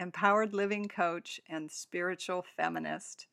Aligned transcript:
empowered 0.00 0.54
living 0.54 0.88
coach 0.88 1.38
and 1.50 1.70
spiritual 1.70 2.42
feminist. 2.56 3.26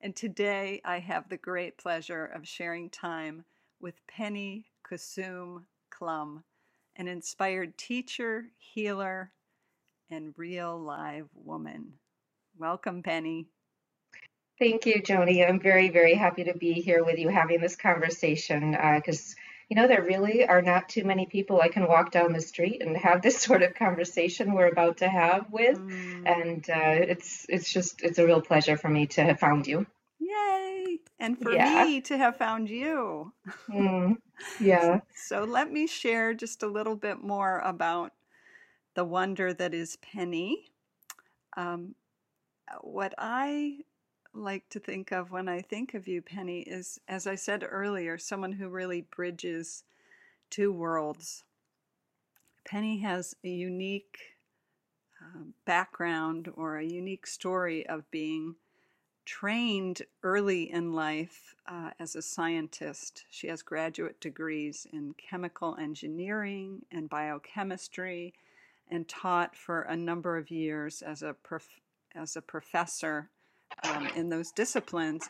And 0.00 0.16
today 0.16 0.80
I 0.82 0.98
have 0.98 1.28
the 1.28 1.36
great 1.36 1.76
pleasure 1.76 2.24
of 2.24 2.48
sharing 2.48 2.88
time 2.88 3.44
with 3.78 4.06
Penny 4.08 4.64
Kusum 4.90 5.64
Klum, 5.92 6.42
an 6.96 7.08
inspired 7.08 7.76
teacher, 7.76 8.46
healer, 8.56 9.32
and 10.10 10.32
real 10.38 10.78
live 10.80 11.28
woman. 11.34 11.92
Welcome, 12.58 13.02
Penny. 13.02 13.46
Thank 14.58 14.86
you, 14.86 15.02
Joni. 15.02 15.46
I'm 15.46 15.60
very, 15.60 15.90
very 15.90 16.14
happy 16.14 16.44
to 16.44 16.56
be 16.56 16.72
here 16.72 17.04
with 17.04 17.18
you 17.18 17.28
having 17.28 17.60
this 17.60 17.76
conversation 17.76 18.70
because, 18.96 19.34
uh, 19.36 19.43
you 19.68 19.76
know, 19.76 19.88
there 19.88 20.02
really 20.02 20.46
are 20.46 20.62
not 20.62 20.88
too 20.88 21.04
many 21.04 21.26
people 21.26 21.60
I 21.60 21.68
can 21.68 21.88
walk 21.88 22.10
down 22.10 22.32
the 22.32 22.40
street 22.40 22.82
and 22.82 22.96
have 22.96 23.22
this 23.22 23.38
sort 23.42 23.62
of 23.62 23.74
conversation 23.74 24.54
we're 24.54 24.68
about 24.68 24.98
to 24.98 25.08
have 25.08 25.50
with, 25.50 25.78
mm. 25.78 26.22
and 26.26 26.68
uh, 26.68 27.06
it's 27.08 27.46
it's 27.48 27.72
just 27.72 28.02
it's 28.02 28.18
a 28.18 28.26
real 28.26 28.40
pleasure 28.40 28.76
for 28.76 28.88
me 28.88 29.06
to 29.08 29.22
have 29.22 29.40
found 29.40 29.66
you. 29.66 29.86
Yay! 30.18 30.98
And 31.18 31.38
for 31.38 31.52
yeah. 31.52 31.84
me 31.84 32.00
to 32.02 32.16
have 32.16 32.36
found 32.36 32.68
you. 32.68 33.32
Mm. 33.68 34.16
Yeah. 34.60 35.00
so 35.14 35.44
let 35.44 35.70
me 35.70 35.86
share 35.86 36.34
just 36.34 36.64
a 36.64 36.66
little 36.66 36.96
bit 36.96 37.22
more 37.22 37.60
about 37.60 38.10
the 38.96 39.04
wonder 39.04 39.54
that 39.54 39.72
is 39.72 39.96
Penny. 39.96 40.72
Um, 41.56 41.94
what 42.80 43.14
I 43.16 43.78
like 44.34 44.68
to 44.70 44.80
think 44.80 45.12
of 45.12 45.30
when 45.30 45.48
I 45.48 45.60
think 45.60 45.94
of 45.94 46.08
you, 46.08 46.20
Penny, 46.20 46.60
is, 46.60 47.00
as 47.08 47.26
I 47.26 47.36
said 47.36 47.66
earlier, 47.68 48.18
someone 48.18 48.52
who 48.52 48.68
really 48.68 49.02
bridges 49.02 49.84
two 50.50 50.72
worlds. 50.72 51.44
Penny 52.66 52.98
has 52.98 53.34
a 53.44 53.48
unique 53.48 54.18
uh, 55.20 55.44
background 55.64 56.50
or 56.56 56.76
a 56.76 56.84
unique 56.84 57.26
story 57.26 57.86
of 57.86 58.10
being 58.10 58.56
trained 59.24 60.02
early 60.22 60.70
in 60.70 60.92
life 60.92 61.54
uh, 61.66 61.90
as 61.98 62.14
a 62.14 62.22
scientist. 62.22 63.24
She 63.30 63.48
has 63.48 63.62
graduate 63.62 64.20
degrees 64.20 64.86
in 64.92 65.14
chemical 65.14 65.76
engineering 65.80 66.82
and 66.90 67.08
biochemistry 67.08 68.34
and 68.90 69.08
taught 69.08 69.56
for 69.56 69.82
a 69.82 69.96
number 69.96 70.36
of 70.36 70.50
years 70.50 71.02
as 71.02 71.22
a 71.22 71.34
prof- 71.34 71.80
as 72.14 72.36
a 72.36 72.42
professor 72.42 73.30
um, 73.84 74.06
in 74.16 74.28
those 74.28 74.50
disciplines. 74.50 75.28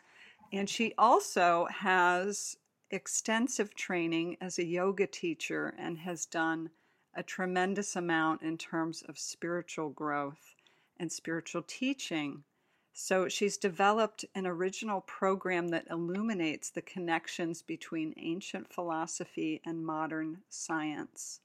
And 0.52 0.69
she 0.69 0.94
also 0.97 1.66
has 1.66 2.56
extensive 2.91 3.74
training 3.74 4.36
as 4.41 4.58
a 4.58 4.64
yoga 4.64 5.06
teacher 5.06 5.74
and 5.78 5.98
has 5.98 6.27
done 6.27 6.70
a 7.14 7.22
tremendous 7.22 7.97
amount 7.97 8.42
in 8.42 8.58
terms 8.58 9.02
of 9.08 9.19
spiritual 9.19 9.91
growth 9.91 10.55
and 10.98 11.10
spiritual 11.10 11.62
teaching. 11.66 12.44
So 12.92 13.28
she's 13.28 13.56
developed 13.56 14.25
an 14.34 14.47
original 14.47 15.00
program 15.00 15.69
that 15.69 15.88
illuminates 15.91 16.70
the 16.70 16.82
connections 16.82 17.62
between 17.62 18.14
ancient 18.16 18.72
philosophy 18.72 19.60
and 19.64 19.84
modern 19.84 20.38
science. 20.48 21.41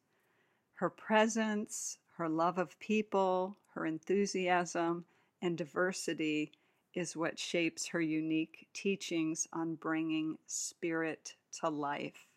Her 0.75 0.90
presence, 0.90 1.98
her 2.18 2.30
love 2.30 2.59
of 2.59 2.80
people, 2.80 3.58
her 3.74 3.86
enthusiasm, 3.86 5.06
and 5.42 5.58
diversity 5.58 6.52
is 6.94 7.16
what 7.16 7.40
shapes 7.40 7.88
her 7.88 8.02
unique 8.02 8.68
teachings 8.74 9.48
on 9.54 9.76
bringing 9.76 10.38
spirit 10.48 11.36
to 11.62 11.70
life. 11.70 12.28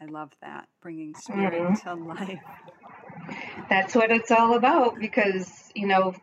I 0.00 0.06
love 0.06 0.32
that, 0.40 0.68
bringing 0.80 1.14
spirit 1.14 1.62
mm-hmm. 1.62 1.88
to 1.88 2.04
life. 2.04 2.40
That's 3.68 3.94
what 3.94 4.10
it's 4.10 4.30
all 4.30 4.54
about 4.54 4.98
because, 4.98 5.70
you 5.74 5.86
know, 5.86 6.14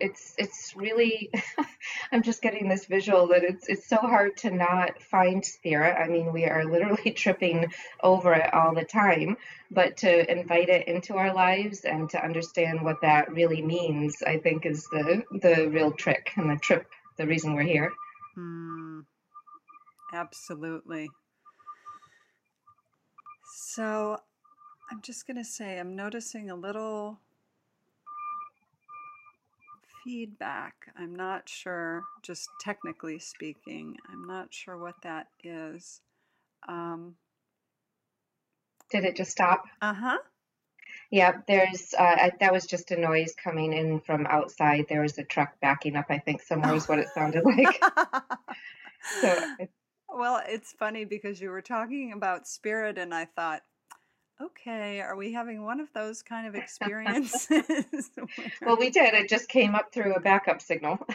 it's 0.00 0.34
it's 0.38 0.74
really 0.76 1.30
I'm 2.12 2.22
just 2.22 2.42
getting 2.42 2.68
this 2.68 2.86
visual 2.86 3.28
that 3.28 3.42
it's 3.42 3.68
it's 3.68 3.88
so 3.88 3.96
hard 3.96 4.36
to 4.38 4.50
not 4.50 5.02
find 5.02 5.44
spirit. 5.44 5.96
I 5.96 6.08
mean, 6.08 6.32
we 6.32 6.44
are 6.44 6.64
literally 6.64 7.10
tripping 7.16 7.72
over 8.02 8.34
it 8.34 8.52
all 8.52 8.74
the 8.74 8.84
time, 8.84 9.36
but 9.70 9.96
to 9.98 10.30
invite 10.30 10.68
it 10.68 10.88
into 10.88 11.16
our 11.16 11.34
lives 11.34 11.84
and 11.84 12.08
to 12.10 12.22
understand 12.22 12.82
what 12.82 13.00
that 13.02 13.32
really 13.32 13.62
means, 13.62 14.16
I 14.26 14.38
think 14.38 14.66
is 14.66 14.86
the 14.90 15.22
the 15.30 15.68
real 15.68 15.92
trick 15.92 16.32
and 16.36 16.50
the 16.50 16.56
trip, 16.56 16.86
the 17.16 17.26
reason 17.26 17.54
we're 17.54 17.62
here. 17.62 17.92
Mm, 18.36 19.04
absolutely. 20.12 21.08
So, 23.58 24.18
I'm 24.90 25.00
just 25.02 25.26
going 25.26 25.36
to 25.36 25.44
say 25.44 25.78
I'm 25.78 25.96
noticing 25.96 26.50
a 26.50 26.54
little 26.54 27.20
feedback. 30.06 30.74
I'm 30.96 31.16
not 31.16 31.48
sure, 31.48 32.04
just 32.22 32.48
technically 32.60 33.18
speaking, 33.18 33.96
I'm 34.10 34.24
not 34.24 34.54
sure 34.54 34.78
what 34.78 34.94
that 35.02 35.26
is. 35.42 36.00
Um, 36.68 37.16
Did 38.90 39.04
it 39.04 39.16
just 39.16 39.32
stop? 39.32 39.64
Uh 39.82 39.94
huh. 39.94 40.18
Yeah, 41.10 41.32
there's 41.48 41.92
uh, 41.98 42.02
I, 42.02 42.32
that 42.40 42.52
was 42.52 42.66
just 42.66 42.92
a 42.92 42.96
noise 43.00 43.34
coming 43.42 43.72
in 43.72 44.00
from 44.00 44.26
outside. 44.26 44.86
There 44.88 45.02
was 45.02 45.18
a 45.18 45.24
truck 45.24 45.58
backing 45.60 45.96
up. 45.96 46.06
I 46.08 46.18
think 46.18 46.40
somewhere 46.40 46.74
is 46.74 46.88
what 46.88 47.00
it 47.00 47.08
sounded 47.14 47.44
like. 47.44 47.80
so, 49.22 49.36
well, 50.08 50.40
it's 50.46 50.72
funny 50.72 51.04
because 51.04 51.40
you 51.40 51.50
were 51.50 51.62
talking 51.62 52.12
about 52.12 52.46
spirit, 52.46 52.96
and 52.98 53.12
I 53.12 53.24
thought, 53.24 53.62
okay, 54.40 55.00
are 55.00 55.16
we 55.16 55.32
having 55.32 55.64
one 55.64 55.80
of 55.80 55.92
those 55.92 56.22
kind 56.22 56.46
of 56.46 56.54
experiences? 56.62 57.48
well, 58.62 58.76
we 58.76 58.90
did. 58.90 59.14
It 59.14 59.28
just 59.28 59.48
came 59.48 59.74
up 59.74 59.92
through 59.92 60.14
a 60.14 60.20
backup 60.20 60.60
signal. 60.60 60.98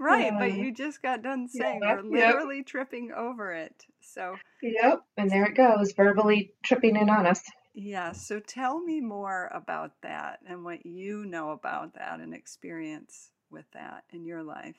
right, 0.00 0.32
but 0.38 0.52
you 0.52 0.72
just 0.72 1.02
got 1.02 1.22
done 1.22 1.48
saying 1.48 1.80
yeah, 1.82 1.96
we're 1.96 2.02
literally 2.02 2.58
yep. 2.58 2.66
tripping 2.66 3.12
over 3.16 3.52
it. 3.52 3.84
So, 4.00 4.36
yep, 4.62 5.02
and 5.16 5.30
there 5.30 5.44
it 5.44 5.54
goes, 5.56 5.92
verbally 5.92 6.52
tripping 6.62 6.96
in 6.96 7.08
on 7.10 7.26
us. 7.26 7.42
Yeah, 7.74 8.12
so 8.12 8.38
tell 8.38 8.80
me 8.80 9.00
more 9.00 9.48
about 9.52 9.92
that 10.02 10.40
and 10.46 10.62
what 10.62 10.84
you 10.84 11.24
know 11.24 11.50
about 11.52 11.94
that 11.94 12.20
and 12.20 12.34
experience 12.34 13.30
with 13.50 13.64
that 13.72 14.04
in 14.10 14.26
your 14.26 14.42
life. 14.42 14.76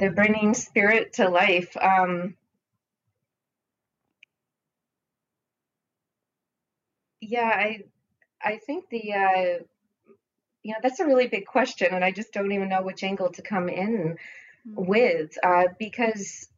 The 0.00 0.10
bringing 0.10 0.54
spirit 0.54 1.12
to 1.14 1.28
life. 1.28 1.76
Um, 1.80 2.34
Yeah, 7.22 7.48
I 7.48 7.84
I 8.42 8.58
think 8.58 8.88
the 8.90 9.14
uh, 9.14 9.58
you 10.64 10.72
know 10.72 10.78
that's 10.82 10.98
a 10.98 11.06
really 11.06 11.28
big 11.28 11.46
question, 11.46 11.94
and 11.94 12.04
I 12.04 12.10
just 12.10 12.32
don't 12.32 12.50
even 12.50 12.68
know 12.68 12.82
which 12.82 13.04
angle 13.04 13.30
to 13.30 13.42
come 13.42 13.68
in 13.68 14.16
mm-hmm. 14.68 14.84
with 14.84 15.38
uh, 15.44 15.68
because 15.78 16.48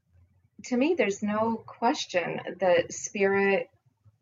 to 0.65 0.77
me 0.77 0.95
there's 0.97 1.23
no 1.23 1.57
question 1.67 2.41
that 2.61 2.95
spirit 2.95 3.69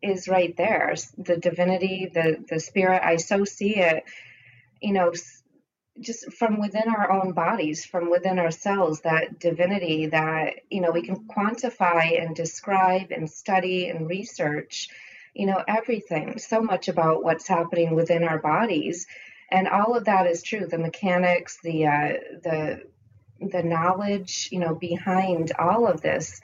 is 0.01 0.27
right 0.27 0.55
there. 0.57 0.93
The 1.17 1.37
divinity, 1.37 2.11
the 2.13 2.43
the 2.49 2.59
spirit. 2.59 3.01
I 3.01 3.15
so 3.15 3.45
see 3.45 3.77
it, 3.77 4.03
you 4.81 4.91
know, 4.91 5.13
just 6.01 6.33
from 6.33 6.59
within 6.59 6.89
our 6.89 7.09
own 7.09 7.31
bodies, 7.31 7.85
from 7.85 8.11
within 8.11 8.37
ourselves. 8.37 8.99
That 9.01 9.39
divinity 9.39 10.07
that 10.07 10.55
you 10.69 10.81
know 10.81 10.91
we 10.91 11.03
can 11.03 11.25
quantify 11.25 12.21
and 12.21 12.35
describe 12.35 13.11
and 13.11 13.29
study 13.31 13.87
and 13.87 14.09
research 14.09 14.89
you 15.33 15.45
know, 15.45 15.63
everything, 15.67 16.37
so 16.37 16.61
much 16.61 16.87
about 16.87 17.23
what's 17.23 17.47
happening 17.47 17.95
within 17.95 18.23
our 18.23 18.39
bodies. 18.39 19.07
And 19.49 19.67
all 19.67 19.95
of 19.95 20.05
that 20.05 20.27
is 20.27 20.43
true. 20.43 20.65
The 20.65 20.77
mechanics, 20.77 21.59
the 21.63 21.87
uh, 21.87 22.13
the 22.43 22.83
the 23.39 23.63
knowledge, 23.63 24.49
you 24.51 24.59
know, 24.59 24.75
behind 24.75 25.51
all 25.57 25.87
of 25.87 26.01
this. 26.01 26.41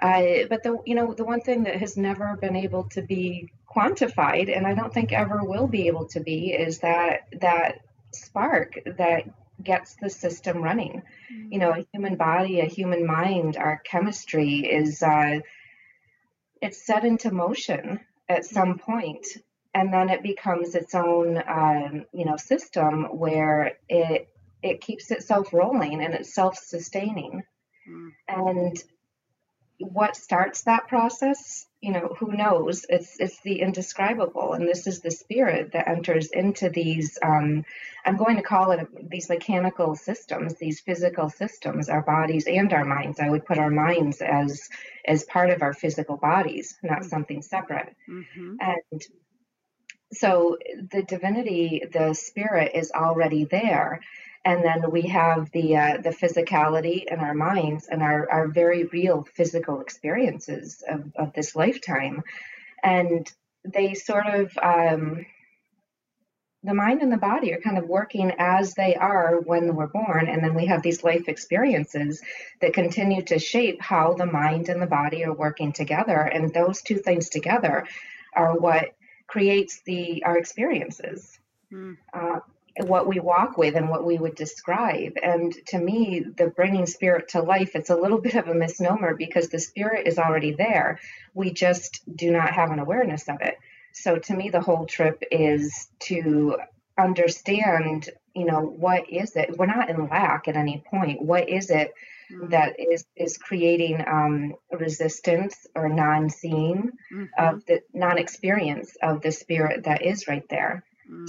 Uh, 0.00 0.46
but 0.48 0.62
the 0.62 0.78
you 0.86 0.94
know 0.94 1.12
the 1.14 1.24
one 1.24 1.40
thing 1.40 1.64
that 1.64 1.76
has 1.76 1.96
never 1.96 2.36
been 2.36 2.56
able 2.56 2.84
to 2.84 3.02
be 3.02 3.50
quantified, 3.68 4.54
and 4.54 4.66
I 4.66 4.74
don't 4.74 4.92
think 4.92 5.12
ever 5.12 5.42
will 5.42 5.66
be 5.66 5.88
able 5.88 6.06
to 6.08 6.20
be, 6.20 6.52
is 6.52 6.78
that 6.80 7.28
that 7.40 7.80
spark 8.12 8.78
that 8.96 9.24
gets 9.62 9.96
the 9.96 10.08
system 10.08 10.62
running. 10.62 11.02
Mm-hmm. 11.32 11.52
You 11.52 11.58
know, 11.58 11.72
a 11.72 11.86
human 11.92 12.16
body, 12.16 12.60
a 12.60 12.66
human 12.66 13.06
mind, 13.06 13.56
our 13.56 13.78
chemistry 13.84 14.60
is 14.60 15.02
uh, 15.02 15.40
it's 16.60 16.86
set 16.86 17.04
into 17.04 17.30
motion 17.32 18.00
at 18.28 18.44
some 18.44 18.78
point 18.78 19.26
and 19.74 19.92
then 19.92 20.08
it 20.08 20.22
becomes 20.22 20.74
its 20.74 20.94
own 20.94 21.42
um, 21.48 22.04
you 22.12 22.24
know 22.24 22.36
system 22.36 23.04
where 23.18 23.78
it 23.88 24.28
it 24.62 24.80
keeps 24.80 25.10
itself 25.10 25.52
rolling 25.52 26.02
and 26.02 26.14
it's 26.14 26.34
self-sustaining 26.34 27.42
mm. 27.88 28.10
and 28.28 28.82
what 29.78 30.16
starts 30.16 30.62
that 30.62 30.88
process 30.88 31.66
you 31.80 31.92
know 31.92 32.14
who 32.18 32.32
knows 32.32 32.84
it's 32.88 33.18
it's 33.20 33.40
the 33.42 33.60
indescribable 33.60 34.52
and 34.52 34.66
this 34.66 34.86
is 34.86 35.00
the 35.00 35.10
spirit 35.10 35.72
that 35.72 35.88
enters 35.88 36.28
into 36.32 36.68
these 36.68 37.18
um, 37.22 37.64
i'm 38.04 38.16
going 38.16 38.36
to 38.36 38.42
call 38.42 38.72
it 38.72 38.86
these 39.08 39.28
mechanical 39.28 39.94
systems 39.94 40.54
these 40.54 40.80
physical 40.80 41.28
systems 41.28 41.88
our 41.88 42.02
bodies 42.02 42.46
and 42.46 42.72
our 42.72 42.84
minds 42.84 43.20
i 43.20 43.28
would 43.28 43.44
put 43.44 43.58
our 43.58 43.70
minds 43.70 44.20
as 44.20 44.68
as 45.06 45.24
part 45.24 45.50
of 45.50 45.62
our 45.62 45.72
physical 45.72 46.16
bodies 46.16 46.76
not 46.82 47.00
mm-hmm. 47.00 47.08
something 47.08 47.42
separate 47.42 47.94
mm-hmm. 48.08 48.56
and 48.60 49.02
so 50.12 50.56
the 50.90 51.02
divinity 51.02 51.84
the 51.92 52.12
spirit 52.12 52.72
is 52.74 52.90
already 52.90 53.44
there 53.44 54.00
and 54.48 54.64
then 54.64 54.90
we 54.90 55.02
have 55.02 55.50
the 55.50 55.76
uh, 55.76 55.98
the 55.98 56.08
physicality 56.08 57.04
in 57.04 57.20
our 57.20 57.34
minds 57.34 57.86
and 57.86 58.02
our, 58.02 58.30
our 58.32 58.48
very 58.48 58.84
real 58.84 59.22
physical 59.34 59.82
experiences 59.82 60.82
of, 60.88 61.12
of 61.16 61.34
this 61.34 61.54
lifetime 61.54 62.22
and 62.82 63.30
they 63.62 63.92
sort 63.92 64.26
of 64.26 64.56
um, 64.62 65.26
the 66.62 66.72
mind 66.72 67.02
and 67.02 67.12
the 67.12 67.18
body 67.18 67.52
are 67.52 67.60
kind 67.60 67.76
of 67.76 67.84
working 67.84 68.32
as 68.38 68.72
they 68.72 68.94
are 68.96 69.38
when 69.38 69.76
we're 69.76 69.86
born 69.86 70.26
and 70.28 70.42
then 70.42 70.54
we 70.54 70.64
have 70.64 70.82
these 70.82 71.04
life 71.04 71.28
experiences 71.28 72.22
that 72.62 72.72
continue 72.72 73.20
to 73.20 73.38
shape 73.38 73.82
how 73.82 74.14
the 74.14 74.24
mind 74.24 74.70
and 74.70 74.80
the 74.80 74.86
body 74.86 75.26
are 75.26 75.34
working 75.34 75.74
together 75.74 76.20
and 76.20 76.54
those 76.54 76.80
two 76.80 76.96
things 76.96 77.28
together 77.28 77.86
are 78.34 78.56
what 78.56 78.94
creates 79.26 79.82
the 79.84 80.24
our 80.24 80.38
experiences 80.38 81.38
mm. 81.70 81.98
uh, 82.14 82.40
what 82.84 83.06
we 83.06 83.20
walk 83.20 83.58
with 83.58 83.74
and 83.74 83.88
what 83.88 84.04
we 84.04 84.18
would 84.18 84.34
describe. 84.34 85.14
And 85.22 85.54
to 85.68 85.78
me, 85.78 86.20
the 86.20 86.48
bringing 86.48 86.86
spirit 86.86 87.28
to 87.30 87.42
life, 87.42 87.74
it's 87.74 87.90
a 87.90 87.96
little 87.96 88.18
bit 88.28 88.34
of 88.34 88.48
a 88.48 88.54
misnomer 88.54 89.14
because 89.14 89.48
the 89.48 89.58
spirit 89.58 90.06
is 90.06 90.18
already 90.18 90.52
there. 90.52 91.00
We 91.34 91.52
just 91.52 92.02
do 92.14 92.30
not 92.30 92.52
have 92.52 92.70
an 92.70 92.78
awareness 92.78 93.28
of 93.28 93.40
it. 93.40 93.58
So 93.92 94.16
to 94.16 94.34
me, 94.34 94.50
the 94.50 94.60
whole 94.60 94.86
trip 94.86 95.22
is 95.30 95.88
to 96.00 96.58
understand, 96.98 98.10
you 98.34 98.44
know, 98.44 98.60
what 98.60 99.08
is 99.10 99.36
it? 99.36 99.56
We're 99.56 99.66
not 99.66 99.88
in 99.88 100.08
lack 100.08 100.48
at 100.48 100.56
any 100.56 100.84
point. 100.90 101.22
What 101.22 101.48
is 101.48 101.70
it 101.70 101.94
mm-hmm. 102.30 102.50
that 102.50 102.78
is 102.78 103.04
is 103.16 103.38
creating 103.38 104.04
um, 104.06 104.54
resistance 104.72 105.66
or 105.74 105.88
non-seeing 105.88 106.90
mm-hmm. 107.12 107.24
of 107.38 107.64
the 107.66 107.82
non-experience 107.92 108.96
of 109.02 109.22
the 109.22 109.32
spirit 109.32 109.84
that 109.84 110.02
is 110.02 110.28
right 110.28 110.48
there? 110.48 110.84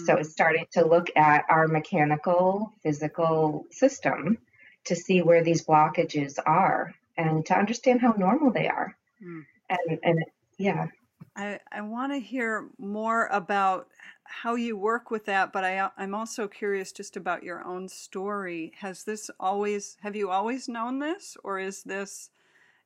So 0.06 0.16
it's 0.18 0.32
starting 0.32 0.66
to 0.74 0.86
look 0.86 1.10
at 1.16 1.46
our 1.50 1.66
mechanical, 1.68 2.74
physical 2.84 3.66
system 3.72 4.38
to 4.86 4.96
see 4.96 5.22
where 5.22 5.42
these 5.42 5.66
blockages 5.66 6.38
are 6.46 6.94
and 7.18 7.46
to 7.46 7.58
understand 7.58 8.02
how 8.02 8.14
normal 8.18 8.52
they 8.52 8.68
are. 8.68 8.98
Mm. 9.24 9.46
And, 9.70 10.00
and 10.04 10.26
yeah. 10.58 10.88
I, 11.36 11.60
I 11.72 11.82
want 11.82 12.12
to 12.12 12.20
hear 12.20 12.68
more 12.78 13.28
about 13.28 13.88
how 14.24 14.56
you 14.56 14.76
work 14.76 15.12
with 15.12 15.26
that, 15.26 15.54
but 15.54 15.64
I, 15.64 15.90
I'm 15.98 16.14
also 16.14 16.48
curious 16.48 16.92
just 16.92 17.16
about 17.16 17.44
your 17.44 17.64
own 17.66 17.88
story. 17.88 18.74
Has 18.80 19.06
this 19.06 19.32
always, 19.40 19.96
have 20.02 20.16
you 20.16 20.30
always 20.30 20.68
known 20.68 21.00
this, 21.00 21.38
or 21.44 21.58
is 21.58 21.84
this, 21.84 22.32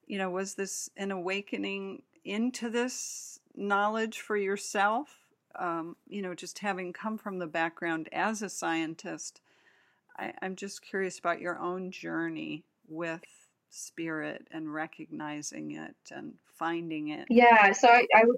you 0.06 0.20
know, 0.20 0.30
was 0.30 0.54
this 0.54 0.90
an 0.96 1.10
awakening 1.10 2.04
into 2.24 2.70
this 2.70 3.40
knowledge 3.56 4.20
for 4.20 4.38
yourself? 4.38 5.23
Um, 5.58 5.96
you 6.08 6.22
know, 6.22 6.34
just 6.34 6.60
having 6.60 6.94
come 6.94 7.18
from 7.18 7.40
the 7.40 7.48
background 7.48 8.10
as 8.12 8.42
a 8.42 8.50
scientist, 8.50 9.42
I, 10.18 10.34
I'm 10.42 10.56
just 10.56 10.82
curious 10.82 11.20
about 11.20 11.42
your 11.42 11.60
own 11.60 11.92
journey 11.92 12.64
with 12.88 13.22
spirit 13.70 14.48
and 14.52 14.74
recognizing 14.74 15.72
it 15.72 15.96
and 16.12 16.34
finding 16.46 17.10
it. 17.10 17.28
Yeah, 17.30 17.72
so 17.72 17.88
I, 17.88 18.06
I 18.16 18.24
would 18.26 18.38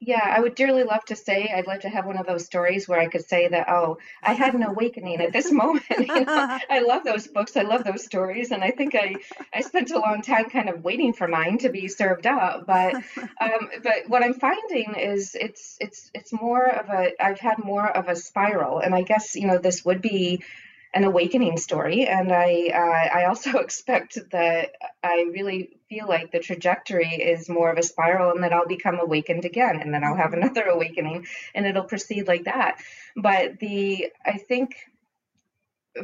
yeah, 0.00 0.22
I 0.22 0.38
would 0.38 0.54
dearly 0.54 0.84
love 0.84 1.04
to 1.06 1.16
say 1.16 1.52
I'd 1.52 1.66
love 1.66 1.80
to 1.80 1.88
have 1.88 2.06
one 2.06 2.18
of 2.18 2.26
those 2.26 2.44
stories 2.44 2.86
where 2.86 3.00
I 3.00 3.08
could 3.08 3.26
say 3.26 3.48
that, 3.48 3.68
oh, 3.68 3.98
I 4.22 4.32
had 4.32 4.54
an 4.54 4.62
awakening 4.62 5.20
at 5.20 5.32
this 5.32 5.50
moment. 5.50 5.84
you 5.98 6.06
know, 6.06 6.58
I 6.70 6.80
love 6.86 7.02
those 7.02 7.26
books. 7.26 7.56
I 7.56 7.62
love 7.62 7.82
those 7.82 8.04
stories, 8.04 8.52
and 8.52 8.62
I 8.62 8.70
think 8.70 8.94
I 8.94 9.16
I 9.52 9.62
spent 9.62 9.90
a 9.90 9.98
long 9.98 10.22
time 10.22 10.50
kind 10.50 10.68
of 10.68 10.84
waiting 10.84 11.12
for 11.12 11.26
mine 11.26 11.58
to 11.58 11.68
be 11.68 11.88
served 11.88 12.26
up. 12.28 12.64
But 12.66 12.94
um, 13.40 13.70
but 13.82 14.08
what 14.08 14.22
I'm 14.22 14.34
finding 14.34 14.94
is 14.94 15.34
it's 15.34 15.76
it's 15.80 16.10
it's 16.14 16.32
more 16.32 16.64
of 16.64 16.88
a 16.90 17.20
I've 17.20 17.40
had 17.40 17.58
more 17.58 17.88
of 17.88 18.08
a 18.08 18.14
spiral, 18.14 18.78
and 18.78 18.94
I 18.94 19.02
guess 19.02 19.34
you 19.34 19.48
know 19.48 19.58
this 19.58 19.84
would 19.84 20.00
be 20.00 20.44
an 20.94 21.04
awakening 21.04 21.56
story. 21.58 22.06
And 22.06 22.32
I, 22.32 22.70
uh, 22.74 23.18
I 23.18 23.24
also 23.26 23.58
expect 23.58 24.18
that 24.30 24.72
I 25.02 25.26
really 25.32 25.78
feel 25.88 26.08
like 26.08 26.32
the 26.32 26.40
trajectory 26.40 27.14
is 27.14 27.48
more 27.48 27.70
of 27.70 27.78
a 27.78 27.82
spiral 27.82 28.32
and 28.32 28.42
that 28.42 28.52
I'll 28.52 28.66
become 28.66 28.98
awakened 28.98 29.44
again 29.44 29.80
and 29.80 29.92
then 29.92 30.04
I'll 30.04 30.16
have 30.16 30.30
mm-hmm. 30.30 30.42
another 30.42 30.62
awakening 30.66 31.26
and 31.54 31.66
it'll 31.66 31.84
proceed 31.84 32.26
like 32.26 32.44
that. 32.44 32.78
But 33.16 33.58
the, 33.58 34.12
I 34.24 34.38
think 34.38 34.76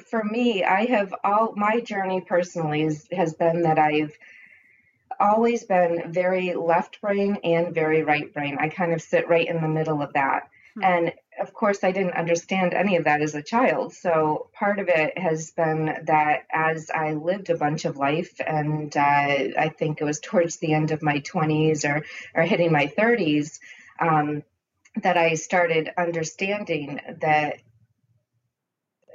for 0.08 0.22
me, 0.22 0.64
I 0.64 0.86
have 0.86 1.14
all, 1.22 1.54
my 1.56 1.80
journey 1.80 2.20
personally 2.20 2.82
is, 2.82 3.06
has 3.12 3.34
been 3.34 3.62
that 3.62 3.78
I've, 3.78 4.16
always 5.20 5.64
been 5.64 6.12
very 6.12 6.54
left 6.54 7.00
brain 7.00 7.38
and 7.44 7.74
very 7.74 8.02
right 8.02 8.32
brain. 8.32 8.58
I 8.60 8.68
kind 8.68 8.92
of 8.92 9.02
sit 9.02 9.28
right 9.28 9.46
in 9.46 9.60
the 9.60 9.68
middle 9.68 10.02
of 10.02 10.12
that. 10.14 10.48
Hmm. 10.74 10.84
And 10.84 11.12
of 11.40 11.52
course, 11.52 11.82
I 11.82 11.92
didn't 11.92 12.14
understand 12.14 12.74
any 12.74 12.96
of 12.96 13.04
that 13.04 13.20
as 13.22 13.34
a 13.34 13.42
child. 13.42 13.92
So 13.92 14.48
part 14.52 14.78
of 14.78 14.88
it 14.88 15.18
has 15.18 15.50
been 15.50 15.86
that 16.04 16.44
as 16.50 16.90
I 16.90 17.14
lived 17.14 17.50
a 17.50 17.56
bunch 17.56 17.84
of 17.84 17.96
life, 17.96 18.40
and 18.44 18.96
uh, 18.96 19.00
I 19.00 19.74
think 19.76 20.00
it 20.00 20.04
was 20.04 20.20
towards 20.20 20.58
the 20.58 20.74
end 20.74 20.90
of 20.92 21.02
my 21.02 21.20
20s 21.20 21.84
or, 21.84 22.04
or 22.34 22.42
hitting 22.42 22.70
my 22.70 22.86
30s, 22.86 23.58
um, 23.98 24.44
that 25.02 25.16
I 25.16 25.34
started 25.34 25.90
understanding 25.98 27.00
that 27.20 27.56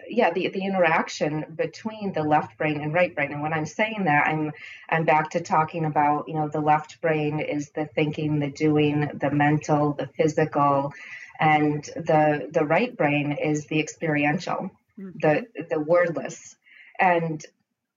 yeah 0.09 0.31
the, 0.31 0.49
the 0.49 0.63
interaction 0.63 1.45
between 1.55 2.13
the 2.13 2.23
left 2.23 2.57
brain 2.57 2.81
and 2.81 2.93
right 2.93 3.15
brain 3.15 3.31
and 3.31 3.41
when 3.41 3.53
i'm 3.53 3.65
saying 3.65 4.03
that 4.05 4.27
i'm 4.27 4.51
i'm 4.89 5.05
back 5.05 5.29
to 5.29 5.39
talking 5.39 5.85
about 5.85 6.27
you 6.27 6.33
know 6.33 6.47
the 6.47 6.59
left 6.59 7.01
brain 7.01 7.39
is 7.39 7.69
the 7.71 7.85
thinking 7.85 8.39
the 8.39 8.49
doing 8.49 9.09
the 9.13 9.31
mental 9.31 9.93
the 9.93 10.07
physical 10.07 10.93
and 11.39 11.83
the 11.95 12.49
the 12.51 12.65
right 12.65 12.95
brain 12.97 13.31
is 13.31 13.65
the 13.67 13.79
experiential 13.79 14.71
mm-hmm. 14.99 15.09
the 15.21 15.45
the 15.69 15.79
wordless 15.79 16.55
and 16.99 17.45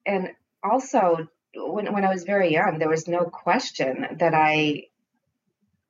and 0.07 0.31
also 0.63 1.27
when, 1.55 1.93
when 1.93 2.05
i 2.05 2.13
was 2.13 2.25
very 2.25 2.53
young 2.53 2.79
there 2.79 2.89
was 2.89 3.09
no 3.09 3.25
question 3.25 4.07
that 4.19 4.35
i 4.35 4.85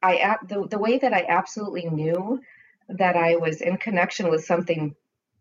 i 0.02 0.36
the, 0.48 0.66
the 0.68 0.78
way 0.78 0.98
that 0.98 1.12
i 1.12 1.24
absolutely 1.28 1.88
knew 1.88 2.40
that 2.88 3.16
i 3.16 3.36
was 3.36 3.60
in 3.60 3.76
connection 3.76 4.30
with 4.30 4.44
something 4.44 4.94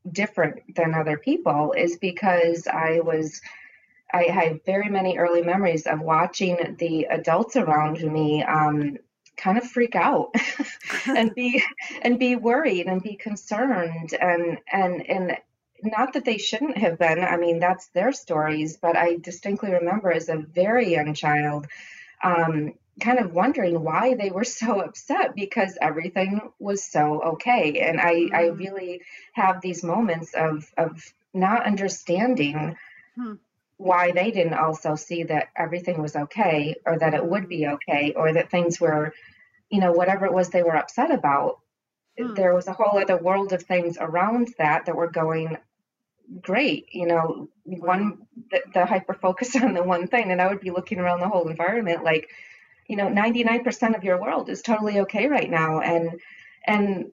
different 0.09 0.75
than 0.75 0.93
other 0.93 1.17
people 1.17 1.73
is 1.73 1.97
because 1.97 2.67
i 2.67 2.99
was 2.99 3.41
I 4.13 4.23
had 4.23 4.65
very 4.65 4.89
many 4.89 5.17
early 5.17 5.41
memories 5.41 5.87
of 5.87 6.01
watching 6.01 6.75
the 6.79 7.05
adults 7.05 7.55
around 7.55 8.01
me 8.03 8.43
um, 8.43 8.97
kind 9.37 9.57
of 9.57 9.63
freak 9.63 9.95
out 9.95 10.35
and 11.07 11.33
be 11.33 11.63
and 12.01 12.19
be 12.19 12.35
worried 12.35 12.87
and 12.87 13.01
be 13.01 13.15
concerned 13.15 14.13
and 14.13 14.59
and 14.71 15.09
and 15.09 15.37
not 15.83 16.13
that 16.13 16.25
they 16.25 16.37
shouldn't 16.37 16.77
have 16.77 16.99
been 16.99 17.23
i 17.23 17.37
mean 17.37 17.57
that's 17.59 17.87
their 17.87 18.11
stories 18.11 18.77
but 18.77 18.95
i 18.95 19.17
distinctly 19.17 19.71
remember 19.71 20.11
as 20.11 20.29
a 20.29 20.37
very 20.37 20.91
young 20.91 21.13
child 21.13 21.65
um, 22.23 22.73
kind 23.01 23.19
of 23.19 23.33
wondering 23.33 23.83
why 23.83 24.15
they 24.15 24.29
were 24.29 24.43
so 24.43 24.79
upset 24.87 25.35
because 25.35 25.77
everything 25.81 26.39
was 26.59 26.83
so 26.83 27.21
okay. 27.33 27.81
And 27.81 27.99
i 27.99 28.13
mm-hmm. 28.13 28.35
i 28.35 28.43
really 28.47 29.01
have 29.33 29.61
these 29.61 29.83
moments 29.83 30.33
of 30.33 30.71
of 30.77 31.13
not 31.33 31.65
understanding 31.65 32.75
hmm. 33.15 33.33
why 33.77 34.11
they 34.11 34.31
didn't 34.31 34.53
also 34.53 34.95
see 34.95 35.23
that 35.23 35.47
everything 35.55 36.01
was 36.01 36.15
okay 36.15 36.75
or 36.85 36.99
that 36.99 37.13
it 37.13 37.25
would 37.25 37.47
be 37.47 37.67
okay 37.67 38.13
or 38.15 38.33
that 38.33 38.51
things 38.51 38.79
were 38.79 39.13
you 39.69 39.79
know 39.79 39.91
whatever 39.93 40.25
it 40.25 40.33
was 40.33 40.49
they 40.49 40.63
were 40.63 40.75
upset 40.75 41.11
about. 41.11 41.59
Hmm. 42.19 42.33
there 42.33 42.53
was 42.53 42.67
a 42.67 42.73
whole 42.73 42.99
other 42.99 43.17
world 43.17 43.53
of 43.53 43.63
things 43.63 43.97
around 43.99 44.53
that 44.57 44.85
that 44.85 44.95
were 44.95 45.09
going 45.09 45.57
great 46.41 46.87
you 46.91 47.07
know 47.07 47.49
one 47.63 48.27
the, 48.51 48.61
the 48.73 48.85
hyper 48.85 49.13
focus 49.13 49.55
on 49.63 49.73
the 49.73 49.83
one 49.83 50.07
thing 50.07 50.31
and 50.31 50.41
i 50.41 50.47
would 50.47 50.59
be 50.61 50.71
looking 50.71 50.99
around 50.99 51.19
the 51.19 51.27
whole 51.27 51.47
environment 51.47 52.03
like 52.03 52.29
you 52.91 52.97
know 52.97 53.07
99% 53.07 53.95
of 53.95 54.03
your 54.03 54.21
world 54.21 54.49
is 54.49 54.61
totally 54.61 54.99
okay 55.01 55.27
right 55.27 55.49
now 55.49 55.79
and 55.79 56.19
and 56.65 57.11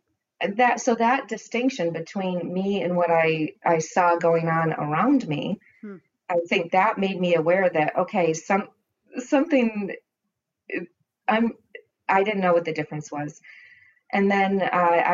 that 0.56 0.80
so 0.80 0.94
that 0.94 1.28
distinction 1.28 1.92
between 1.92 2.52
me 2.52 2.82
and 2.82 2.97
what 2.97 3.11
i 3.11 3.52
i 3.64 3.78
saw 3.78 4.16
going 4.16 4.49
on 4.49 4.73
around 4.73 5.26
me 5.26 5.58
hmm. 5.80 5.97
I 6.28 6.40
think 6.49 6.73
that 6.73 6.99
made 6.99 7.18
me 7.18 7.35
aware 7.35 7.68
that 7.68 7.97
okay, 7.97 8.35
some 8.35 8.68
something 9.18 9.94
I'm 11.26 11.52
I 12.08 12.23
didn't 12.23 12.40
know 12.40 12.52
what 12.52 12.64
the 12.64 12.73
difference 12.73 13.11
was. 13.11 13.40
and 14.11 14.30
then 14.30 14.62
uh, 14.62 14.66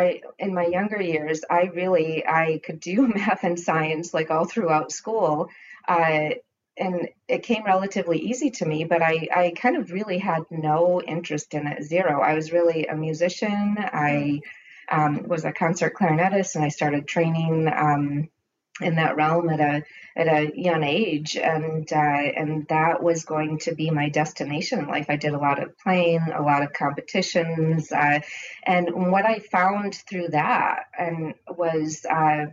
I, 0.02 0.20
in 0.38 0.54
my 0.54 0.66
younger 0.66 1.02
years, 1.02 1.40
I 1.50 1.64
really 1.74 2.26
I 2.26 2.60
could 2.64 2.80
do 2.80 3.08
math 3.14 3.44
and 3.44 3.58
science 3.58 4.14
like 4.14 4.30
all 4.30 4.44
throughout 4.44 4.92
school, 4.92 5.48
uh, 5.88 6.30
and 6.76 7.08
it 7.28 7.42
came 7.42 7.64
relatively 7.64 8.18
easy 8.18 8.50
to 8.50 8.66
me. 8.66 8.84
But 8.84 9.02
I, 9.02 9.28
I 9.34 9.52
kind 9.56 9.76
of 9.76 9.92
really 9.92 10.18
had 10.18 10.42
no 10.50 11.00
interest 11.00 11.54
in 11.54 11.66
it, 11.66 11.84
zero. 11.84 12.20
I 12.20 12.34
was 12.34 12.52
really 12.52 12.86
a 12.86 12.96
musician. 12.96 13.76
I 13.78 14.40
um, 14.90 15.24
was 15.28 15.44
a 15.44 15.52
concert 15.52 15.94
clarinetist, 15.94 16.56
and 16.56 16.64
I 16.64 16.68
started 16.68 17.06
training 17.06 17.68
um, 17.68 18.28
in 18.80 18.96
that 18.96 19.16
realm 19.16 19.48
at 19.50 19.60
a 19.60 19.82
at 20.16 20.26
a 20.26 20.52
young 20.54 20.82
age, 20.82 21.36
and 21.36 21.90
uh, 21.92 21.96
and 21.96 22.66
that 22.68 23.02
was 23.02 23.24
going 23.24 23.58
to 23.60 23.74
be 23.74 23.90
my 23.90 24.08
destination 24.08 24.80
in 24.80 24.88
life. 24.88 25.06
I 25.08 25.16
did 25.16 25.32
a 25.32 25.38
lot 25.38 25.62
of 25.62 25.78
playing, 25.78 26.26
a 26.34 26.42
lot 26.42 26.62
of 26.62 26.72
competitions, 26.72 27.92
uh, 27.92 28.20
and 28.64 29.12
what 29.12 29.24
I 29.24 29.38
found 29.38 29.94
through 29.94 30.28
that 30.28 30.86
and 30.98 31.34
was 31.48 32.04
uh, 32.04 32.46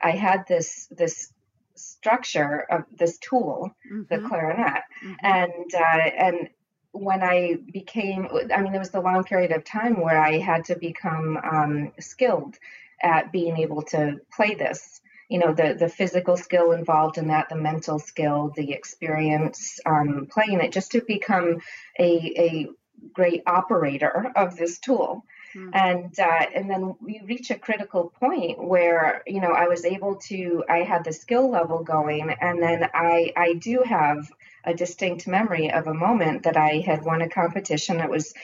I 0.00 0.10
had 0.10 0.46
this 0.46 0.86
this 0.90 1.32
structure 1.76 2.66
of 2.70 2.84
this 2.96 3.18
tool, 3.18 3.74
mm-hmm. 3.90 4.02
the 4.08 4.28
clarinet, 4.28 4.82
mm-hmm. 5.04 5.12
and 5.22 5.74
uh, 5.74 6.10
and 6.26 6.48
when 6.92 7.22
I 7.22 7.56
became, 7.72 8.28
I 8.54 8.60
mean, 8.62 8.70
there 8.70 8.80
was 8.80 8.90
the 8.90 9.00
long 9.00 9.24
period 9.24 9.50
of 9.50 9.64
time 9.64 10.00
where 10.00 10.20
I 10.20 10.38
had 10.38 10.66
to 10.66 10.78
become 10.78 11.36
um, 11.36 11.92
skilled 11.98 12.56
at 13.02 13.32
being 13.32 13.56
able 13.58 13.82
to 13.82 14.20
play 14.32 14.54
this 14.54 15.00
you 15.28 15.38
know 15.38 15.52
the 15.52 15.74
the 15.78 15.88
physical 15.88 16.36
skill 16.36 16.72
involved 16.72 17.18
in 17.18 17.28
that 17.28 17.48
the 17.48 17.56
mental 17.56 17.98
skill 17.98 18.52
the 18.56 18.72
experience 18.72 19.80
um, 19.86 20.26
playing 20.30 20.60
it 20.60 20.72
just 20.72 20.92
to 20.92 21.02
become 21.06 21.58
a, 21.98 22.32
a 22.38 22.68
great 23.12 23.42
operator 23.46 24.32
of 24.36 24.56
this 24.56 24.78
tool 24.78 25.24
mm-hmm. 25.54 25.70
and 25.72 26.18
uh, 26.18 26.46
and 26.54 26.70
then 26.70 26.94
we 27.00 27.20
reach 27.24 27.50
a 27.50 27.58
critical 27.58 28.12
point 28.20 28.62
where 28.62 29.22
you 29.26 29.40
know 29.40 29.52
I 29.52 29.68
was 29.68 29.84
able 29.84 30.16
to 30.28 30.64
I 30.68 30.78
had 30.78 31.04
the 31.04 31.12
skill 31.12 31.50
level 31.50 31.82
going 31.82 32.30
and 32.30 32.62
then 32.62 32.88
I 32.94 33.32
I 33.36 33.54
do 33.54 33.82
have 33.84 34.30
a 34.64 34.74
distinct 34.74 35.26
memory 35.26 35.70
of 35.70 35.86
a 35.86 35.94
moment 35.94 36.44
that 36.44 36.56
I 36.56 36.82
had 36.84 37.04
won 37.04 37.22
a 37.22 37.28
competition. 37.28 38.00
It 38.00 38.10
was 38.10 38.34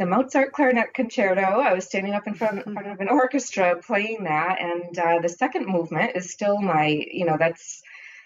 the 0.00 0.06
Mozart 0.06 0.52
Clarinet 0.52 0.94
Concerto. 0.94 1.42
I 1.42 1.74
was 1.74 1.84
standing 1.84 2.14
up 2.14 2.26
in 2.26 2.34
front, 2.34 2.66
in 2.66 2.72
front 2.74 2.88
of 2.88 3.00
an 3.00 3.08
orchestra 3.08 3.76
playing 3.76 4.24
that, 4.24 4.60
and 4.60 4.98
uh, 4.98 5.18
the 5.20 5.28
second 5.28 5.66
movement 5.66 6.12
is 6.14 6.30
still 6.30 6.58
my, 6.58 6.86
you 6.86 7.26
know, 7.26 7.36
that's 7.38 7.82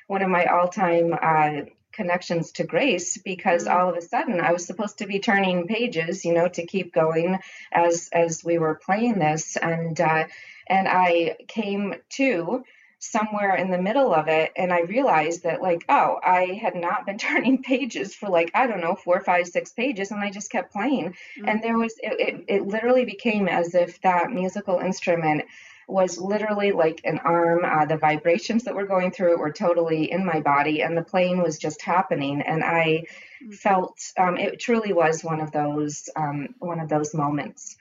one 0.06 0.22
of 0.22 0.28
my 0.28 0.44
all-time 0.44 1.14
uh, 1.20 1.62
connections 1.94 2.52
to 2.52 2.64
grace 2.64 3.16
because 3.18 3.64
mm-hmm. 3.64 3.76
all 3.76 3.90
of 3.90 3.96
a 3.96 4.02
sudden 4.02 4.40
I 4.40 4.52
was 4.52 4.66
supposed 4.66 4.98
to 4.98 5.06
be 5.06 5.18
turning 5.18 5.66
pages, 5.66 6.24
you 6.24 6.34
know, 6.34 6.48
to 6.48 6.66
keep 6.66 6.92
going 6.92 7.38
as 7.72 8.08
as 8.12 8.44
we 8.44 8.58
were 8.58 8.74
playing 8.74 9.18
this, 9.18 9.56
and 9.56 10.00
uh, 10.00 10.24
and 10.66 10.88
I 10.88 11.36
came 11.48 11.94
to 12.10 12.64
somewhere 13.04 13.54
in 13.54 13.70
the 13.70 13.80
middle 13.80 14.14
of 14.14 14.28
it 14.28 14.50
and 14.56 14.72
i 14.72 14.80
realized 14.80 15.42
that 15.42 15.60
like 15.60 15.84
oh 15.90 16.18
i 16.22 16.58
had 16.62 16.74
not 16.74 17.04
been 17.04 17.18
turning 17.28 17.62
pages 17.62 18.14
for 18.14 18.30
like 18.30 18.50
i 18.54 18.66
don't 18.66 18.80
know 18.80 18.94
four 18.94 19.20
five 19.20 19.46
six 19.46 19.72
pages 19.72 20.10
and 20.10 20.20
i 20.20 20.30
just 20.30 20.50
kept 20.50 20.72
playing 20.72 21.10
mm-hmm. 21.10 21.48
and 21.48 21.62
there 21.62 21.76
was 21.76 21.94
it, 21.98 22.18
it, 22.18 22.44
it, 22.48 22.66
literally 22.66 23.04
became 23.04 23.46
as 23.46 23.74
if 23.74 24.00
that 24.00 24.30
musical 24.30 24.78
instrument 24.78 25.44
was 25.86 26.18
literally 26.18 26.72
like 26.72 27.00
an 27.04 27.18
arm 27.24 27.64
uh, 27.64 27.84
the 27.84 27.96
vibrations 27.96 28.64
that 28.64 28.74
were 28.74 28.86
going 28.86 29.10
through 29.10 29.32
it 29.32 29.38
were 29.38 29.52
totally 29.52 30.10
in 30.10 30.24
my 30.24 30.40
body 30.40 30.82
and 30.82 30.96
the 30.96 31.02
playing 31.02 31.42
was 31.42 31.58
just 31.58 31.82
happening 31.82 32.40
and 32.40 32.64
i 32.64 33.04
mm-hmm. 33.42 33.52
felt 33.52 33.98
um, 34.18 34.36
it 34.36 34.58
truly 34.58 34.92
was 34.92 35.22
one 35.22 35.40
of 35.40 35.52
those 35.52 36.08
um, 36.16 36.48
one 36.58 36.80
of 36.80 36.88
those 36.88 37.14
moments 37.14 37.76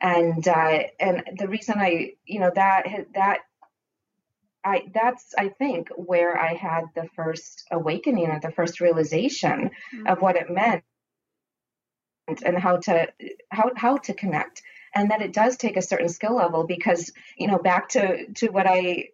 and 0.00 0.46
uh, 0.46 0.82
and 1.00 1.22
the 1.38 1.48
reason 1.48 1.78
I 1.78 2.12
you 2.24 2.40
know 2.40 2.50
that 2.54 2.86
that 3.14 3.40
I 4.64 4.84
that's 4.92 5.34
I 5.36 5.48
think 5.48 5.88
where 5.96 6.38
I 6.38 6.54
had 6.54 6.84
the 6.94 7.08
first 7.14 7.64
awakening 7.70 8.28
or 8.28 8.40
the 8.40 8.52
first 8.52 8.80
realization 8.80 9.70
mm-hmm. 9.94 10.06
of 10.06 10.22
what 10.22 10.36
it 10.36 10.50
meant 10.50 10.84
and 12.44 12.58
how 12.58 12.76
to 12.76 13.08
how 13.50 13.70
how 13.76 13.96
to 13.96 14.14
connect 14.14 14.62
and 14.94 15.10
that 15.10 15.22
it 15.22 15.32
does 15.32 15.56
take 15.56 15.76
a 15.76 15.82
certain 15.82 16.08
skill 16.08 16.36
level 16.36 16.64
because 16.66 17.12
you 17.36 17.46
know 17.46 17.58
back 17.58 17.88
to 17.90 18.26
to 18.34 18.48
what 18.48 18.66
I 18.66 19.08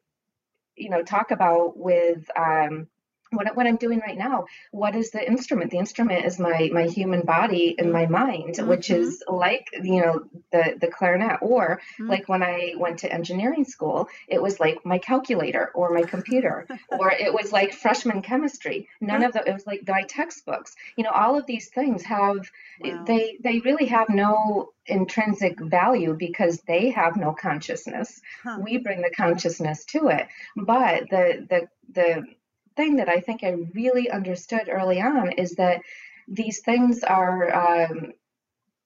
you 0.76 0.90
know 0.90 1.02
talk 1.02 1.30
about 1.30 1.76
with 1.76 2.28
um 2.36 2.88
what, 3.34 3.54
what 3.56 3.66
I'm 3.66 3.76
doing 3.76 4.00
right 4.00 4.16
now. 4.16 4.46
What 4.70 4.94
is 4.94 5.10
the 5.10 5.26
instrument? 5.26 5.70
The 5.70 5.78
instrument 5.78 6.24
is 6.24 6.38
my 6.38 6.70
my 6.72 6.86
human 6.86 7.22
body 7.22 7.74
and 7.78 7.92
my 7.92 8.06
mind, 8.06 8.54
mm-hmm. 8.54 8.68
which 8.68 8.90
is 8.90 9.22
like 9.28 9.68
you 9.72 10.00
know 10.00 10.24
the 10.52 10.76
the 10.80 10.88
clarinet, 10.88 11.38
or 11.42 11.80
mm-hmm. 11.94 12.10
like 12.10 12.28
when 12.28 12.42
I 12.42 12.74
went 12.76 13.00
to 13.00 13.12
engineering 13.12 13.64
school, 13.64 14.08
it 14.28 14.40
was 14.40 14.60
like 14.60 14.84
my 14.84 14.98
calculator 14.98 15.70
or 15.74 15.90
my 15.90 16.02
computer, 16.02 16.66
or 16.88 17.10
it 17.10 17.32
was 17.32 17.52
like 17.52 17.72
freshman 17.72 18.22
chemistry. 18.22 18.88
None 19.00 19.22
of 19.22 19.32
the 19.32 19.48
it 19.48 19.52
was 19.52 19.66
like 19.66 19.82
my 19.86 20.02
textbooks. 20.02 20.74
You 20.96 21.04
know, 21.04 21.10
all 21.10 21.38
of 21.38 21.46
these 21.46 21.68
things 21.68 22.02
have 22.04 22.50
wow. 22.80 23.04
they 23.06 23.38
they 23.42 23.60
really 23.60 23.86
have 23.86 24.08
no 24.08 24.70
intrinsic 24.86 25.58
value 25.60 26.14
because 26.14 26.60
they 26.66 26.90
have 26.90 27.16
no 27.16 27.32
consciousness. 27.32 28.20
Huh. 28.42 28.58
We 28.62 28.78
bring 28.78 29.02
the 29.02 29.10
consciousness 29.10 29.84
to 29.86 30.08
it, 30.08 30.26
but 30.56 31.08
the 31.10 31.46
the 31.48 31.68
the 31.92 32.24
thing 32.76 32.96
that 32.96 33.08
I 33.08 33.20
think 33.20 33.44
I 33.44 33.56
really 33.74 34.10
understood 34.10 34.68
early 34.68 35.00
on 35.00 35.32
is 35.32 35.52
that 35.52 35.82
these 36.28 36.60
things 36.60 37.04
are 37.04 37.54
um, 37.54 38.12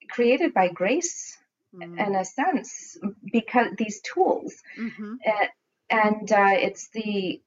created 0.09 0.55
by 0.55 0.69
grace 0.69 1.37
mm-hmm. 1.75 1.99
in 1.99 2.15
a 2.15 2.25
sense 2.25 2.99
because 3.33 3.69
these 3.77 4.01
tools 4.01 4.55
mm-hmm. 4.79 5.15
and, 5.25 5.49
and 5.91 6.33
uh, 6.33 6.57
it's 6.57 6.89
the 6.89 7.41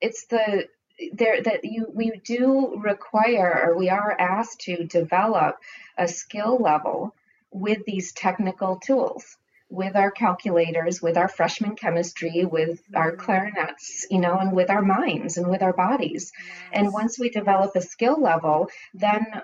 it's 0.00 0.26
the 0.26 0.66
there 1.12 1.42
that 1.42 1.64
you 1.64 1.86
we 1.92 2.20
do 2.24 2.78
require 2.80 3.64
or 3.66 3.78
we 3.78 3.88
are 3.88 4.14
asked 4.18 4.60
to 4.60 4.84
develop 4.84 5.56
a 5.96 6.06
skill 6.06 6.58
level 6.58 7.14
with 7.52 7.84
these 7.86 8.12
technical 8.12 8.76
tools 8.76 9.36
with 9.70 9.94
our 9.94 10.10
calculators, 10.10 11.00
with 11.00 11.16
our 11.16 11.28
freshman 11.28 11.76
chemistry, 11.76 12.44
with 12.44 12.82
our 12.94 13.12
mm-hmm. 13.12 13.20
clarinets, 13.20 14.06
you 14.10 14.20
know, 14.20 14.36
and 14.36 14.52
with 14.52 14.68
our 14.68 14.82
minds 14.82 15.38
and 15.38 15.48
with 15.48 15.62
our 15.62 15.72
bodies. 15.72 16.32
And 16.72 16.92
once 16.92 17.18
we 17.18 17.30
develop 17.30 17.76
a 17.76 17.80
skill 17.80 18.20
level, 18.20 18.68
then 18.92 19.42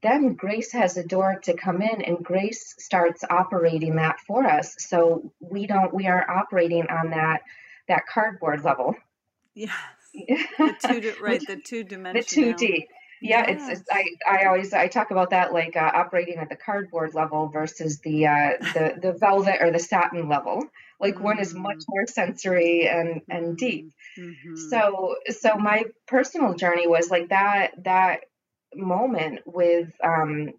then 0.00 0.34
grace 0.34 0.72
has 0.72 0.96
a 0.96 1.04
door 1.04 1.40
to 1.42 1.54
come 1.54 1.82
in 1.82 2.02
and 2.02 2.24
grace 2.24 2.74
starts 2.78 3.24
operating 3.28 3.96
that 3.96 4.20
for 4.20 4.44
us. 4.46 4.76
So 4.78 5.32
we 5.40 5.66
don't 5.66 5.94
we 5.94 6.06
are 6.06 6.28
operating 6.28 6.88
on 6.88 7.10
that 7.10 7.42
that 7.88 8.06
cardboard 8.06 8.64
level. 8.64 8.94
Yes. 9.54 9.72
The 10.58 10.74
two 10.86 11.14
right 11.22 11.40
the 11.46 11.56
two 11.56 11.84
dimensional 11.84 12.52
the 12.52 12.64
2d 12.66 12.86
yeah, 13.22 13.44
yes. 13.46 13.68
it's, 13.68 13.80
it's, 13.80 13.88
I 13.90 14.04
I 14.28 14.44
always 14.46 14.72
I 14.72 14.88
talk 14.88 15.10
about 15.10 15.30
that 15.30 15.52
like 15.52 15.76
uh, 15.76 15.90
operating 15.94 16.38
at 16.38 16.48
the 16.48 16.56
cardboard 16.56 17.14
level 17.14 17.48
versus 17.48 18.00
the 18.00 18.26
uh, 18.26 18.50
the 18.74 18.98
the 19.02 19.12
velvet 19.12 19.58
or 19.60 19.70
the 19.70 19.78
satin 19.78 20.28
level. 20.28 20.64
Like 21.00 21.14
mm-hmm. 21.14 21.24
one 21.24 21.38
is 21.38 21.54
much 21.54 21.78
mm. 21.78 21.84
more 21.88 22.06
sensory 22.06 22.88
and 22.88 23.22
and 23.28 23.56
deep. 23.56 23.92
Mm-hmm. 24.18 24.56
So 24.56 25.16
so 25.30 25.56
my 25.56 25.84
personal 26.06 26.54
journey 26.54 26.86
was 26.86 27.10
like 27.10 27.28
that 27.28 27.72
that 27.84 28.20
moment 28.74 29.40
with 29.46 29.92
um 30.02 30.52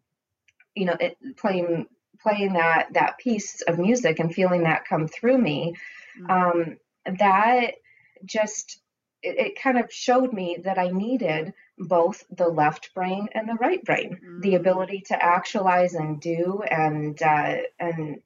you 0.76 0.86
know 0.86 0.96
it, 1.00 1.18
playing 1.38 1.88
playing 2.22 2.54
that 2.54 2.94
that 2.94 3.18
piece 3.18 3.62
of 3.64 3.78
music 3.78 4.20
and 4.20 4.34
feeling 4.34 4.64
that 4.64 4.88
come 4.88 5.08
through 5.08 5.38
me 5.38 5.76
mm-hmm. 6.20 6.30
um 6.32 6.78
that 7.20 7.74
just 8.26 8.80
it, 9.22 9.38
it 9.38 9.62
kind 9.62 9.78
of 9.78 9.92
showed 9.92 10.34
me 10.34 10.60
that 10.64 10.78
I 10.78 10.90
needed 10.90 11.54
both 11.78 12.24
the 12.30 12.48
left 12.48 12.94
brain 12.94 13.30
and 13.34 13.48
the 13.48 13.56
right 13.56 13.84
brain, 13.84 14.16
mm-hmm. 14.16 14.42
the 14.42 14.54
mm. 14.54 14.60
ability 14.60 15.04
to 15.08 15.24
actualize 15.24 15.94
and 15.94 16.22
do 16.22 16.62
and 16.62 17.22
uh, 17.22 17.58
and 17.80 18.22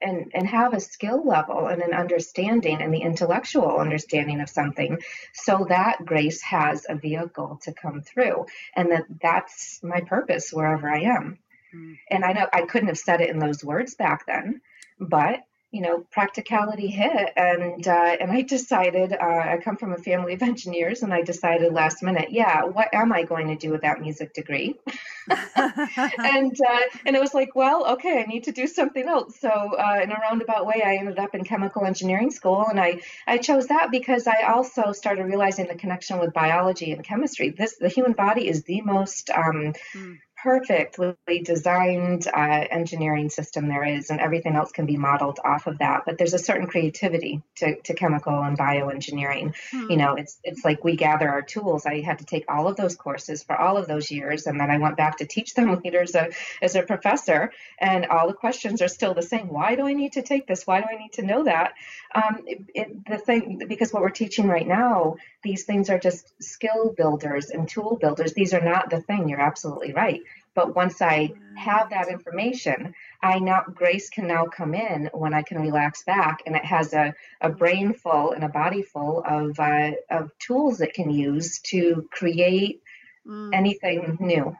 and 0.00 0.30
and 0.34 0.46
have 0.46 0.74
a 0.74 0.80
skill 0.80 1.26
level 1.26 1.66
and 1.66 1.82
an 1.82 1.92
understanding 1.92 2.80
and 2.80 2.92
the 2.92 3.02
intellectual 3.02 3.78
understanding 3.78 4.40
of 4.40 4.48
something 4.48 4.98
so 5.32 5.66
that 5.68 6.04
grace 6.04 6.42
has 6.42 6.86
a 6.88 6.94
vehicle 6.94 7.58
to 7.62 7.72
come 7.72 8.00
through 8.00 8.46
and 8.74 8.90
that 8.90 9.04
that's 9.20 9.80
my 9.82 10.00
purpose 10.00 10.52
wherever 10.52 10.88
i 10.88 11.00
am 11.00 11.38
mm-hmm. 11.74 11.94
and 12.10 12.24
i 12.24 12.32
know 12.32 12.46
i 12.52 12.62
couldn't 12.62 12.88
have 12.88 12.98
said 12.98 13.20
it 13.20 13.30
in 13.30 13.38
those 13.38 13.64
words 13.64 13.94
back 13.94 14.24
then 14.26 14.60
but 15.00 15.40
you 15.70 15.82
know, 15.82 16.04
practicality 16.10 16.86
hit, 16.86 17.32
and 17.36 17.86
uh, 17.86 18.16
and 18.20 18.32
I 18.32 18.40
decided 18.40 19.12
uh, 19.12 19.16
I 19.24 19.58
come 19.62 19.76
from 19.76 19.92
a 19.92 19.98
family 19.98 20.32
of 20.32 20.42
engineers, 20.42 21.02
and 21.02 21.12
I 21.12 21.22
decided 21.22 21.72
last 21.74 22.02
minute, 22.02 22.30
yeah, 22.30 22.64
what 22.64 22.88
am 22.94 23.12
I 23.12 23.24
going 23.24 23.48
to 23.48 23.56
do 23.56 23.70
with 23.70 23.82
that 23.82 24.00
music 24.00 24.32
degree? 24.32 24.76
and 25.28 26.58
uh, 26.60 26.80
and 27.04 27.14
it 27.14 27.20
was 27.20 27.34
like, 27.34 27.54
well, 27.54 27.86
okay, 27.92 28.22
I 28.22 28.24
need 28.24 28.44
to 28.44 28.52
do 28.52 28.66
something 28.66 29.06
else. 29.06 29.38
So 29.38 29.50
uh, 29.50 30.00
in 30.02 30.10
a 30.10 30.18
roundabout 30.18 30.66
way, 30.66 30.82
I 30.84 30.96
ended 30.96 31.18
up 31.18 31.34
in 31.34 31.44
chemical 31.44 31.84
engineering 31.84 32.30
school, 32.30 32.66
and 32.66 32.80
I 32.80 33.02
I 33.26 33.36
chose 33.36 33.66
that 33.66 33.90
because 33.90 34.26
I 34.26 34.44
also 34.44 34.92
started 34.92 35.24
realizing 35.24 35.66
the 35.66 35.74
connection 35.74 36.18
with 36.18 36.32
biology 36.32 36.92
and 36.92 37.04
chemistry. 37.04 37.50
This 37.50 37.76
the 37.76 37.90
human 37.90 38.12
body 38.12 38.48
is 38.48 38.62
the 38.62 38.80
most 38.80 39.28
um, 39.28 39.74
mm 39.94 40.18
perfectly 40.42 41.40
designed 41.42 42.26
uh, 42.28 42.64
engineering 42.70 43.28
system 43.28 43.68
there 43.68 43.84
is, 43.84 44.10
and 44.10 44.20
everything 44.20 44.54
else 44.54 44.70
can 44.70 44.86
be 44.86 44.96
modeled 44.96 45.40
off 45.44 45.66
of 45.66 45.78
that. 45.78 46.02
But 46.06 46.16
there's 46.16 46.34
a 46.34 46.38
certain 46.38 46.66
creativity 46.66 47.42
to, 47.56 47.80
to 47.82 47.94
chemical 47.94 48.42
and 48.42 48.56
bioengineering. 48.56 49.54
Hmm. 49.70 49.90
You 49.90 49.96
know, 49.96 50.14
it's 50.14 50.38
it's 50.44 50.64
like 50.64 50.84
we 50.84 50.96
gather 50.96 51.28
our 51.28 51.42
tools. 51.42 51.86
I 51.86 52.00
had 52.00 52.20
to 52.20 52.24
take 52.24 52.44
all 52.48 52.68
of 52.68 52.76
those 52.76 52.94
courses 52.94 53.42
for 53.42 53.56
all 53.56 53.76
of 53.76 53.88
those 53.88 54.10
years, 54.10 54.46
and 54.46 54.60
then 54.60 54.70
I 54.70 54.78
went 54.78 54.96
back 54.96 55.18
to 55.18 55.26
teach 55.26 55.54
them 55.54 55.80
later 55.84 56.02
as 56.02 56.14
a 56.14 56.30
as 56.62 56.76
a 56.76 56.82
professor. 56.82 57.52
And 57.80 58.06
all 58.06 58.28
the 58.28 58.34
questions 58.34 58.80
are 58.80 58.88
still 58.88 59.14
the 59.14 59.22
same. 59.22 59.48
Why 59.48 59.74
do 59.74 59.86
I 59.86 59.92
need 59.92 60.12
to 60.12 60.22
take 60.22 60.46
this? 60.46 60.66
Why 60.66 60.80
do 60.80 60.86
I 60.90 60.98
need 60.98 61.14
to 61.14 61.22
know 61.22 61.44
that? 61.44 61.74
Um, 62.14 62.44
it, 62.46 62.62
it, 62.74 63.06
the 63.06 63.18
thing 63.18 63.60
because 63.68 63.92
what 63.92 64.02
we're 64.02 64.10
teaching 64.10 64.46
right 64.46 64.66
now, 64.66 65.16
these 65.42 65.64
things 65.64 65.88
are 65.88 65.98
just 65.98 66.32
skill 66.42 66.92
builders 66.96 67.50
and 67.50 67.68
tool 67.68 67.96
builders. 68.00 68.32
These 68.32 68.54
are 68.54 68.60
not 68.60 68.90
the 68.90 69.00
thing. 69.00 69.28
You're 69.28 69.40
absolutely 69.40 69.92
right 69.92 70.22
but 70.58 70.74
once 70.74 71.00
I 71.00 71.30
have 71.56 71.90
that 71.90 72.08
information, 72.08 72.92
I 73.22 73.38
now 73.38 73.62
grace 73.72 74.10
can 74.10 74.26
now 74.26 74.46
come 74.46 74.74
in 74.74 75.08
when 75.12 75.32
I 75.32 75.42
can 75.42 75.60
relax 75.60 76.02
back, 76.02 76.42
and 76.46 76.56
it 76.56 76.64
has 76.64 76.94
a, 76.94 77.14
a 77.40 77.48
brain 77.48 77.94
full 77.94 78.32
and 78.32 78.42
a 78.42 78.48
body 78.48 78.82
full 78.82 79.22
of 79.24 79.60
uh, 79.60 79.92
of 80.10 80.36
tools 80.40 80.80
it 80.80 80.94
can 80.94 81.10
use 81.10 81.60
to 81.70 82.08
create 82.10 82.82
mm. 83.24 83.50
anything 83.54 84.16
new. 84.18 84.56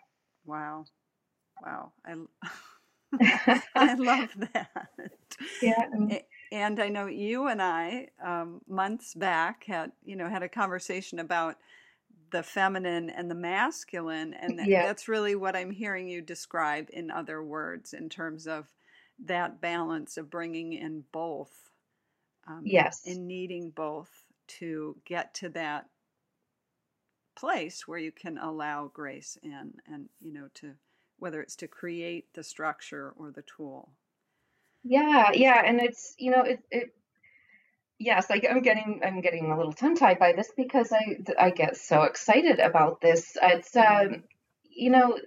Wow, 0.47 0.85
wow, 1.61 1.91
I 2.07 2.15
I 3.75 3.95
love 3.95 4.31
that. 4.55 5.11
Yeah. 5.61 5.85
And 6.51 6.81
I 6.81 6.89
know 6.89 7.07
you 7.07 7.49
and 7.49 7.61
I 7.61 8.09
um, 8.25 8.63
months 8.67 9.15
back 9.15 9.65
had 9.65 9.93
you 10.05 10.17
know 10.17 10.29
had 10.29 10.43
a 10.43 10.49
conversation 10.49 11.19
about 11.19 11.57
the 12.31 12.43
feminine 12.43 13.11
and 13.11 13.31
the 13.31 13.35
masculine 13.35 14.35
and 14.35 14.61
yeah. 14.67 14.87
that's 14.87 15.09
really 15.09 15.35
what 15.35 15.57
i'm 15.57 15.71
hearing 15.71 16.09
you 16.09 16.21
describe 16.21 16.89
in 16.93 17.11
other 17.11 17.43
words 17.43 17.93
in 17.93 18.09
terms 18.09 18.47
of 18.47 18.67
that 19.19 19.61
balance 19.61 20.17
of 20.17 20.31
bringing 20.31 20.73
in 20.73 21.05
both 21.13 21.71
um, 22.47 22.63
yes 22.65 23.03
and 23.07 23.27
needing 23.27 23.71
both 23.71 24.11
to 24.47 24.97
get 25.05 25.35
to 25.35 25.49
that 25.49 25.87
place 27.37 27.87
where 27.87 27.99
you 27.99 28.13
can 28.13 28.39
allow 28.39 28.91
grace 28.93 29.39
in 29.43 29.73
and 29.87 30.09
you 30.21 30.33
know 30.33 30.49
to 30.55 30.73
whether 31.19 31.41
it's 31.41 31.57
to 31.57 31.69
create 31.69 32.33
the 32.35 32.43
structure 32.43 33.13
or 33.17 33.31
the 33.31 33.43
tool 33.43 33.93
yeah 34.85 35.31
yeah 35.33 35.63
and 35.65 35.81
it's 35.81 36.15
you 36.19 36.31
know 36.31 36.43
it, 36.43 36.61
it 36.71 36.93
yes, 37.99 38.31
I, 38.31 38.41
am 38.49 38.63
getting 38.63 39.01
I'm 39.05 39.21
getting 39.21 39.51
a 39.51 39.57
little 39.57 39.73
tongue 39.73 39.97
tied 39.97 40.19
by 40.19 40.33
this 40.33 40.51
because 40.57 40.93
I 40.93 41.19
I 41.39 41.51
get 41.51 41.77
so 41.77 42.03
excited 42.03 42.59
about 42.61 43.01
this. 43.01 43.37
It's 43.43 43.77
um, 43.77 44.25
you 44.71 44.91
know 44.91 45.19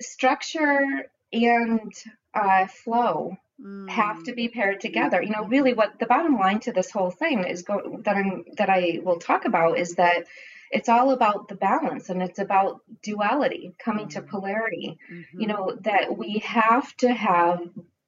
structure 0.00 1.06
and 1.32 1.92
uh, 2.34 2.66
flow 2.66 3.36
mm. 3.60 3.88
have 3.88 4.22
to 4.24 4.34
be 4.34 4.48
paired 4.48 4.80
together. 4.80 5.22
You 5.22 5.30
know, 5.30 5.44
really, 5.44 5.72
what 5.72 5.98
the 5.98 6.06
bottom 6.06 6.36
line 6.36 6.60
to 6.60 6.72
this 6.72 6.90
whole 6.90 7.10
thing 7.10 7.44
is 7.44 7.62
go 7.62 8.00
that 8.04 8.16
I'm 8.16 8.44
that 8.58 8.70
I 8.70 9.00
will 9.02 9.18
talk 9.18 9.44
about 9.44 9.78
is 9.78 9.94
that 9.94 10.26
it's 10.70 10.88
all 10.88 11.10
about 11.10 11.48
the 11.48 11.54
balance 11.54 12.08
and 12.08 12.22
it's 12.22 12.38
about 12.38 12.80
duality 13.02 13.74
coming 13.78 14.08
to 14.08 14.22
mm. 14.22 14.28
polarity 14.28 14.98
mm-hmm. 15.10 15.40
you 15.40 15.46
know 15.46 15.76
that 15.80 16.16
we 16.16 16.38
have 16.38 16.96
to 16.96 17.12
have 17.12 17.60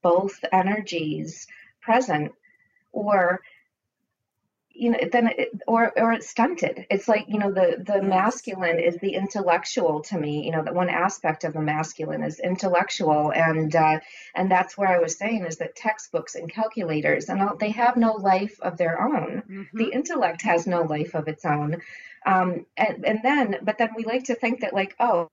both 0.03 0.45
energies 0.53 1.47
present 1.81 2.33
or 2.93 3.41
you 4.79 4.91
know 4.91 4.99
then 5.11 5.29
it, 5.37 5.51
or 5.67 5.93
or 5.99 6.13
it's 6.13 6.29
stunted. 6.29 6.87
It's 6.91 7.09
like 7.09 7.27
you 7.29 7.39
know 7.39 7.53
the 7.53 7.83
the 7.85 8.01
masculine 8.01 8.79
is 8.79 8.97
the 8.97 9.15
intellectual 9.15 10.03
to 10.03 10.19
me. 10.19 10.45
You 10.45 10.53
know 10.53 10.63
that 10.63 10.75
one 10.75 10.89
aspect 10.89 11.45
of 11.45 11.53
the 11.53 11.61
masculine 11.61 12.23
is 12.23 12.39
intellectual. 12.39 13.33
And 13.33 13.75
uh, 13.75 14.01
and 14.35 14.51
that's 14.51 14.79
where 14.79 14.89
i 14.89 14.99
was 14.99 15.19
saying 15.19 15.45
is 15.45 15.57
that 15.57 15.75
textbooks 15.75 16.35
and 16.37 16.51
calculators 16.51 17.29
and 17.29 17.43
all, 17.43 17.57
they 17.57 17.71
have 17.71 17.97
no 17.97 18.13
life 18.13 18.59
of 18.61 18.77
their 18.77 19.01
own. 19.01 19.43
Mm-hmm. 19.49 19.77
the 19.77 19.91
intellect 19.93 20.43
has 20.43 20.67
no 20.67 20.83
life 20.83 21.15
of 21.15 21.29
its 21.29 21.45
own. 21.45 21.79
Um, 22.25 22.67
and 22.77 23.05
and 23.05 23.21
then 23.23 23.57
but 23.63 23.79
then 23.79 23.91
we 23.97 24.05
like 24.05 24.25
to 24.25 24.35
think 24.35 24.61
that 24.61 24.75
like 24.75 24.95
oh 25.01 25.29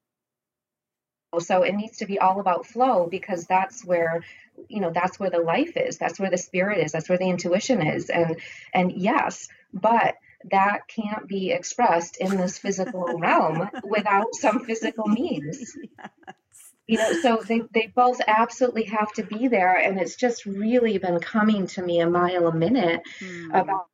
so 1.39 1.63
it 1.63 1.76
needs 1.76 1.98
to 1.98 2.06
be 2.06 2.19
all 2.19 2.39
about 2.39 2.65
flow 2.65 3.08
because 3.10 3.45
that's 3.45 3.86
where 3.86 4.24
you 4.69 4.80
know 4.80 4.91
that's 4.91 5.19
where 5.19 5.30
the 5.30 5.39
life 5.39 5.76
is. 5.76 5.98
That's 5.98 6.19
where 6.19 6.30
the 6.30 6.38
spirit 6.38 6.80
is. 6.80 6.91
That's 6.91 7.10
where 7.10 7.17
the 7.17 7.30
intuition 7.30 7.86
is. 7.86 8.10
And 8.10 8.38
and 8.74 8.91
yes 8.91 9.48
but 9.76 10.15
that 10.52 10.88
can't 10.88 11.28
be 11.28 11.52
expressed 11.52 12.17
in 12.17 12.38
this 12.38 12.58
physical 12.58 13.17
realm 13.17 13.69
without 13.84 14.34
some 14.34 14.63
physical 14.65 15.08
means. 15.08 15.78
Yes. 15.98 16.71
you 16.88 16.98
know 16.98 17.13
so 17.21 17.43
they, 17.48 17.62
they 17.74 17.91
both 17.95 18.21
absolutely 18.26 18.84
have 18.84 19.12
to 19.13 19.24
be 19.24 19.48
there. 19.48 19.76
And 19.76 20.00
it's 20.00 20.15
just 20.15 20.45
really 20.45 20.98
been 20.98 21.19
coming 21.19 21.67
to 21.67 21.82
me 21.82 22.00
a 22.00 22.10
mile 22.10 22.48
a 22.48 22.56
minute 22.56 23.02
mm. 23.19 23.50
about 23.50 23.88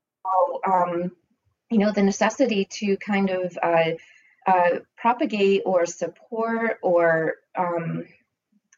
um, 0.66 1.12
you 1.70 1.80
know 1.80 1.92
the 1.92 2.04
necessity 2.04 2.66
to 2.66 2.98
kind 2.98 3.30
of 3.30 3.58
uh, 3.62 3.92
uh, 4.48 4.80
propagate 4.98 5.62
or 5.66 5.86
support 5.86 6.78
or 6.82 7.36
um, 7.56 8.06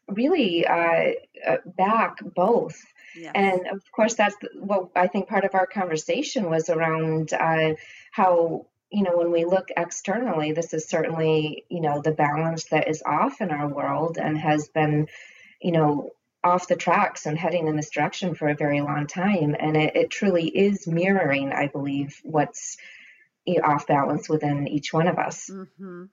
really 0.08 0.66
uh, 0.66 1.12
uh, 1.46 1.56
back 1.64 2.18
both. 2.34 2.80
Yes. 3.16 3.32
And 3.34 3.66
of 3.68 3.82
course, 3.92 4.14
that's 4.14 4.36
what 4.54 4.90
I 4.96 5.06
think 5.06 5.28
part 5.28 5.44
of 5.44 5.54
our 5.54 5.66
conversation 5.66 6.50
was 6.50 6.68
around 6.68 7.32
uh, 7.32 7.74
how, 8.10 8.66
you 8.90 9.02
know, 9.02 9.16
when 9.16 9.30
we 9.30 9.44
look 9.44 9.68
externally, 9.76 10.52
this 10.52 10.74
is 10.74 10.88
certainly, 10.88 11.64
you 11.68 11.80
know, 11.80 12.02
the 12.02 12.12
balance 12.12 12.64
that 12.64 12.88
is 12.88 13.02
off 13.06 13.40
in 13.40 13.50
our 13.50 13.68
world 13.68 14.18
and 14.18 14.36
has 14.38 14.68
been, 14.68 15.08
you 15.60 15.72
know, 15.72 16.10
off 16.42 16.68
the 16.68 16.76
tracks 16.76 17.24
and 17.24 17.38
heading 17.38 17.68
in 17.68 17.76
this 17.76 17.90
direction 17.90 18.34
for 18.34 18.48
a 18.48 18.54
very 18.54 18.82
long 18.82 19.06
time. 19.06 19.56
And 19.58 19.76
it, 19.76 19.96
it 19.96 20.10
truly 20.10 20.46
is 20.46 20.86
mirroring, 20.86 21.52
I 21.52 21.68
believe, 21.68 22.20
what's 22.22 22.76
off 23.62 23.86
balance 23.86 24.28
within 24.28 24.68
each 24.68 24.92
one 24.92 25.08
of 25.08 25.18
us. 25.18 25.50
Mm-hmm. 25.50 26.04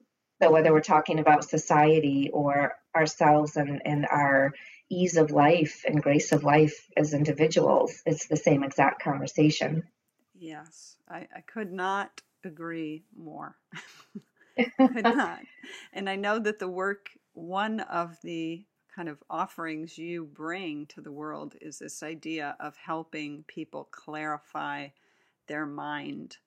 So 0.41 0.51
whether 0.51 0.73
we're 0.73 0.81
talking 0.81 1.19
about 1.19 1.43
society 1.43 2.29
or 2.33 2.73
ourselves 2.95 3.55
and, 3.57 3.81
and 3.85 4.07
our 4.09 4.53
ease 4.89 5.15
of 5.15 5.31
life 5.31 5.83
and 5.85 6.01
grace 6.01 6.31
of 6.31 6.43
life 6.43 6.89
as 6.97 7.13
individuals, 7.13 8.01
it's 8.05 8.27
the 8.27 8.35
same 8.35 8.63
exact 8.63 9.03
conversation. 9.03 9.83
Yes, 10.33 10.97
I, 11.07 11.27
I 11.35 11.41
could 11.41 11.71
not 11.71 12.21
agree 12.43 13.03
more. 13.15 13.55
could 14.77 15.03
not. 15.03 15.39
And 15.93 16.09
I 16.09 16.15
know 16.15 16.39
that 16.39 16.59
the 16.59 16.67
work, 16.67 17.09
one 17.33 17.79
of 17.81 18.17
the 18.23 18.65
kind 18.95 19.07
of 19.07 19.23
offerings 19.29 19.97
you 19.97 20.25
bring 20.25 20.85
to 20.87 21.01
the 21.01 21.11
world 21.11 21.55
is 21.61 21.79
this 21.79 22.03
idea 22.03 22.55
of 22.59 22.75
helping 22.75 23.43
people 23.47 23.87
clarify 23.91 24.87
their 25.47 25.65
mind 25.65 26.37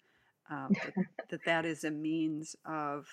um, 0.50 0.72
that, 0.72 1.06
that 1.30 1.44
that 1.46 1.64
is 1.64 1.84
a 1.84 1.90
means 1.90 2.56
of 2.64 3.06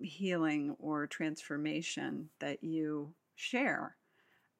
healing 0.00 0.76
or 0.78 1.06
transformation 1.06 2.28
that 2.38 2.62
you 2.62 3.12
share 3.34 3.96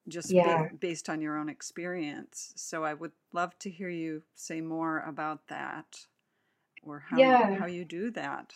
just 0.07 0.31
yeah. 0.31 0.67
be, 0.69 0.77
based 0.77 1.09
on 1.09 1.21
your 1.21 1.37
own 1.37 1.49
experience. 1.49 2.53
So 2.55 2.83
I 2.83 2.93
would 2.93 3.11
love 3.31 3.57
to 3.59 3.69
hear 3.69 3.89
you 3.89 4.23
say 4.35 4.61
more 4.61 4.99
about 5.01 5.47
that 5.47 5.85
or 6.83 7.03
how 7.07 7.17
yeah. 7.17 7.55
how 7.55 7.67
you 7.67 7.85
do 7.85 8.11
that. 8.11 8.53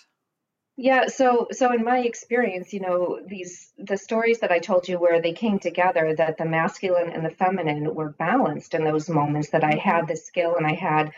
Yeah, 0.75 1.05
so 1.05 1.47
so 1.51 1.71
in 1.71 1.83
my 1.83 1.99
experience, 1.99 2.73
you 2.73 2.79
know, 2.79 3.19
these 3.25 3.71
the 3.77 3.97
stories 3.97 4.39
that 4.39 4.51
I 4.51 4.59
told 4.59 4.87
you 4.87 4.97
where 4.97 5.21
they 5.21 5.33
came 5.33 5.59
together 5.59 6.15
that 6.15 6.37
the 6.37 6.45
masculine 6.45 7.11
and 7.11 7.23
the 7.23 7.29
feminine 7.29 7.93
were 7.93 8.09
balanced 8.09 8.73
in 8.73 8.83
those 8.83 9.07
moments 9.07 9.49
that 9.51 9.63
I 9.63 9.75
had 9.75 9.99
mm-hmm. 9.99 10.07
the 10.07 10.15
skill 10.15 10.55
and 10.55 10.65
I 10.65 10.73
had 10.73 11.11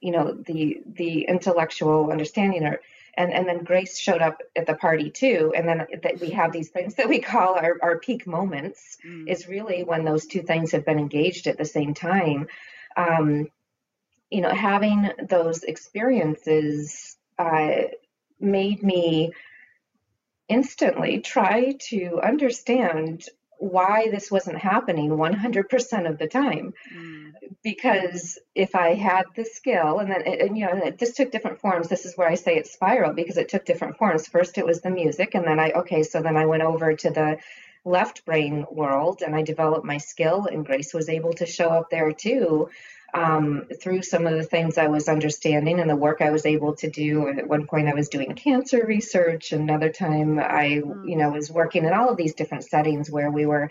you 0.00 0.12
know 0.12 0.32
the 0.32 0.82
the 0.86 1.22
intellectual 1.22 2.10
understanding 2.10 2.64
or 2.64 2.80
and 3.14 3.32
and 3.32 3.46
then 3.46 3.64
grace 3.64 3.98
showed 3.98 4.22
up 4.22 4.40
at 4.56 4.66
the 4.66 4.74
party 4.74 5.10
too 5.10 5.52
and 5.56 5.68
then 5.68 5.86
that 6.02 6.20
we 6.20 6.30
have 6.30 6.52
these 6.52 6.70
things 6.70 6.94
that 6.94 7.08
we 7.08 7.20
call 7.20 7.54
our, 7.54 7.76
our 7.82 7.98
peak 7.98 8.26
moments 8.26 8.98
mm. 9.06 9.28
is 9.28 9.48
really 9.48 9.82
when 9.82 10.04
those 10.04 10.26
two 10.26 10.42
things 10.42 10.72
have 10.72 10.84
been 10.84 10.98
engaged 10.98 11.46
at 11.46 11.58
the 11.58 11.64
same 11.64 11.94
time 11.94 12.46
um, 12.96 13.48
you 14.30 14.40
know 14.40 14.50
having 14.50 15.10
those 15.28 15.62
experiences 15.64 17.16
uh, 17.38 17.82
made 18.38 18.82
me 18.82 19.32
instantly 20.48 21.20
try 21.20 21.76
to 21.78 22.20
understand 22.22 23.24
why 23.60 24.08
this 24.10 24.30
wasn't 24.30 24.56
happening 24.56 25.10
100% 25.10 26.10
of 26.10 26.18
the 26.18 26.26
time. 26.26 26.72
Mm. 26.96 27.32
Because 27.62 28.38
if 28.54 28.74
I 28.74 28.94
had 28.94 29.26
the 29.36 29.44
skill, 29.44 29.98
and 29.98 30.10
then, 30.10 30.22
it, 30.26 30.40
and, 30.40 30.56
you 30.56 30.64
know, 30.64 30.76
it 30.82 30.98
just 30.98 31.16
took 31.16 31.30
different 31.30 31.60
forms. 31.60 31.88
This 31.88 32.06
is 32.06 32.16
where 32.16 32.28
I 32.28 32.36
say 32.36 32.56
it 32.56 32.66
spiraled 32.66 33.16
because 33.16 33.36
it 33.36 33.50
took 33.50 33.66
different 33.66 33.98
forms. 33.98 34.26
First, 34.26 34.56
it 34.56 34.64
was 34.64 34.80
the 34.80 34.90
music, 34.90 35.34
and 35.34 35.44
then 35.44 35.60
I, 35.60 35.72
okay, 35.72 36.02
so 36.02 36.22
then 36.22 36.38
I 36.38 36.46
went 36.46 36.62
over 36.62 36.94
to 36.94 37.10
the 37.10 37.36
left 37.84 38.24
brain 38.24 38.66
world 38.70 39.22
and 39.24 39.34
I 39.34 39.42
developed 39.42 39.84
my 39.84 39.98
skill, 39.98 40.46
and 40.46 40.64
Grace 40.64 40.94
was 40.94 41.08
able 41.08 41.34
to 41.34 41.46
show 41.46 41.68
up 41.68 41.90
there 41.90 42.12
too. 42.12 42.70
Um, 43.14 43.66
through 43.80 44.02
some 44.02 44.26
of 44.26 44.34
the 44.34 44.42
things 44.42 44.78
I 44.78 44.88
was 44.88 45.08
understanding 45.08 45.80
and 45.80 45.88
the 45.88 45.96
work 45.96 46.20
I 46.20 46.30
was 46.30 46.46
able 46.46 46.76
to 46.76 46.90
do. 46.90 47.28
At 47.28 47.48
one 47.48 47.66
point, 47.66 47.88
I 47.88 47.94
was 47.94 48.08
doing 48.08 48.34
cancer 48.34 48.84
research. 48.86 49.52
Another 49.52 49.90
time, 49.90 50.38
I, 50.38 50.82
mm. 50.84 51.08
you 51.08 51.16
know, 51.16 51.30
was 51.30 51.50
working 51.50 51.84
in 51.84 51.92
all 51.92 52.10
of 52.10 52.16
these 52.16 52.34
different 52.34 52.64
settings 52.64 53.10
where 53.10 53.30
we 53.30 53.46
were, 53.46 53.70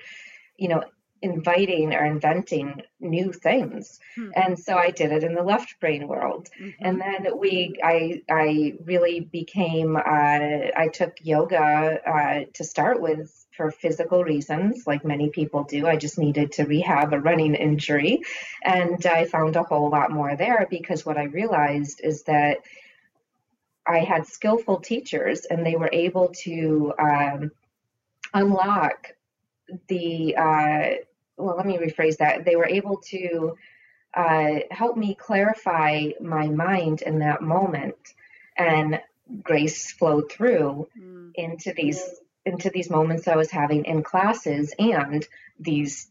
you 0.57 0.69
know, 0.69 0.83
inviting 1.21 1.93
or 1.93 2.05
inventing 2.05 2.81
new 2.99 3.33
things 3.33 3.99
hmm. 4.15 4.29
and 4.35 4.57
so 4.57 4.77
i 4.77 4.89
did 4.89 5.11
it 5.11 5.23
in 5.23 5.33
the 5.33 5.43
left 5.43 5.79
brain 5.79 6.07
world 6.07 6.47
mm-hmm. 6.57 6.69
and 6.79 7.01
then 7.01 7.37
we 7.37 7.75
i 7.83 8.21
i 8.31 8.73
really 8.85 9.19
became 9.19 9.97
uh, 9.97 9.99
i 9.99 10.89
took 10.93 11.17
yoga 11.21 11.99
uh, 12.07 12.45
to 12.53 12.63
start 12.63 13.01
with 13.01 13.38
for 13.59 13.71
physical 13.71 14.23
reasons, 14.23 14.87
like 14.87 15.03
many 15.03 15.29
people 15.31 15.65
do. 15.65 15.85
I 15.85 15.97
just 15.97 16.17
needed 16.17 16.53
to 16.53 16.63
rehab 16.63 17.11
a 17.11 17.19
running 17.19 17.55
injury. 17.55 18.21
And 18.63 19.05
I 19.05 19.25
found 19.25 19.57
a 19.57 19.63
whole 19.63 19.89
lot 19.89 20.11
more 20.11 20.37
there 20.37 20.65
because 20.69 21.05
what 21.05 21.17
I 21.17 21.23
realized 21.23 21.99
is 22.01 22.23
that 22.23 22.59
I 23.85 23.99
had 23.99 24.27
skillful 24.27 24.79
teachers 24.79 25.43
and 25.43 25.65
they 25.65 25.75
were 25.75 25.89
able 25.91 26.29
to 26.45 26.93
um, 26.97 27.51
unlock 28.33 29.09
the, 29.89 30.37
uh, 30.37 30.89
well, 31.35 31.57
let 31.57 31.65
me 31.65 31.79
rephrase 31.79 32.19
that. 32.19 32.45
They 32.45 32.55
were 32.55 32.69
able 32.69 33.01
to 33.09 33.57
uh, 34.13 34.59
help 34.71 34.95
me 34.95 35.15
clarify 35.15 36.11
my 36.21 36.47
mind 36.47 37.01
in 37.01 37.19
that 37.19 37.41
moment 37.41 37.97
and 38.55 39.01
grace 39.43 39.91
flowed 39.91 40.31
through 40.31 40.87
mm. 40.97 41.31
into 41.35 41.73
these 41.73 42.01
into 42.45 42.69
these 42.69 42.89
moments 42.89 43.27
I 43.27 43.35
was 43.35 43.51
having 43.51 43.85
in 43.85 44.03
classes 44.03 44.73
and 44.79 45.27
these 45.59 46.09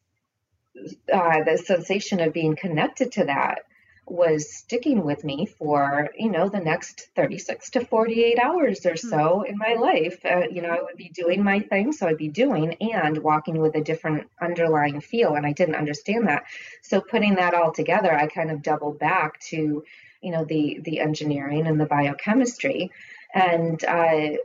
uh, 1.13 1.43
the 1.45 1.59
sensation 1.59 2.21
of 2.21 2.33
being 2.33 2.55
connected 2.55 3.13
to 3.13 3.25
that 3.25 3.61
was 4.07 4.51
sticking 4.51 5.05
with 5.05 5.23
me 5.23 5.45
for 5.45 6.09
you 6.17 6.31
know 6.31 6.49
the 6.49 6.61
next 6.61 7.09
36 7.15 7.71
to 7.71 7.85
48 7.85 8.39
hours 8.39 8.87
or 8.87 8.97
so 8.97 9.41
hmm. 9.41 9.53
in 9.53 9.59
my 9.59 9.75
life. 9.75 10.25
Uh, 10.25 10.49
you 10.51 10.63
know 10.63 10.71
i 10.71 10.81
would 10.81 10.97
be 10.97 11.11
doing 11.11 11.43
my 11.43 11.61
thing 11.61 11.93
so 11.93 12.07
i'd 12.07 12.17
be 12.17 12.29
doing 12.29 12.75
and 12.81 13.19
walking 13.19 13.59
with 13.59 13.75
a 13.75 13.83
different 13.83 14.29
underlying 14.41 15.01
feel 15.01 15.35
and 15.35 15.45
i 15.45 15.53
didn't 15.53 15.75
understand 15.75 16.29
that. 16.29 16.45
So 16.83 17.01
putting 17.01 17.35
that 17.37 17.55
all 17.55 17.73
together 17.73 18.13
i 18.13 18.27
kind 18.27 18.51
of 18.51 18.63
doubled 18.63 18.99
back 18.99 19.41
to 19.51 19.85
you 20.23 20.33
know 20.33 20.45
the 20.45 20.81
the 20.83 21.01
engineering 21.01 21.67
and 21.67 21.81
the 21.81 21.87
biochemistry. 21.87 22.91
And 23.35 23.83
uh, 23.85 24.39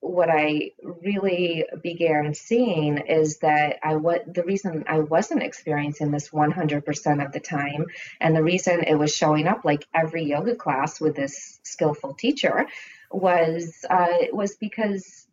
what 0.00 0.30
I 0.30 0.72
really 0.82 1.64
began 1.82 2.32
seeing 2.34 2.98
is 2.98 3.38
that 3.38 3.78
I 3.82 3.96
what 3.96 4.32
the 4.32 4.44
reason 4.44 4.84
I 4.86 5.00
wasn't 5.00 5.42
experiencing 5.42 6.12
this 6.12 6.30
100% 6.30 7.24
of 7.24 7.32
the 7.32 7.40
time, 7.40 7.86
and 8.20 8.36
the 8.36 8.42
reason 8.42 8.84
it 8.84 8.94
was 8.94 9.14
showing 9.14 9.48
up 9.48 9.64
like 9.64 9.86
every 9.92 10.24
yoga 10.24 10.54
class 10.54 11.00
with 11.00 11.16
this 11.16 11.58
skillful 11.64 12.14
teacher 12.14 12.66
was 13.10 13.84
uh, 13.90 14.26
was 14.32 14.54
because 14.56 15.26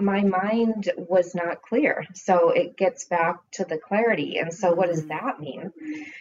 my 0.00 0.22
mind 0.22 0.90
was 0.96 1.34
not 1.34 1.62
clear. 1.62 2.06
So 2.14 2.50
it 2.50 2.76
gets 2.76 3.04
back 3.04 3.38
to 3.52 3.64
the 3.64 3.78
clarity. 3.78 4.38
And 4.38 4.52
so, 4.52 4.72
what 4.72 4.88
does 4.88 5.00
mm-hmm. 5.00 5.08
that 5.08 5.40
mean? 5.40 5.72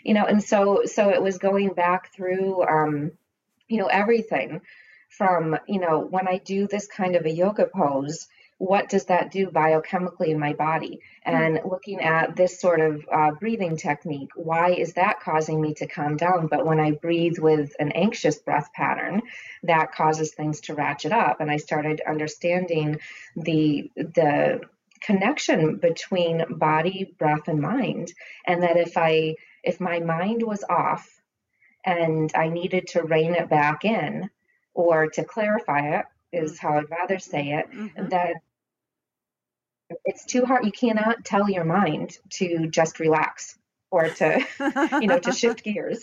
You 0.04 0.14
know, 0.14 0.26
and 0.26 0.44
so 0.44 0.84
so 0.86 1.10
it 1.10 1.22
was 1.22 1.38
going 1.38 1.74
back 1.74 2.14
through, 2.14 2.64
um, 2.64 3.12
you 3.68 3.78
know, 3.78 3.88
everything 3.88 4.62
from, 5.10 5.58
you 5.68 5.80
know, 5.80 6.00
when 6.00 6.28
I 6.28 6.38
do 6.38 6.68
this 6.68 6.88
kind 6.88 7.16
of 7.16 7.26
a 7.26 7.32
yoga 7.32 7.66
pose, 7.66 8.28
what 8.60 8.90
does 8.90 9.06
that 9.06 9.32
do 9.32 9.48
biochemically 9.48 10.28
in 10.28 10.40
my 10.40 10.54
body? 10.54 11.00
Hmm. 11.26 11.36
And 11.36 11.60
looking 11.66 12.02
at 12.02 12.36
this 12.36 12.60
sort 12.60 12.82
of 12.82 13.06
uh, 13.12 13.32
breathing 13.32 13.78
technique, 13.78 14.30
why 14.36 14.72
is 14.72 14.94
that 14.94 15.22
causing 15.22 15.60
me 15.60 15.74
to 15.76 15.88
calm 15.88 16.18
down? 16.18 16.48
But 16.48 16.66
when 16.66 16.80
I 16.80 16.92
breathe 16.92 17.40
with 17.40 17.74
an 17.80 17.92
anxious 17.94 18.38
breath 18.38 18.72
pattern, 18.74 19.22
that 19.64 19.94
causes 19.94 20.34
things 20.34 20.62
to 20.62 20.76
ratchet 20.76 21.14
up. 21.14 21.40
And 21.40 21.50
I 21.50 21.58
started 21.58 22.02
understanding 22.08 23.00
the 23.36 23.90
the 23.96 24.62
connection 25.02 25.78
between 25.78 26.44
body, 26.50 27.16
breath, 27.18 27.48
and 27.48 27.62
mind. 27.62 28.12
And 28.46 28.64
that 28.64 28.76
if 28.76 28.98
I 28.98 29.36
if 29.64 29.80
my 29.80 30.00
mind 30.00 30.44
was 30.44 30.66
off 30.70 31.10
and 31.86 32.30
I 32.36 32.50
needed 32.50 32.88
to 32.88 33.04
rein 33.04 33.36
it 33.36 33.50
back 33.50 33.86
in, 33.86 34.30
or 34.80 35.08
to 35.10 35.26
clarify 35.26 36.00
it 36.00 36.06
is 36.32 36.58
how 36.58 36.78
I'd 36.78 36.90
rather 36.90 37.20
say 37.20 37.50
it, 37.50 37.70
mm-hmm. 37.70 38.08
that 38.10 38.36
it's 40.06 40.24
too 40.24 40.46
hard. 40.46 40.66
You 40.66 40.72
cannot 40.72 41.26
tell 41.26 41.50
your 41.50 41.66
mind 41.66 42.18
to 42.36 42.68
just 42.68 43.00
relax 43.00 43.58
or 43.92 44.08
to, 44.08 44.46
you 45.02 45.08
know, 45.08 45.20
to 45.20 45.34
shift 45.34 45.64
gears 45.66 46.02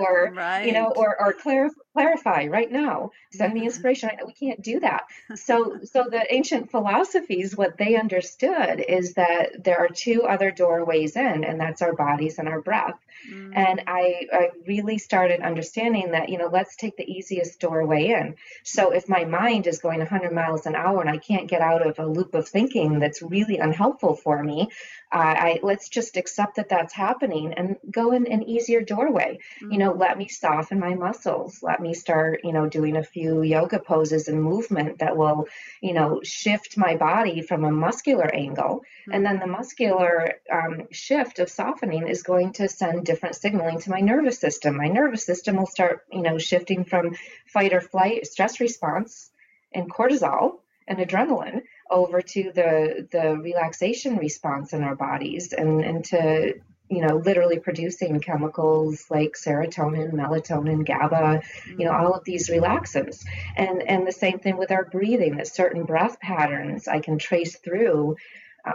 or, 0.00 0.32
right. 0.34 0.66
you 0.66 0.72
know, 0.72 0.92
or, 0.96 1.16
or 1.20 1.32
clarify 1.32 1.76
clarify 1.98 2.46
right 2.46 2.70
now 2.70 3.10
send 3.32 3.52
me 3.52 3.64
inspiration 3.64 4.08
we 4.24 4.32
can't 4.32 4.62
do 4.62 4.78
that 4.78 5.02
so 5.34 5.80
so 5.82 6.04
the 6.08 6.24
ancient 6.32 6.70
philosophies 6.70 7.56
what 7.56 7.76
they 7.76 7.96
understood 7.96 8.80
is 8.86 9.14
that 9.14 9.64
there 9.64 9.78
are 9.78 9.88
two 9.88 10.22
other 10.22 10.52
doorways 10.52 11.16
in 11.16 11.42
and 11.42 11.60
that's 11.60 11.82
our 11.82 11.94
bodies 11.96 12.38
and 12.38 12.48
our 12.48 12.60
breath 12.60 12.98
mm. 13.28 13.52
and 13.52 13.82
I, 13.88 14.28
I 14.32 14.50
really 14.64 14.98
started 14.98 15.40
understanding 15.40 16.12
that 16.12 16.28
you 16.28 16.38
know 16.38 16.48
let's 16.52 16.76
take 16.76 16.96
the 16.96 17.10
easiest 17.10 17.58
doorway 17.58 18.10
in 18.10 18.36
so 18.62 18.92
if 18.92 19.08
my 19.08 19.24
mind 19.24 19.66
is 19.66 19.80
going 19.80 19.98
100 19.98 20.32
miles 20.32 20.66
an 20.66 20.76
hour 20.76 21.00
and 21.00 21.10
i 21.10 21.18
can't 21.18 21.48
get 21.48 21.62
out 21.62 21.84
of 21.84 21.98
a 21.98 22.06
loop 22.06 22.34
of 22.36 22.48
thinking 22.48 23.00
that's 23.00 23.22
really 23.22 23.58
unhelpful 23.58 24.14
for 24.14 24.40
me 24.40 24.68
uh, 25.10 25.16
I 25.18 25.60
let's 25.62 25.88
just 25.88 26.16
accept 26.16 26.56
that 26.56 26.68
that's 26.68 26.92
happening 26.92 27.54
and 27.54 27.76
go 27.90 28.12
in 28.12 28.26
an 28.26 28.42
easier 28.42 28.82
doorway. 28.82 29.38
Mm-hmm. 29.62 29.72
You 29.72 29.78
know, 29.78 29.92
let 29.92 30.18
me 30.18 30.28
soften 30.28 30.78
my 30.78 30.94
muscles. 30.94 31.62
Let 31.62 31.80
me 31.80 31.87
start, 31.94 32.40
you 32.44 32.52
know, 32.52 32.68
doing 32.68 32.96
a 32.96 33.02
few 33.02 33.42
yoga 33.42 33.78
poses 33.78 34.28
and 34.28 34.42
movement 34.42 34.98
that 34.98 35.16
will, 35.16 35.46
you 35.80 35.92
know, 35.92 36.20
shift 36.22 36.76
my 36.76 36.96
body 36.96 37.42
from 37.42 37.64
a 37.64 37.70
muscular 37.70 38.32
angle. 38.34 38.82
Mm-hmm. 39.02 39.12
And 39.12 39.26
then 39.26 39.38
the 39.38 39.46
muscular 39.46 40.34
um, 40.52 40.88
shift 40.90 41.38
of 41.38 41.50
softening 41.50 42.08
is 42.08 42.22
going 42.22 42.52
to 42.54 42.68
send 42.68 43.04
different 43.04 43.36
signaling 43.36 43.80
to 43.80 43.90
my 43.90 44.00
nervous 44.00 44.38
system. 44.38 44.76
My 44.76 44.88
nervous 44.88 45.24
system 45.24 45.56
will 45.56 45.66
start, 45.66 46.04
you 46.12 46.22
know, 46.22 46.38
shifting 46.38 46.84
from 46.84 47.16
fight 47.46 47.72
or 47.72 47.80
flight 47.80 48.26
stress 48.26 48.60
response 48.60 49.30
and 49.72 49.92
cortisol 49.92 50.60
and 50.86 50.98
adrenaline 50.98 51.62
over 51.90 52.22
to 52.22 52.50
the 52.54 53.08
the 53.12 53.36
relaxation 53.38 54.16
response 54.16 54.72
in 54.72 54.82
our 54.82 54.96
bodies 54.96 55.52
and 55.52 55.84
and 55.84 56.04
to 56.06 56.54
you 56.90 57.06
know 57.06 57.16
literally 57.16 57.58
producing 57.58 58.20
chemicals 58.20 59.06
like 59.10 59.34
serotonin 59.34 60.12
melatonin 60.12 60.84
gaba 60.86 61.42
you 61.66 61.84
know 61.84 61.92
all 61.92 62.14
of 62.14 62.24
these 62.24 62.48
relaxants 62.48 63.24
and 63.56 63.82
and 63.82 64.06
the 64.06 64.12
same 64.12 64.38
thing 64.38 64.56
with 64.56 64.70
our 64.70 64.84
breathing 64.84 65.36
that 65.36 65.46
certain 65.46 65.84
breath 65.84 66.18
patterns 66.20 66.88
i 66.88 67.00
can 67.00 67.18
trace 67.18 67.56
through 67.56 68.16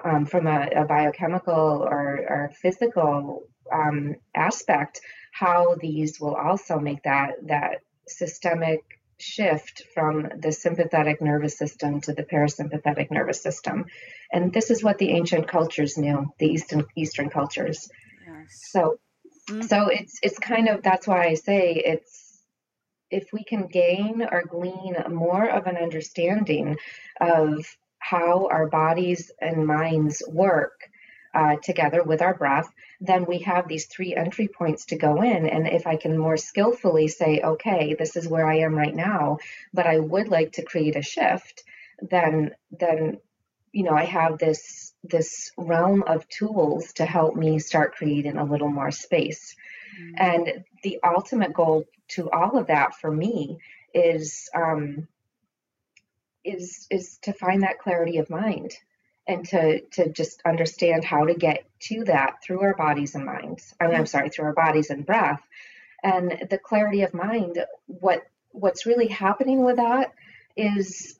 um, 0.03 0.25
from 0.25 0.47
a, 0.47 0.69
a, 0.75 0.85
biochemical 0.85 1.85
or, 1.87 2.25
or 2.27 2.51
physical 2.61 3.47
um, 3.71 4.15
aspect 4.33 5.01
how 5.31 5.75
these 5.75 6.19
will 6.19 6.35
also 6.35 6.79
make 6.79 7.03
that 7.03 7.33
that 7.43 7.81
systemic 8.07 8.83
shift 9.17 9.83
from 9.93 10.29
the 10.37 10.51
sympathetic 10.51 11.21
nervous 11.21 11.57
system 11.57 12.01
to 12.01 12.13
the 12.13 12.23
parasympathetic 12.23 13.09
nervous 13.09 13.41
system. 13.41 13.85
And 14.33 14.51
this 14.51 14.71
is 14.71 14.83
what 14.83 14.97
the 14.97 15.11
ancient 15.11 15.47
cultures 15.47 15.97
knew, 15.97 16.33
the 16.39 16.47
Eastern 16.47 16.85
Eastern 16.95 17.29
cultures. 17.29 17.89
Yes. 18.27 18.67
So 18.71 18.97
mm-hmm. 19.49 19.61
so 19.61 19.87
it's 19.87 20.19
it's 20.23 20.39
kind 20.39 20.67
of 20.67 20.81
that's 20.81 21.07
why 21.07 21.27
I 21.27 21.35
say 21.35 21.73
it's 21.75 22.41
if 23.11 23.31
we 23.31 23.43
can 23.43 23.67
gain 23.67 24.27
or 24.29 24.43
glean 24.43 24.95
more 25.09 25.47
of 25.47 25.67
an 25.67 25.77
understanding 25.77 26.77
of 27.21 27.63
how 27.99 28.47
our 28.47 28.67
bodies 28.67 29.31
and 29.39 29.67
minds 29.67 30.23
work 30.27 30.89
uh, 31.33 31.55
together 31.57 32.03
with 32.03 32.21
our 32.21 32.33
breath, 32.33 32.69
then 33.01 33.25
we 33.25 33.39
have 33.39 33.67
these 33.67 33.85
three 33.85 34.15
entry 34.15 34.47
points 34.47 34.85
to 34.85 34.97
go 34.97 35.21
in. 35.21 35.47
And 35.47 35.67
if 35.67 35.87
I 35.87 35.95
can 35.95 36.17
more 36.17 36.37
skillfully 36.37 37.07
say, 37.07 37.41
okay, 37.41 37.95
this 37.97 38.15
is 38.15 38.27
where 38.27 38.47
I 38.47 38.59
am 38.59 38.75
right 38.75 38.95
now, 38.95 39.37
but 39.73 39.87
I 39.87 39.99
would 39.99 40.27
like 40.27 40.53
to 40.53 40.63
create 40.63 40.95
a 40.95 41.01
shift, 41.01 41.63
then 42.01 42.51
then 42.71 43.19
you 43.73 43.83
know 43.83 43.93
I 43.93 44.05
have 44.05 44.37
this 44.37 44.93
this 45.03 45.51
realm 45.57 46.03
of 46.03 46.27
tools 46.29 46.93
to 46.93 47.05
help 47.05 47.35
me 47.35 47.59
start 47.59 47.95
creating 47.95 48.37
a 48.37 48.45
little 48.45 48.69
more 48.69 48.91
space. 48.91 49.55
Mm-hmm. 49.99 50.15
And 50.17 50.63
the 50.83 50.99
ultimate 51.03 51.53
goal 51.53 51.85
to 52.09 52.29
all 52.31 52.57
of 52.57 52.67
that 52.67 52.95
for 52.95 53.11
me 53.11 53.57
is 53.93 54.49
um, 54.55 55.07
is 56.43 56.87
is 56.89 57.17
to 57.23 57.33
find 57.33 57.63
that 57.63 57.79
clarity 57.79 58.19
of 58.19 58.29
mind 58.29 58.73
and 59.27 59.45
to 59.49 59.81
to 59.91 60.09
just 60.09 60.41
understand 60.45 61.03
how 61.03 61.25
to 61.25 61.33
get 61.33 61.65
to 61.79 62.03
that 62.05 62.43
through 62.43 62.61
our 62.61 62.75
bodies 62.75 63.15
and 63.15 63.25
minds. 63.25 63.73
I 63.79 63.87
mean, 63.87 63.95
I'm 63.95 64.05
sorry, 64.05 64.29
through 64.29 64.45
our 64.45 64.53
bodies 64.53 64.89
and 64.89 65.05
breath, 65.05 65.41
and 66.03 66.47
the 66.49 66.57
clarity 66.57 67.01
of 67.01 67.13
mind. 67.13 67.65
What 67.87 68.23
what's 68.51 68.85
really 68.85 69.07
happening 69.07 69.63
with 69.63 69.77
that 69.77 70.13
is 70.55 71.17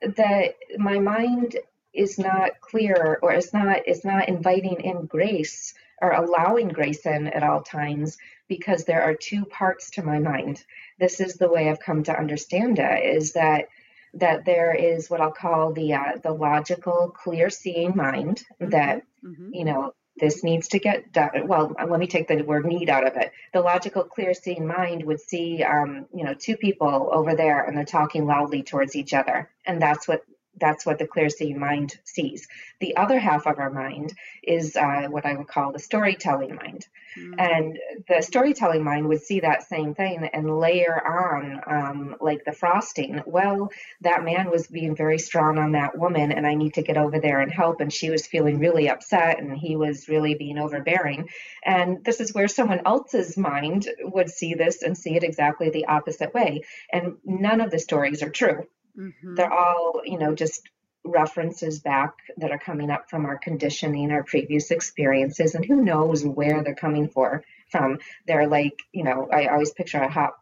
that 0.00 0.54
my 0.76 0.98
mind 0.98 1.56
is 1.98 2.18
not 2.18 2.60
clear 2.60 3.18
or 3.22 3.32
is 3.32 3.52
not 3.52 3.86
is 3.86 4.04
not 4.04 4.28
inviting 4.28 4.80
in 4.80 5.06
grace 5.06 5.74
or 6.00 6.12
allowing 6.12 6.68
grace 6.68 7.04
in 7.06 7.26
at 7.26 7.42
all 7.42 7.62
times 7.62 8.16
because 8.46 8.84
there 8.84 9.02
are 9.02 9.14
two 9.14 9.44
parts 9.44 9.90
to 9.90 10.02
my 10.02 10.18
mind. 10.18 10.64
This 10.98 11.20
is 11.20 11.34
the 11.34 11.50
way 11.50 11.68
I've 11.68 11.80
come 11.80 12.04
to 12.04 12.18
understand 12.18 12.78
it 12.78 13.04
is 13.04 13.32
that 13.32 13.68
that 14.14 14.44
there 14.44 14.74
is 14.74 15.10
what 15.10 15.20
I'll 15.20 15.32
call 15.32 15.72
the 15.72 15.94
uh, 15.94 16.12
the 16.22 16.32
logical, 16.32 17.10
clear 17.10 17.50
seeing 17.50 17.96
mind 17.96 18.44
mm-hmm. 18.60 18.70
that 18.70 19.02
mm-hmm. 19.24 19.52
you 19.52 19.64
know 19.64 19.92
this 20.18 20.42
needs 20.42 20.68
to 20.68 20.78
get 20.78 21.12
done. 21.12 21.46
Well, 21.46 21.74
let 21.78 22.00
me 22.00 22.06
take 22.06 22.28
the 22.28 22.42
word 22.42 22.66
need 22.66 22.90
out 22.90 23.06
of 23.06 23.16
it. 23.16 23.32
The 23.52 23.60
logical, 23.60 24.04
clear 24.04 24.34
seeing 24.34 24.66
mind 24.66 25.04
would 25.04 25.20
see, 25.20 25.62
um, 25.62 26.06
you 26.12 26.24
know, 26.24 26.34
two 26.34 26.56
people 26.56 27.10
over 27.12 27.36
there 27.36 27.64
and 27.64 27.76
they're 27.76 27.84
talking 27.84 28.26
loudly 28.26 28.62
towards 28.62 28.96
each 28.96 29.14
other. 29.14 29.48
And 29.64 29.80
that's 29.80 30.08
what 30.08 30.24
that's 30.60 30.86
what 30.86 30.98
the 30.98 31.06
clear 31.06 31.28
seeing 31.28 31.58
mind 31.58 31.98
sees. 32.04 32.48
The 32.80 32.96
other 32.96 33.18
half 33.18 33.46
of 33.46 33.58
our 33.58 33.70
mind 33.70 34.14
is 34.42 34.76
uh, 34.76 35.08
what 35.08 35.26
I 35.26 35.34
would 35.34 35.48
call 35.48 35.72
the 35.72 35.78
storytelling 35.78 36.54
mind. 36.54 36.86
Mm-hmm. 37.18 37.34
And 37.38 37.78
the 38.08 38.22
storytelling 38.22 38.84
mind 38.84 39.08
would 39.08 39.22
see 39.22 39.40
that 39.40 39.68
same 39.68 39.94
thing 39.94 40.28
and 40.32 40.58
layer 40.58 41.06
on 41.06 41.60
um, 41.66 42.16
like 42.20 42.44
the 42.44 42.52
frosting. 42.52 43.22
Well, 43.26 43.70
that 44.02 44.24
man 44.24 44.50
was 44.50 44.66
being 44.66 44.94
very 44.94 45.18
strong 45.18 45.58
on 45.58 45.72
that 45.72 45.98
woman, 45.98 46.32
and 46.32 46.46
I 46.46 46.54
need 46.54 46.74
to 46.74 46.82
get 46.82 46.96
over 46.96 47.18
there 47.18 47.40
and 47.40 47.50
help. 47.50 47.80
And 47.80 47.92
she 47.92 48.10
was 48.10 48.26
feeling 48.26 48.58
really 48.58 48.88
upset, 48.88 49.40
and 49.40 49.56
he 49.56 49.76
was 49.76 50.08
really 50.08 50.34
being 50.34 50.58
overbearing. 50.58 51.28
And 51.64 52.04
this 52.04 52.20
is 52.20 52.34
where 52.34 52.48
someone 52.48 52.82
else's 52.86 53.36
mind 53.36 53.88
would 54.00 54.30
see 54.30 54.54
this 54.54 54.82
and 54.82 54.96
see 54.96 55.16
it 55.16 55.24
exactly 55.24 55.70
the 55.70 55.86
opposite 55.86 56.34
way. 56.34 56.62
And 56.92 57.16
none 57.24 57.60
of 57.60 57.70
the 57.70 57.78
stories 57.78 58.22
are 58.22 58.30
true 58.30 58.66
Mm-hmm. 58.98 59.34
They're 59.36 59.52
all, 59.52 60.02
you 60.04 60.18
know, 60.18 60.34
just 60.34 60.68
references 61.04 61.78
back 61.78 62.14
that 62.36 62.50
are 62.50 62.58
coming 62.58 62.90
up 62.90 63.08
from 63.08 63.24
our 63.24 63.38
conditioning, 63.38 64.10
our 64.10 64.24
previous 64.24 64.70
experiences, 64.70 65.54
and 65.54 65.64
who 65.64 65.82
knows 65.82 66.24
where 66.24 66.62
they're 66.62 66.74
coming 66.74 67.08
for 67.08 67.44
from. 67.70 67.98
They're 68.26 68.48
like, 68.48 68.78
you 68.92 69.04
know, 69.04 69.28
I 69.32 69.46
always 69.46 69.72
picture 69.72 69.98
a 69.98 70.10
hot, 70.10 70.34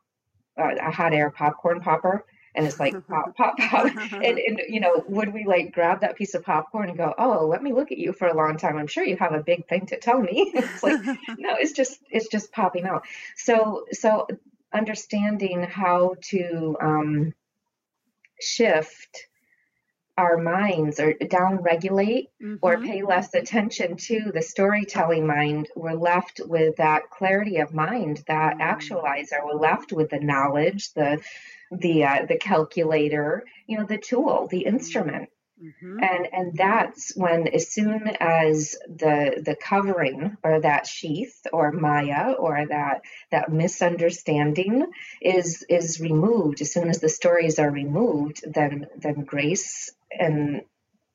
uh, 0.58 0.74
a 0.80 0.90
hot 0.90 1.12
air 1.12 1.30
popcorn 1.30 1.80
popper, 1.80 2.24
and 2.54 2.66
it's 2.66 2.80
like 2.80 2.94
pop, 3.08 3.36
pop, 3.36 3.56
pop, 3.58 3.86
and, 4.12 4.38
and 4.38 4.62
you 4.68 4.80
know, 4.80 5.04
would 5.06 5.32
we 5.32 5.44
like 5.44 5.72
grab 5.72 6.00
that 6.00 6.16
piece 6.16 6.34
of 6.34 6.42
popcorn 6.42 6.88
and 6.88 6.98
go, 6.98 7.14
oh, 7.18 7.46
let 7.46 7.62
me 7.62 7.72
look 7.72 7.92
at 7.92 7.98
you 7.98 8.12
for 8.12 8.26
a 8.26 8.36
long 8.36 8.56
time? 8.56 8.78
I'm 8.78 8.86
sure 8.86 9.04
you 9.04 9.16
have 9.18 9.34
a 9.34 9.42
big 9.42 9.68
thing 9.68 9.86
to 9.86 9.98
tell 9.98 10.20
me. 10.20 10.50
it's 10.54 10.82
like, 10.82 11.04
no, 11.38 11.56
it's 11.58 11.72
just, 11.72 12.00
it's 12.10 12.28
just 12.28 12.52
popping 12.52 12.86
out. 12.86 13.04
So, 13.36 13.84
so 13.92 14.26
understanding 14.72 15.62
how 15.62 16.16
to 16.20 16.76
um, 16.80 17.34
shift 18.40 19.26
our 20.18 20.38
minds 20.38 20.98
or 20.98 21.12
down 21.12 21.58
regulate 21.58 22.28
mm-hmm. 22.42 22.56
or 22.62 22.80
pay 22.80 23.02
less 23.02 23.34
attention 23.34 23.96
to 23.96 24.30
the 24.32 24.40
storytelling 24.40 25.26
mind 25.26 25.68
we're 25.76 25.92
left 25.92 26.40
with 26.44 26.76
that 26.76 27.10
clarity 27.10 27.58
of 27.58 27.74
mind 27.74 28.22
that 28.26 28.56
mm. 28.56 28.60
actualizer 28.60 29.44
we're 29.44 29.60
left 29.60 29.92
with 29.92 30.08
the 30.10 30.20
knowledge 30.20 30.92
the 30.94 31.20
the 31.70 32.04
uh, 32.04 32.24
the 32.26 32.38
calculator 32.38 33.44
you 33.66 33.76
know 33.76 33.84
the 33.84 33.98
tool 33.98 34.48
the 34.50 34.64
instrument 34.64 35.28
Mm-hmm. 35.62 35.98
And 36.02 36.28
and 36.32 36.56
that's 36.56 37.16
when 37.16 37.48
as 37.48 37.72
soon 37.72 38.08
as 38.20 38.76
the 38.88 39.42
the 39.42 39.56
covering 39.56 40.36
or 40.42 40.60
that 40.60 40.86
sheath 40.86 41.46
or 41.50 41.72
Maya 41.72 42.32
or 42.32 42.66
that 42.66 43.00
that 43.30 43.50
misunderstanding 43.50 44.86
is 45.22 45.64
is 45.68 45.98
removed, 45.98 46.60
as 46.60 46.72
soon 46.72 46.90
as 46.90 47.00
the 47.00 47.08
stories 47.08 47.58
are 47.58 47.70
removed, 47.70 48.42
then 48.46 48.86
then 48.98 49.24
grace 49.24 49.90
and 50.10 50.60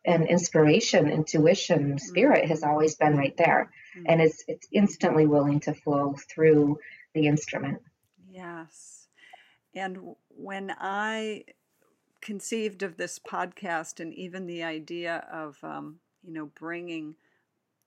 and 0.04 0.28
inspiration, 0.28 1.08
intuition, 1.08 1.84
mm-hmm. 1.84 1.98
spirit 1.98 2.48
has 2.48 2.64
always 2.64 2.96
been 2.96 3.16
right 3.16 3.38
there. 3.38 3.72
Mm-hmm. 3.96 4.06
And 4.08 4.22
it's 4.22 4.44
it's 4.48 4.68
instantly 4.72 5.28
willing 5.28 5.60
to 5.62 5.76
flow 5.76 6.16
through 6.34 6.80
the 7.14 7.28
instrument. 7.28 7.82
Yes. 8.28 9.08
And 9.76 10.16
when 10.30 10.74
I 10.78 11.46
conceived 12.22 12.84
of 12.84 12.98
this 12.98 13.20
podcast 13.20 14.00
and 14.00 14.14
even 14.14 14.46
the 14.46 14.64
idea 14.64 15.26
of 15.32 15.58
um, 15.64 15.98
you 16.24 16.34
know 16.34 16.50
bringing 16.60 17.16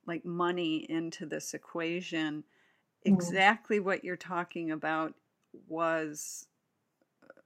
like 0.07 0.25
money 0.25 0.87
into 0.88 1.25
this 1.25 1.55
equation 1.55 2.42
mm-hmm. 2.42 3.14
exactly 3.14 3.81
what 3.81 4.05
you're 4.05 4.16
talking 4.16 4.70
about 4.70 5.14
was 5.68 6.47
uh, 7.23 7.40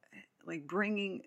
like 0.46 0.66
bringing 0.66 1.22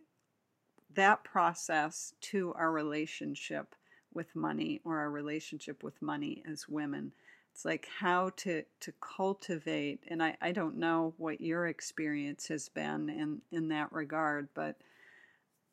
that 0.94 1.24
process 1.24 2.14
to 2.20 2.54
our 2.56 2.72
relationship 2.72 3.76
with 4.14 4.36
money 4.36 4.82
or 4.84 4.98
our 5.00 5.10
relationship 5.10 5.84
with 5.84 6.02
money 6.02 6.44
as 6.50 6.68
women 6.68 7.12
it's 7.54 7.66
like 7.66 7.88
how 8.00 8.30
to 8.36 8.64
to 8.80 8.94
cultivate 9.00 10.04
and 10.08 10.22
i 10.24 10.36
i 10.42 10.52
don't 10.52 10.76
know 10.76 11.14
what 11.18 11.40
your 11.40 11.68
experience 11.68 12.48
has 12.48 12.68
been 12.70 13.10
in 13.10 13.42
in 13.52 13.70
that 13.70 13.92
regard 13.92 14.50
but 14.54 14.78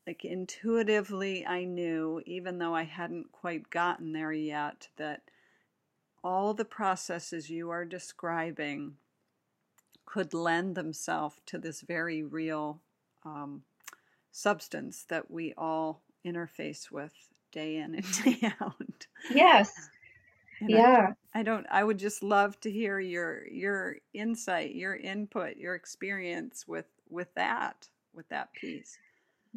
like 0.08 0.24
intuitively 0.24 1.44
I 1.44 1.64
knew, 1.64 2.22
even 2.24 2.56
though 2.56 2.74
I 2.74 2.84
hadn't 2.84 3.30
quite 3.30 3.68
gotten 3.68 4.14
there 4.14 4.32
yet, 4.32 4.88
that 4.96 5.20
all 6.24 6.54
the 6.54 6.64
processes 6.64 7.50
you 7.50 7.68
are 7.68 7.84
describing 7.84 8.94
could 10.06 10.32
lend 10.32 10.76
themselves 10.76 11.36
to 11.44 11.58
this 11.58 11.82
very 11.82 12.22
real 12.22 12.80
um, 13.22 13.64
substance 14.32 15.04
that 15.10 15.30
we 15.30 15.52
all 15.58 16.00
interface 16.26 16.90
with 16.90 17.12
day 17.52 17.76
in 17.76 17.94
and 17.94 18.24
day 18.24 18.50
out. 18.62 19.06
Yes. 19.30 19.90
And 20.60 20.70
yeah. 20.70 21.12
I, 21.34 21.40
I, 21.40 21.42
don't 21.42 21.66
I 21.70 21.84
would 21.84 21.98
just 21.98 22.22
love 22.22 22.58
to 22.60 22.70
hear 22.70 22.98
your 22.98 23.46
your 23.46 23.96
insight, 24.14 24.74
your 24.74 24.96
input, 24.96 25.58
your 25.58 25.74
experience 25.74 26.66
with 26.66 26.86
with 27.10 27.28
that, 27.34 27.88
with 28.14 28.26
that 28.30 28.54
piece. 28.54 28.98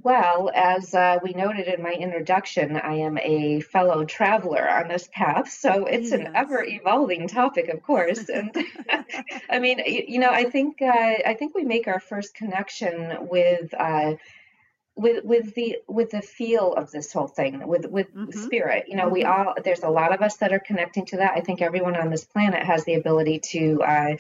Well, 0.04 0.50
as 0.54 0.94
uh, 0.96 1.20
we 1.22 1.34
noted 1.34 1.68
in 1.68 1.84
my 1.84 1.92
introduction, 1.92 2.76
I 2.76 2.96
am 2.96 3.18
a 3.20 3.60
fellow 3.60 4.04
traveler 4.04 4.68
on 4.68 4.88
this 4.88 5.08
path. 5.14 5.52
So 5.52 5.86
it's 5.86 6.10
yes. 6.10 6.20
an 6.20 6.36
ever 6.36 6.64
evolving 6.64 7.28
topic, 7.28 7.68
of 7.68 7.84
course. 7.84 8.30
And 8.30 8.56
I 9.50 9.60
mean, 9.60 9.80
you 9.86 10.20
know, 10.20 10.32
I 10.32 10.46
think 10.46 10.82
uh, 10.82 10.88
I 10.88 11.36
think 11.38 11.54
we 11.54 11.64
make 11.64 11.88
our 11.88 12.00
first 12.00 12.34
connection 12.34 13.28
with. 13.30 13.74
Uh, 13.74 14.16
with 14.98 15.24
with 15.24 15.56
the 15.56 15.78
with 15.88 16.12
the 16.12 16.22
feel 16.22 16.74
of 16.74 16.92
this 16.92 17.14
whole 17.14 17.28
thing 17.28 17.66
with 17.66 17.86
with 17.86 18.14
mm-hmm. 18.14 18.30
spirit 18.32 18.86
you 18.90 18.98
know 18.98 19.06
mm-hmm. 19.06 19.14
we 19.14 19.24
all 19.24 19.56
there's 19.64 19.84
a 19.84 19.90
lot 19.90 20.14
of 20.14 20.22
us 20.22 20.36
that 20.36 20.52
are 20.52 20.60
connecting 20.60 21.06
to 21.06 21.16
that 21.16 21.32
i 21.34 21.40
think 21.40 21.62
everyone 21.62 21.96
on 21.96 22.10
this 22.10 22.26
planet 22.26 22.62
has 22.62 22.84
the 22.84 22.96
ability 22.96 23.40
to 23.40 23.82
uh, 23.84 24.18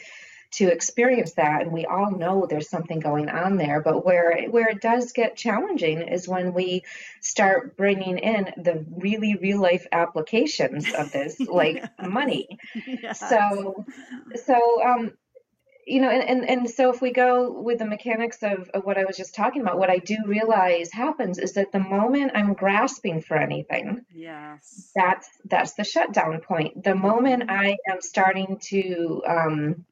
to 0.51 0.67
experience 0.67 1.33
that 1.33 1.61
and 1.61 1.71
we 1.71 1.85
all 1.85 2.11
know 2.11 2.45
there's 2.45 2.69
something 2.69 2.99
going 2.99 3.29
on 3.29 3.57
there 3.57 3.81
but 3.81 4.05
where 4.05 4.49
where 4.49 4.69
it 4.69 4.81
does 4.81 5.13
get 5.13 5.35
challenging 5.35 6.01
is 6.01 6.27
when 6.27 6.53
we 6.53 6.83
start 7.21 7.77
bringing 7.77 8.17
in 8.17 8.51
the 8.57 8.85
really 8.91 9.35
real 9.35 9.61
life 9.61 9.87
applications 9.91 10.91
of 10.93 11.11
this 11.11 11.39
like 11.47 11.83
money. 12.01 12.59
Yes. 12.85 13.19
so 13.19 13.85
so 14.45 14.83
um 14.85 15.13
you 15.87 16.01
know 16.01 16.09
and, 16.09 16.23
and 16.23 16.49
and 16.49 16.69
so 16.69 16.93
if 16.93 17.01
we 17.01 17.11
go 17.11 17.51
with 17.51 17.79
the 17.79 17.85
mechanics 17.85 18.43
of, 18.43 18.69
of 18.73 18.83
what 18.85 18.97
i 18.97 19.05
was 19.05 19.17
just 19.17 19.33
talking 19.33 19.61
about 19.61 19.79
what 19.79 19.89
i 19.89 19.97
do 19.97 20.17
realize 20.25 20.91
happens 20.91 21.37
is 21.39 21.53
that 21.53 21.71
the 21.71 21.79
moment 21.79 22.31
i'm 22.35 22.53
grasping 22.53 23.21
for 23.21 23.35
anything 23.37 24.01
yes. 24.13 24.91
that's 24.93 25.29
that's 25.45 25.73
the 25.73 25.83
shutdown 25.83 26.39
point. 26.41 26.83
The 26.83 26.95
moment 26.95 27.49
i 27.49 27.77
am 27.89 28.01
starting 28.01 28.59
to 28.69 29.23
um 29.27 29.85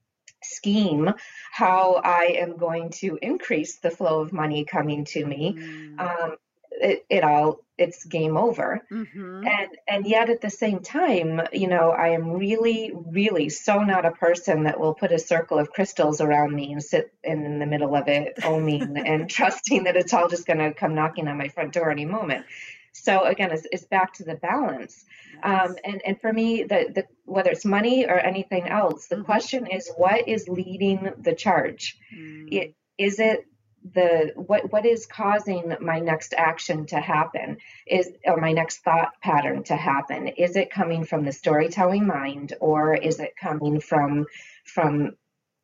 scheme 0.44 1.14
how 1.52 2.02
I 2.04 2.36
am 2.40 2.58
going 2.58 2.90
to 3.02 3.18
increase 3.22 3.78
the 3.78 3.92
flow 3.92 4.22
of 4.22 4.34
money 4.34 4.66
coming 4.66 5.06
to 5.06 5.26
me. 5.26 5.56
Mm. 5.58 6.00
Um, 6.00 6.36
it, 6.72 7.06
it, 7.10 7.24
all 7.24 7.60
it's 7.78 8.06
game 8.06 8.38
over 8.38 8.82
mm-hmm. 8.92 9.46
and 9.46 9.70
and 9.88 10.06
yet 10.06 10.30
at 10.30 10.42
the 10.42 10.50
same 10.50 10.80
time 10.80 11.42
you 11.52 11.68
know 11.68 11.92
i 11.92 12.10
am 12.10 12.32
really 12.32 12.92
really 13.08 13.50
so 13.50 13.84
not 13.84 14.06
a 14.06 14.12
person 14.12 14.64
that 14.64 14.80
will 14.80 14.94
put 14.94 15.12
a 15.12 15.20
circle 15.20 15.60
of 15.60 15.72
crystals 15.72 16.22
around 16.22 16.54
me 16.54 16.72
and 16.72 16.84
sit 16.84 17.12
in, 17.24 17.46
in 17.46 17.60
the 17.60 17.66
middle 17.66 17.96
of 17.96 18.08
it 18.08 18.38
oming 18.38 19.02
and 19.06 19.30
trusting 19.30 19.86
that 19.86 19.98
it's 19.98 20.14
all 20.14 20.30
just 20.30 20.46
going 20.46 20.60
to 20.60 20.74
come 20.74 20.96
knocking 20.96 21.28
on 21.28 21.38
my 21.38 21.50
front 21.50 21.74
door 21.74 21.90
any 21.90 22.06
moment 22.06 22.46
so 22.94 23.24
again, 23.24 23.52
it's, 23.52 23.68
it's 23.72 23.86
back 23.86 24.14
to 24.16 24.24
the 24.24 24.36
balance. 24.36 25.06
Um, 25.44 25.76
and, 25.84 26.02
and 26.06 26.20
for 26.20 26.32
me, 26.32 26.64
the, 26.64 26.92
the 26.94 27.04
whether 27.26 27.52
it's 27.52 27.66
money 27.66 28.06
or 28.06 28.20
anything 28.20 28.68
else, 28.68 29.08
the 29.08 29.16
mm-hmm. 29.16 29.26
question 29.26 29.68
is 29.68 29.92
what 29.96 30.28
is 30.28 30.48
leading 30.48 31.12
the 31.20 31.34
charge? 31.34 31.98
Mm. 32.16 32.52
It, 32.52 32.76
is 32.98 33.20
it 33.20 33.46
the 33.94 34.34
what 34.36 34.72
what 34.72 34.86
is 34.86 35.06
causing 35.06 35.74
my 35.80 36.00
next 36.00 36.34
action 36.38 36.86
to 36.86 37.00
happen 37.00 37.58
is 37.88 38.10
or 38.26 38.38
my 38.38 38.52
next 38.52 38.80
thought 38.80 39.14
pattern 39.22 39.64
to 39.64 39.76
happen 39.76 40.28
is 40.28 40.56
it 40.56 40.70
coming 40.70 41.06
from 41.06 41.24
the 41.24 41.32
storytelling 41.32 42.06
mind 42.06 42.54
or 42.60 42.94
is 42.94 43.20
it 43.20 43.34
coming 43.42 43.80
from 43.80 44.26
from 44.66 45.16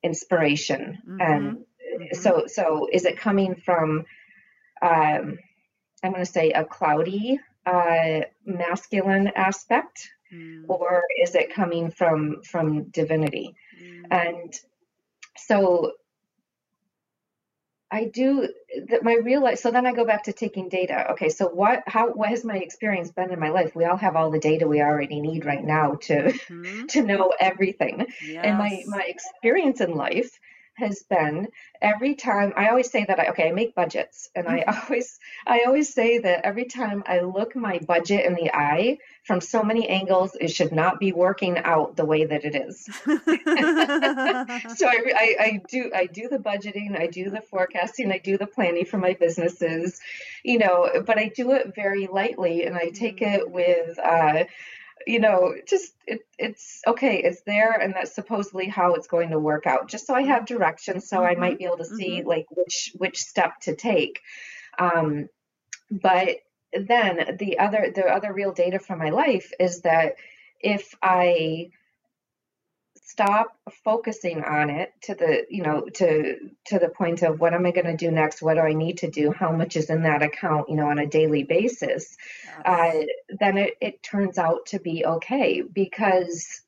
inspiration 0.01 0.97
mm-hmm. 1.05 1.21
and 1.21 1.57
mm-hmm. 1.57 2.15
so 2.17 2.45
so 2.47 2.87
is 2.91 3.03
it 3.03 3.17
coming 3.17 3.55
from 3.55 4.05
um 4.81 5.37
I'm 6.05 6.11
going 6.11 6.25
to 6.25 6.31
say 6.31 6.51
a 6.51 6.63
cloudy 6.63 7.39
uh, 7.65 8.21
masculine 8.45 9.27
aspect 9.35 10.09
mm. 10.33 10.63
or 10.67 11.03
is 11.21 11.35
it 11.35 11.53
coming 11.53 11.91
from 11.91 12.41
from 12.43 12.83
divinity? 12.85 13.55
Mm. 13.81 14.05
And 14.11 14.53
so 15.37 15.93
I 17.91 18.05
do 18.05 18.49
that 18.89 19.03
my 19.03 19.15
real 19.15 19.41
life. 19.41 19.59
So 19.59 19.71
then 19.71 19.85
I 19.85 19.93
go 19.93 20.05
back 20.05 20.23
to 20.23 20.33
taking 20.33 20.69
data. 20.69 21.11
Okay, 21.11 21.29
so 21.29 21.47
what 21.47 21.83
how 21.87 22.11
what 22.11 22.29
has 22.29 22.43
my 22.43 22.57
experience 22.57 23.11
been 23.11 23.31
in 23.31 23.39
my 23.39 23.49
life? 23.49 23.75
We 23.75 23.85
all 23.85 23.97
have 23.97 24.15
all 24.15 24.31
the 24.31 24.39
data 24.39 24.67
we 24.67 24.81
already 24.81 25.21
need 25.21 25.45
right 25.45 25.63
now 25.63 25.95
to 26.03 26.23
mm-hmm. 26.23 26.85
to 26.89 27.01
know 27.03 27.33
everything. 27.39 28.05
Yes. 28.25 28.45
And 28.45 28.57
my 28.57 28.83
my 28.87 29.03
experience 29.07 29.81
in 29.81 29.95
life 29.95 30.39
has 30.75 31.03
been 31.03 31.47
every 31.81 32.15
time 32.15 32.53
I 32.55 32.69
always 32.69 32.91
say 32.91 33.05
that 33.05 33.19
I 33.19 33.27
okay 33.29 33.49
I 33.49 33.51
make 33.51 33.75
budgets 33.75 34.29
and 34.35 34.47
I 34.47 34.59
mm-hmm. 34.59 34.79
always 34.83 35.19
I 35.47 35.63
always 35.65 35.93
say 35.93 36.19
that 36.19 36.45
every 36.45 36.65
time 36.65 37.03
I 37.07 37.21
look 37.21 37.55
my 37.55 37.79
budget 37.79 38.25
in 38.25 38.35
the 38.35 38.53
eye 38.53 38.97
from 39.23 39.41
so 39.41 39.63
many 39.63 39.87
angles 39.87 40.35
it 40.39 40.49
should 40.49 40.71
not 40.71 40.99
be 40.99 41.11
working 41.11 41.57
out 41.59 41.95
the 41.95 42.05
way 42.05 42.25
that 42.25 42.43
it 42.45 42.55
is. 42.55 42.85
so 44.77 44.87
I, 44.87 44.97
I, 45.15 45.35
I 45.39 45.61
do 45.69 45.91
I 45.95 46.05
do 46.07 46.27
the 46.27 46.39
budgeting 46.39 46.99
I 46.99 47.07
do 47.07 47.29
the 47.29 47.41
forecasting 47.41 48.11
I 48.11 48.17
do 48.17 48.37
the 48.37 48.47
planning 48.47 48.85
for 48.85 48.97
my 48.97 49.13
businesses 49.13 49.99
you 50.43 50.59
know 50.59 51.03
but 51.05 51.17
I 51.17 51.29
do 51.29 51.51
it 51.51 51.73
very 51.75 52.07
lightly 52.07 52.65
and 52.65 52.75
I 52.75 52.89
take 52.89 53.21
it 53.21 53.41
mm-hmm. 53.41 53.53
with 53.53 53.99
uh, 53.99 54.43
you 55.05 55.19
know, 55.19 55.53
just 55.67 55.93
it, 56.07 56.21
it's 56.37 56.81
okay, 56.87 57.17
it's 57.17 57.41
there, 57.41 57.71
and 57.71 57.93
that's 57.93 58.13
supposedly 58.13 58.67
how 58.67 58.93
it's 58.93 59.07
going 59.07 59.29
to 59.29 59.39
work 59.39 59.67
out. 59.67 59.87
Just 59.87 60.07
so 60.07 60.15
I 60.15 60.23
have 60.23 60.45
direction, 60.45 61.01
so 61.01 61.17
mm-hmm. 61.17 61.25
I 61.25 61.35
might 61.35 61.57
be 61.57 61.65
able 61.65 61.77
to 61.77 61.85
see 61.85 62.19
mm-hmm. 62.19 62.27
like 62.27 62.45
which 62.51 62.91
which 62.97 63.19
step 63.19 63.59
to 63.61 63.75
take. 63.75 64.21
Um, 64.79 65.29
but 65.91 66.29
then 66.73 67.37
the 67.39 67.59
other 67.59 67.91
the 67.93 68.05
other 68.05 68.33
real 68.33 68.51
data 68.51 68.79
from 68.79 68.99
my 68.99 69.09
life 69.09 69.51
is 69.59 69.81
that 69.81 70.15
if 70.59 70.95
I 71.01 71.69
stop 73.05 73.55
focusing 73.83 74.43
on 74.43 74.71
it 74.71 74.91
to 74.99 75.13
the 75.13 75.45
you 75.49 75.61
know 75.61 75.85
to 75.93 76.49
to 76.65 76.79
the 76.79 76.89
point 76.89 77.21
of 77.21 77.39
what 77.39 77.53
am 77.53 77.65
i 77.65 77.71
going 77.71 77.85
to 77.85 77.95
do 77.95 78.11
next? 78.11 78.41
What 78.41 78.55
do 78.55 78.61
i 78.61 78.73
need 78.73 78.97
to 78.99 79.09
do? 79.09 79.31
How 79.31 79.51
much 79.51 79.75
is 79.77 79.89
in 79.89 80.03
that 80.03 80.23
account 80.23 80.69
you 80.69 80.75
know 80.75 80.89
on 80.89 80.99
a 80.99 81.05
daily 81.05 81.43
basis? 81.43 82.17
Yes. 82.45 82.65
uh, 82.65 83.35
then 83.39 83.57
it, 83.57 83.77
it 83.79 84.03
turns 84.03 84.37
out 84.37 84.65
to 84.67 84.79
be 84.79 85.05
okay 85.05 85.61
because 85.61 86.61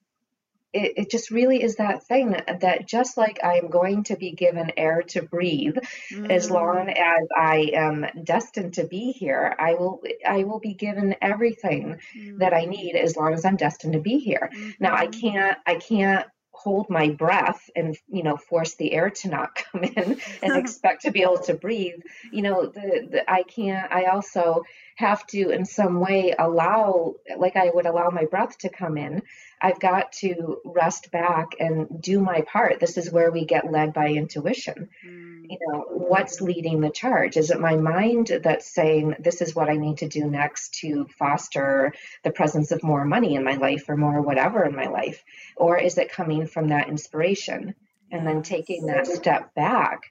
it, 0.77 0.93
it 0.97 1.11
just 1.11 1.31
really 1.31 1.61
is 1.61 1.75
that 1.77 2.03
thing 2.03 2.31
that 2.31 2.87
just 2.87 3.17
like 3.17 3.39
i'm 3.43 3.69
going 3.69 4.03
to 4.03 4.15
be 4.15 4.31
given 4.31 4.71
air 4.77 5.01
to 5.01 5.21
breathe 5.21 5.77
mm. 6.13 6.29
as 6.29 6.49
long 6.51 6.89
as 6.89 7.27
i 7.37 7.71
am 7.73 8.05
destined 8.23 8.73
to 8.73 8.85
be 8.85 9.11
here 9.11 9.55
i 9.59 9.73
will 9.73 10.01
i 10.27 10.43
will 10.43 10.59
be 10.59 10.73
given 10.73 11.15
everything 11.21 11.99
mm. 12.15 12.39
that 12.39 12.53
i 12.53 12.65
need 12.65 12.95
as 12.95 13.15
long 13.15 13.33
as 13.33 13.45
i'm 13.45 13.55
destined 13.55 13.93
to 13.93 13.99
be 13.99 14.19
here 14.19 14.49
mm-hmm. 14.53 14.69
now 14.79 14.93
i 14.93 15.07
mm-hmm. 15.07 15.19
can't 15.19 15.57
i 15.65 15.75
can't 15.75 16.25
hold 16.57 16.89
my 16.89 17.09
breath 17.09 17.69
and 17.75 17.95
you 18.07 18.23
know 18.23 18.35
force 18.35 18.75
the 18.75 18.91
air 18.91 19.11
to 19.11 19.29
not 19.29 19.55
come 19.71 19.83
in 19.83 20.19
and 20.41 20.57
expect 20.63 21.03
to 21.03 21.11
be 21.11 21.21
able 21.21 21.37
to 21.37 21.53
breathe 21.53 22.01
you 22.31 22.41
know 22.41 22.65
the, 22.65 23.07
the 23.11 23.31
i 23.31 23.43
can't 23.43 23.91
i 23.91 24.05
also 24.05 24.63
have 24.95 25.25
to 25.27 25.51
in 25.51 25.65
some 25.65 25.99
way 25.99 26.33
allow 26.37 27.13
like 27.37 27.55
i 27.55 27.69
would 27.71 27.85
allow 27.85 28.09
my 28.09 28.25
breath 28.25 28.57
to 28.57 28.69
come 28.69 28.97
in 28.97 29.21
i've 29.61 29.79
got 29.79 30.11
to 30.11 30.59
rest 30.65 31.11
back 31.11 31.47
and 31.59 32.01
do 32.01 32.19
my 32.19 32.41
part. 32.41 32.79
This 32.79 32.97
is 32.97 33.11
where 33.11 33.31
we 33.31 33.45
get 33.45 33.71
led 33.71 33.93
by 33.93 34.09
intuition. 34.09 34.89
Mm. 35.05 35.45
You 35.49 35.57
know 35.67 35.85
what's 35.89 36.41
leading 36.41 36.81
the 36.81 36.89
charge? 36.89 37.37
Is 37.37 37.51
it 37.51 37.59
my 37.59 37.75
mind 37.75 38.31
that's 38.43 38.73
saying 38.73 39.15
this 39.19 39.41
is 39.41 39.55
what 39.55 39.69
i 39.69 39.75
need 39.75 39.99
to 39.99 40.07
do 40.07 40.25
next 40.25 40.75
to 40.81 41.07
foster 41.17 41.93
the 42.23 42.31
presence 42.31 42.71
of 42.71 42.83
more 42.83 43.05
money 43.05 43.35
in 43.35 43.43
my 43.43 43.55
life 43.55 43.87
or 43.87 43.97
more 43.97 44.21
whatever 44.21 44.65
in 44.65 44.75
my 44.75 44.87
life? 44.87 45.23
Or 45.55 45.77
is 45.77 45.97
it 45.97 46.11
coming 46.11 46.47
from 46.47 46.67
that 46.69 46.89
inspiration? 46.89 47.75
And 48.11 48.25
then 48.25 48.41
taking 48.41 48.85
that 48.85 49.07
step 49.07 49.53
back 49.53 50.03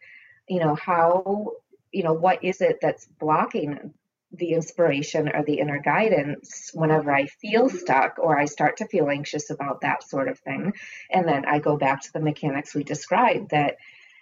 you 0.49 0.61
know 0.61 0.75
how 0.75 1.53
you 1.93 2.03
know 2.03 2.13
what 2.13 2.45
is 2.45 2.61
it 2.61 2.79
that's 2.81 3.07
blocking 3.07 3.93
the 4.33 4.53
inspiration 4.53 5.29
or 5.29 5.45
the 5.45 5.61
inner 5.61 5.79
guidance 5.79 6.71
whenever 6.75 7.13
I 7.13 7.27
feel 7.27 7.69
stuck 7.69 8.19
or 8.19 8.39
I 8.39 8.47
start 8.47 8.79
to 8.79 8.89
feel 8.89 9.09
anxious 9.09 9.51
about 9.51 9.83
that 9.83 10.03
sort 10.09 10.29
of 10.29 10.39
thing. 10.41 10.75
And 11.11 11.27
then 11.27 11.45
I 11.47 11.59
go 11.61 11.77
back 11.77 12.03
to 12.03 12.13
the 12.13 12.21
mechanics 12.21 12.75
we 12.75 12.85
described 12.85 13.51
that 13.51 13.77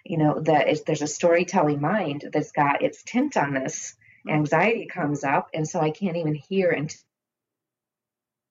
you 0.05 0.17
know 0.17 0.39
that 0.41 0.85
there's 0.85 1.01
a 1.01 1.07
storytelling 1.07 1.81
mind 1.81 2.29
that's 2.31 2.51
got 2.51 2.83
its 2.83 3.03
tint 3.03 3.35
on 3.35 3.53
this 3.53 3.95
anxiety 4.29 4.85
comes 4.85 5.23
up 5.23 5.49
and 5.53 5.67
so 5.67 5.81
i 5.81 5.89
can't 5.89 6.17
even 6.17 6.35
hear 6.35 6.71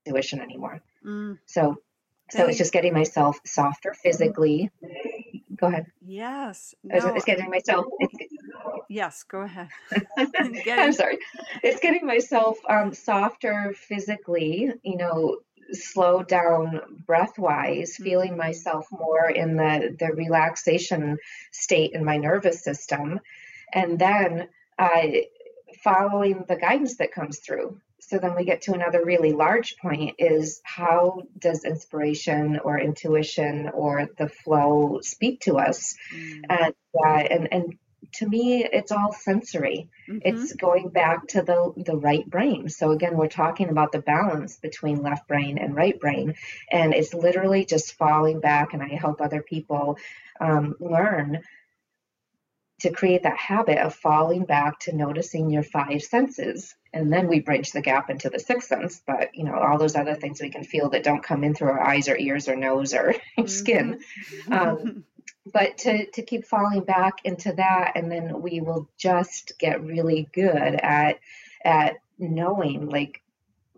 intuition 0.07 0.41
anymore 0.41 0.83
mm. 1.05 1.39
so 1.47 1.77
so 2.31 2.47
it's 2.47 2.59
just 2.59 2.73
getting 2.73 2.93
myself 2.93 3.39
softer 3.47 3.95
physically 3.95 4.71
go 5.57 5.69
ahead 5.69 5.87
yes 6.05 6.75
no. 6.83 7.15
it's 7.15 7.25
getting 7.25 7.49
myself 7.51 7.87
it's, 8.01 8.34
yes 8.89 9.25
go 9.25 9.41
ahead 9.41 9.69
i'm 10.19 10.93
sorry 10.93 11.19
it's 11.63 11.81
getting 11.81 12.07
myself 12.07 12.59
um, 12.69 12.93
softer 12.93 13.75
physically 13.77 14.71
you 14.83 14.97
know 14.97 15.39
slow 15.73 16.23
down 16.23 16.81
breath 17.07 17.39
wise, 17.39 17.97
feeling 17.97 18.31
mm-hmm. 18.31 18.39
myself 18.39 18.87
more 18.91 19.29
in 19.29 19.57
the, 19.57 19.97
the 19.99 20.13
relaxation 20.13 21.19
state 21.53 21.93
in 21.93 22.05
my 22.05 22.17
nervous 22.17 22.63
system. 22.63 23.21
And 23.73 23.99
then 23.99 24.49
uh, 24.79 25.07
following 25.83 26.45
the 26.49 26.57
guidance 26.57 26.97
that 26.97 27.13
comes 27.13 27.39
through. 27.39 27.81
So 28.01 28.19
then 28.19 28.37
we 28.37 28.45
get 28.45 28.63
to 28.63 28.75
another 28.75 29.03
really 29.03 29.33
large 29.33 29.77
point 29.79 30.17
is 30.19 30.61
how 30.63 31.23
does 31.39 31.65
inspiration 31.65 32.61
or 32.63 32.79
intuition 32.79 33.71
or 33.73 34.09
the 34.19 34.29
flow 34.29 34.99
speak 35.01 35.41
to 35.43 35.57
us? 35.57 35.95
Mm. 36.15 36.43
And, 36.51 36.75
uh, 36.95 37.09
and, 37.09 37.49
and 37.51 37.79
to 38.15 38.29
me 38.29 38.65
it's 38.65 38.93
all 38.93 39.13
sensory 39.13 39.89
mm-hmm. 40.09 40.19
it's 40.23 40.53
going 40.55 40.89
back 40.89 41.27
to 41.27 41.43
the 41.43 41.73
the 41.85 41.97
right 41.97 42.29
brain 42.29 42.69
so 42.69 42.91
again 42.91 43.17
we're 43.17 43.29
talking 43.29 43.69
about 43.69 43.93
the 43.93 44.01
balance 44.01 44.57
between 44.57 45.03
left 45.03 45.27
brain 45.29 45.59
and 45.59 45.75
right 45.75 45.99
brain 46.01 46.35
and 46.71 46.95
it's 46.95 47.15
literally 47.15 47.65
just 47.65 47.95
falling 47.95 48.41
back 48.41 48.73
and 48.73 48.83
i 48.83 48.89
help 48.89 49.21
other 49.21 49.43
people 49.43 49.99
um, 50.41 50.75
learn 50.81 51.41
to 52.81 52.91
create 52.91 53.23
that 53.23 53.39
habit 53.39 53.79
of 53.79 53.95
falling 53.95 54.45
back 54.45 54.79
to 54.81 54.95
noticing 54.95 55.49
your 55.49 55.63
five 55.63 56.03
senses 56.03 56.75
and 56.93 57.13
then 57.13 57.29
we 57.29 57.41
bridge 57.41 57.73
the 57.73 57.81
gap 57.81 58.11
into 58.11 58.29
the 58.29 58.39
sixth 58.39 58.69
sense 58.69 59.03
but 59.07 59.35
you 59.35 59.45
know 59.45 59.55
all 59.55 59.79
those 59.79 59.97
other 59.97 60.15
things 60.15 60.41
we 60.41 60.51
can 60.51 60.65
feel 60.65 60.91
that 60.91 61.03
don't 61.03 61.23
come 61.23 61.45
in 61.45 61.55
through 61.55 61.71
our 61.71 61.83
eyes 61.83 62.09
or 62.09 62.17
ears 62.17 62.49
or 62.49 62.57
nose 62.57 62.93
or 62.95 63.15
mm-hmm. 63.39 63.47
skin 63.47 64.01
um, 64.51 65.05
but 65.53 65.79
to, 65.79 66.07
to 66.13 66.23
keep 66.23 66.47
falling 66.47 66.85
back 66.85 67.19
into 67.25 67.53
that 67.53 67.93
and 67.95 68.11
then 68.11 68.41
we 68.41 68.61
will 68.61 68.89
just 68.97 69.59
get 69.59 69.83
really 69.83 70.29
good 70.33 70.75
at 70.75 71.19
at 71.65 71.97
knowing 72.19 72.89
like 72.89 73.21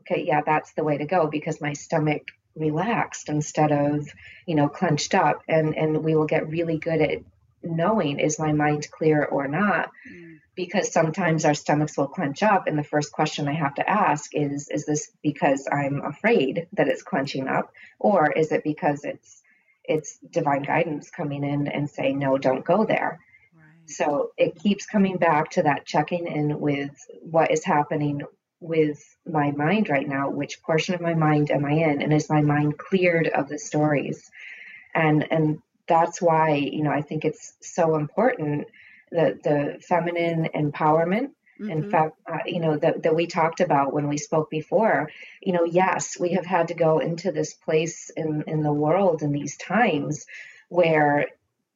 okay 0.00 0.24
yeah 0.26 0.42
that's 0.44 0.72
the 0.74 0.84
way 0.84 0.98
to 0.98 1.06
go 1.06 1.26
because 1.26 1.60
my 1.60 1.72
stomach 1.72 2.22
relaxed 2.54 3.28
instead 3.28 3.72
of 3.72 4.08
you 4.46 4.54
know 4.54 4.68
clenched 4.68 5.14
up 5.14 5.42
and 5.48 5.76
and 5.76 6.02
we 6.02 6.14
will 6.14 6.26
get 6.26 6.48
really 6.48 6.78
good 6.78 7.00
at 7.00 7.18
knowing 7.62 8.18
is 8.18 8.38
my 8.38 8.52
mind 8.52 8.86
clear 8.90 9.24
or 9.24 9.48
not 9.48 9.90
mm. 10.10 10.38
because 10.54 10.92
sometimes 10.92 11.44
our 11.44 11.54
stomachs 11.54 11.96
will 11.96 12.06
clench 12.06 12.42
up 12.42 12.66
and 12.66 12.78
the 12.78 12.84
first 12.84 13.12
question 13.12 13.48
i 13.48 13.52
have 13.52 13.74
to 13.74 13.88
ask 13.88 14.34
is 14.34 14.68
is 14.68 14.86
this 14.86 15.10
because 15.22 15.68
i'm 15.70 16.02
afraid 16.02 16.66
that 16.72 16.88
it's 16.88 17.02
clenching 17.02 17.48
up 17.48 17.72
or 17.98 18.30
is 18.30 18.52
it 18.52 18.62
because 18.62 19.04
it's 19.04 19.42
it's 19.88 20.18
divine 20.30 20.62
guidance 20.62 21.10
coming 21.10 21.44
in 21.44 21.68
and 21.68 21.88
saying, 21.88 22.18
no, 22.18 22.38
don't 22.38 22.64
go 22.64 22.84
there. 22.84 23.20
Right. 23.54 23.90
So 23.90 24.30
it 24.36 24.56
keeps 24.56 24.86
coming 24.86 25.16
back 25.16 25.50
to 25.52 25.62
that 25.62 25.86
checking 25.86 26.26
in 26.26 26.60
with 26.60 26.90
what 27.22 27.50
is 27.50 27.64
happening 27.64 28.22
with 28.60 29.02
my 29.26 29.50
mind 29.52 29.88
right 29.88 30.08
now. 30.08 30.30
Which 30.30 30.62
portion 30.62 30.94
of 30.94 31.00
my 31.00 31.14
mind 31.14 31.50
am 31.50 31.64
I 31.64 31.72
in? 31.72 32.02
And 32.02 32.12
is 32.12 32.30
my 32.30 32.40
mind 32.42 32.78
cleared 32.78 33.28
of 33.28 33.48
the 33.48 33.58
stories? 33.58 34.30
And 34.94 35.30
and 35.30 35.60
that's 35.86 36.20
why 36.20 36.54
you 36.54 36.82
know 36.82 36.90
I 36.90 37.02
think 37.02 37.24
it's 37.24 37.54
so 37.60 37.96
important 37.96 38.66
that 39.12 39.42
the 39.42 39.78
feminine 39.86 40.48
empowerment 40.54 41.30
Mm-hmm. 41.60 41.70
In 41.70 41.90
fact, 41.90 42.18
uh, 42.30 42.38
you 42.46 42.60
know, 42.60 42.76
that, 42.76 43.02
that 43.02 43.14
we 43.14 43.26
talked 43.26 43.60
about 43.60 43.92
when 43.92 44.08
we 44.08 44.18
spoke 44.18 44.50
before, 44.50 45.10
you 45.40 45.52
know, 45.52 45.64
yes, 45.64 46.18
we 46.18 46.32
have 46.32 46.46
had 46.46 46.68
to 46.68 46.74
go 46.74 46.98
into 46.98 47.32
this 47.32 47.54
place 47.54 48.10
in, 48.16 48.44
in 48.46 48.62
the 48.62 48.72
world 48.72 49.22
in 49.22 49.32
these 49.32 49.56
times 49.56 50.26
where 50.68 51.28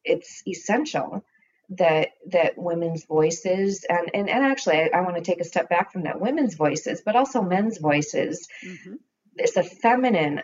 it's 0.04 0.42
essential 0.46 1.24
that 1.70 2.08
that 2.26 2.58
women's 2.58 3.04
voices 3.04 3.84
and 3.88 4.10
and, 4.12 4.28
and 4.28 4.44
actually 4.44 4.76
I, 4.76 4.90
I 4.92 5.00
want 5.02 5.16
to 5.16 5.22
take 5.22 5.40
a 5.40 5.44
step 5.44 5.68
back 5.68 5.92
from 5.92 6.02
that 6.02 6.20
women's 6.20 6.54
voices 6.54 7.00
but 7.04 7.14
also 7.14 7.42
men's 7.42 7.78
voices 7.78 8.48
mm-hmm. 8.64 8.94
it's 9.36 9.56
a 9.56 9.62
feminine 9.62 10.42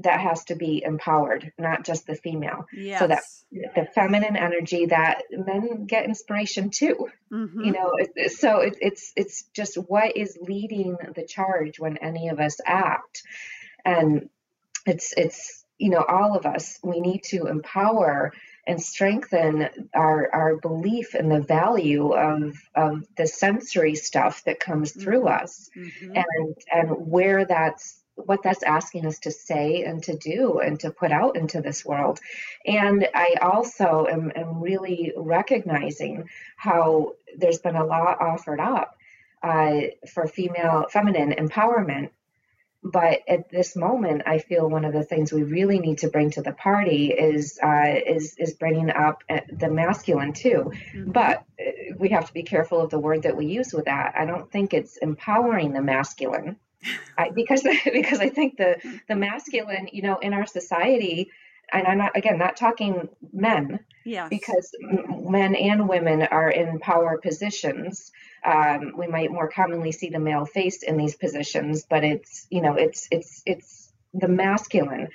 that 0.00 0.20
has 0.20 0.44
to 0.44 0.54
be 0.54 0.82
empowered, 0.84 1.52
not 1.58 1.84
just 1.84 2.06
the 2.06 2.14
female. 2.14 2.66
Yes. 2.72 3.00
So 3.00 3.06
that 3.08 3.22
the 3.74 3.86
feminine 3.94 4.36
energy 4.36 4.86
that 4.86 5.22
men 5.30 5.86
get 5.86 6.04
inspiration 6.04 6.70
too. 6.70 7.08
Mm-hmm. 7.32 7.60
You 7.60 7.72
know, 7.72 7.92
so 8.28 8.60
it, 8.60 8.76
it's 8.80 9.12
it's 9.16 9.44
just 9.54 9.76
what 9.76 10.16
is 10.16 10.38
leading 10.40 10.96
the 11.14 11.24
charge 11.26 11.78
when 11.78 11.96
any 11.98 12.28
of 12.28 12.40
us 12.40 12.60
act. 12.64 13.22
and 13.84 14.28
it's 14.86 15.12
it's 15.16 15.64
you 15.78 15.90
know 15.90 16.04
all 16.06 16.36
of 16.36 16.46
us 16.46 16.78
we 16.82 17.00
need 17.00 17.22
to 17.22 17.46
empower 17.46 18.32
and 18.66 18.82
strengthen 18.82 19.88
our 19.94 20.28
our 20.32 20.56
belief 20.56 21.14
in 21.14 21.28
the 21.28 21.40
value 21.40 22.12
of 22.12 22.56
of 22.74 23.04
the 23.16 23.26
sensory 23.26 23.94
stuff 23.94 24.42
that 24.44 24.60
comes 24.60 24.92
through 24.92 25.22
mm-hmm. 25.22 25.42
us 25.42 25.70
mm-hmm. 25.76 26.12
and 26.14 26.54
and 26.72 26.90
where 26.90 27.44
that's 27.44 27.97
what 28.24 28.42
that's 28.42 28.62
asking 28.62 29.06
us 29.06 29.20
to 29.20 29.30
say 29.30 29.84
and 29.84 30.02
to 30.04 30.16
do 30.16 30.58
and 30.58 30.80
to 30.80 30.90
put 30.90 31.12
out 31.12 31.36
into 31.36 31.60
this 31.60 31.84
world. 31.84 32.20
And 32.66 33.06
I 33.14 33.36
also 33.40 34.06
am, 34.10 34.32
am 34.34 34.60
really 34.60 35.12
recognizing 35.16 36.28
how 36.56 37.14
there's 37.36 37.58
been 37.58 37.76
a 37.76 37.84
lot 37.84 38.20
offered 38.20 38.60
up 38.60 38.96
uh, 39.42 39.80
for 40.12 40.26
female 40.26 40.86
feminine 40.90 41.32
empowerment 41.32 42.10
but 42.82 43.20
at 43.28 43.50
this 43.50 43.74
moment 43.74 44.22
i 44.26 44.38
feel 44.38 44.68
one 44.68 44.84
of 44.84 44.92
the 44.92 45.02
things 45.02 45.32
we 45.32 45.42
really 45.42 45.78
need 45.78 45.98
to 45.98 46.08
bring 46.08 46.30
to 46.30 46.42
the 46.42 46.52
party 46.52 47.08
is 47.08 47.58
uh, 47.62 47.94
is 48.06 48.36
is 48.38 48.54
bringing 48.54 48.90
up 48.90 49.22
uh, 49.28 49.40
the 49.52 49.68
masculine 49.68 50.32
too 50.32 50.70
mm-hmm. 50.94 51.10
but 51.10 51.44
uh, 51.60 51.70
we 51.98 52.10
have 52.10 52.26
to 52.26 52.32
be 52.32 52.42
careful 52.42 52.80
of 52.80 52.90
the 52.90 52.98
word 52.98 53.22
that 53.22 53.36
we 53.36 53.46
use 53.46 53.72
with 53.72 53.86
that 53.86 54.14
i 54.16 54.24
don't 54.24 54.50
think 54.50 54.72
it's 54.72 54.96
empowering 54.98 55.72
the 55.72 55.82
masculine 55.82 56.56
I, 57.16 57.30
because 57.30 57.62
because 57.84 58.20
i 58.20 58.28
think 58.28 58.56
the 58.56 58.76
the 59.08 59.16
masculine 59.16 59.88
you 59.92 60.02
know 60.02 60.18
in 60.18 60.32
our 60.32 60.46
society 60.46 61.30
and 61.72 61.86
I'm 61.86 61.98
not 61.98 62.16
again 62.16 62.38
not 62.38 62.56
talking 62.56 63.08
men, 63.32 63.80
yes. 64.04 64.28
because 64.28 64.74
men 64.80 65.54
and 65.54 65.88
women 65.88 66.22
are 66.22 66.50
in 66.50 66.78
power 66.78 67.18
positions. 67.18 68.10
Um, 68.44 68.94
we 68.96 69.06
might 69.06 69.30
more 69.30 69.48
commonly 69.48 69.92
see 69.92 70.08
the 70.08 70.18
male 70.18 70.46
face 70.46 70.82
in 70.82 70.96
these 70.96 71.16
positions, 71.16 71.84
but 71.88 72.04
it's 72.04 72.46
you 72.50 72.62
know 72.62 72.74
it's 72.74 73.08
it's 73.10 73.42
it's 73.44 73.92
the 74.14 74.28
masculine 74.28 75.08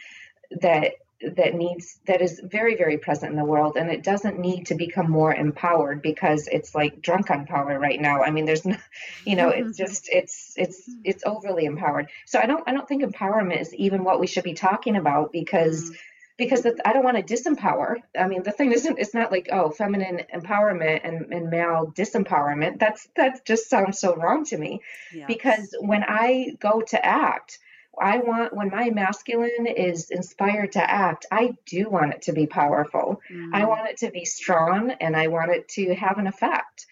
that 0.61 0.93
that 1.35 1.53
needs 1.53 1.99
that 2.05 2.21
is 2.21 2.41
very 2.43 2.75
very 2.75 2.97
present 2.97 3.31
in 3.31 3.37
the 3.37 3.45
world 3.45 3.77
and 3.77 3.89
it 3.89 4.03
doesn't 4.03 4.39
need 4.39 4.65
to 4.65 4.75
become 4.75 5.09
more 5.09 5.33
empowered 5.33 6.01
because 6.01 6.47
it's 6.47 6.75
like 6.75 7.01
drunk 7.01 7.29
on 7.29 7.45
power 7.45 7.79
right 7.79 7.99
now 7.99 8.23
i 8.23 8.31
mean 8.31 8.45
there's 8.45 8.65
no 8.65 8.77
you 9.25 9.35
know 9.35 9.49
it's 9.49 9.77
just 9.83 10.09
it's 10.09 10.53
it's 10.57 10.89
it's 11.03 11.23
overly 11.25 11.65
empowered 11.65 12.07
so 12.25 12.39
i 12.39 12.45
don't 12.45 12.63
i 12.67 12.73
don't 12.73 12.87
think 12.87 13.03
empowerment 13.03 13.59
is 13.59 13.73
even 13.75 14.03
what 14.03 14.19
we 14.19 14.27
should 14.27 14.43
be 14.43 14.53
talking 14.53 14.95
about 14.95 15.31
because 15.31 15.91
mm 15.91 15.95
because 16.37 16.65
I 16.65 16.93
don't 16.93 17.03
want 17.03 17.17
to 17.17 17.33
disempower. 17.35 17.97
I 18.17 18.27
mean, 18.27 18.43
the 18.43 18.51
thing 18.51 18.71
isn't, 18.71 18.97
it's 18.97 19.13
not 19.13 19.31
like, 19.31 19.49
oh, 19.51 19.69
feminine 19.69 20.21
empowerment 20.33 21.01
and, 21.03 21.31
and 21.31 21.49
male 21.49 21.93
disempowerment. 21.95 22.79
That's, 22.79 23.07
that 23.15 23.45
just 23.45 23.69
sounds 23.69 23.99
so 23.99 24.15
wrong 24.15 24.43
to 24.45 24.57
me. 24.57 24.81
Yes. 25.13 25.27
Because 25.27 25.75
when 25.79 26.03
I 26.03 26.57
go 26.59 26.81
to 26.81 27.05
act, 27.05 27.59
I 27.99 28.17
want, 28.17 28.55
when 28.55 28.69
my 28.69 28.89
masculine 28.89 29.67
is 29.67 30.09
inspired 30.09 30.73
to 30.73 30.91
act, 30.91 31.25
I 31.31 31.53
do 31.65 31.89
want 31.89 32.13
it 32.13 32.21
to 32.23 32.33
be 32.33 32.47
powerful. 32.47 33.21
Mm. 33.31 33.53
I 33.53 33.65
want 33.65 33.89
it 33.89 33.97
to 33.97 34.11
be 34.11 34.25
strong 34.25 34.91
and 34.91 35.15
I 35.15 35.27
want 35.27 35.51
it 35.51 35.67
to 35.69 35.93
have 35.95 36.17
an 36.17 36.27
effect. 36.27 36.87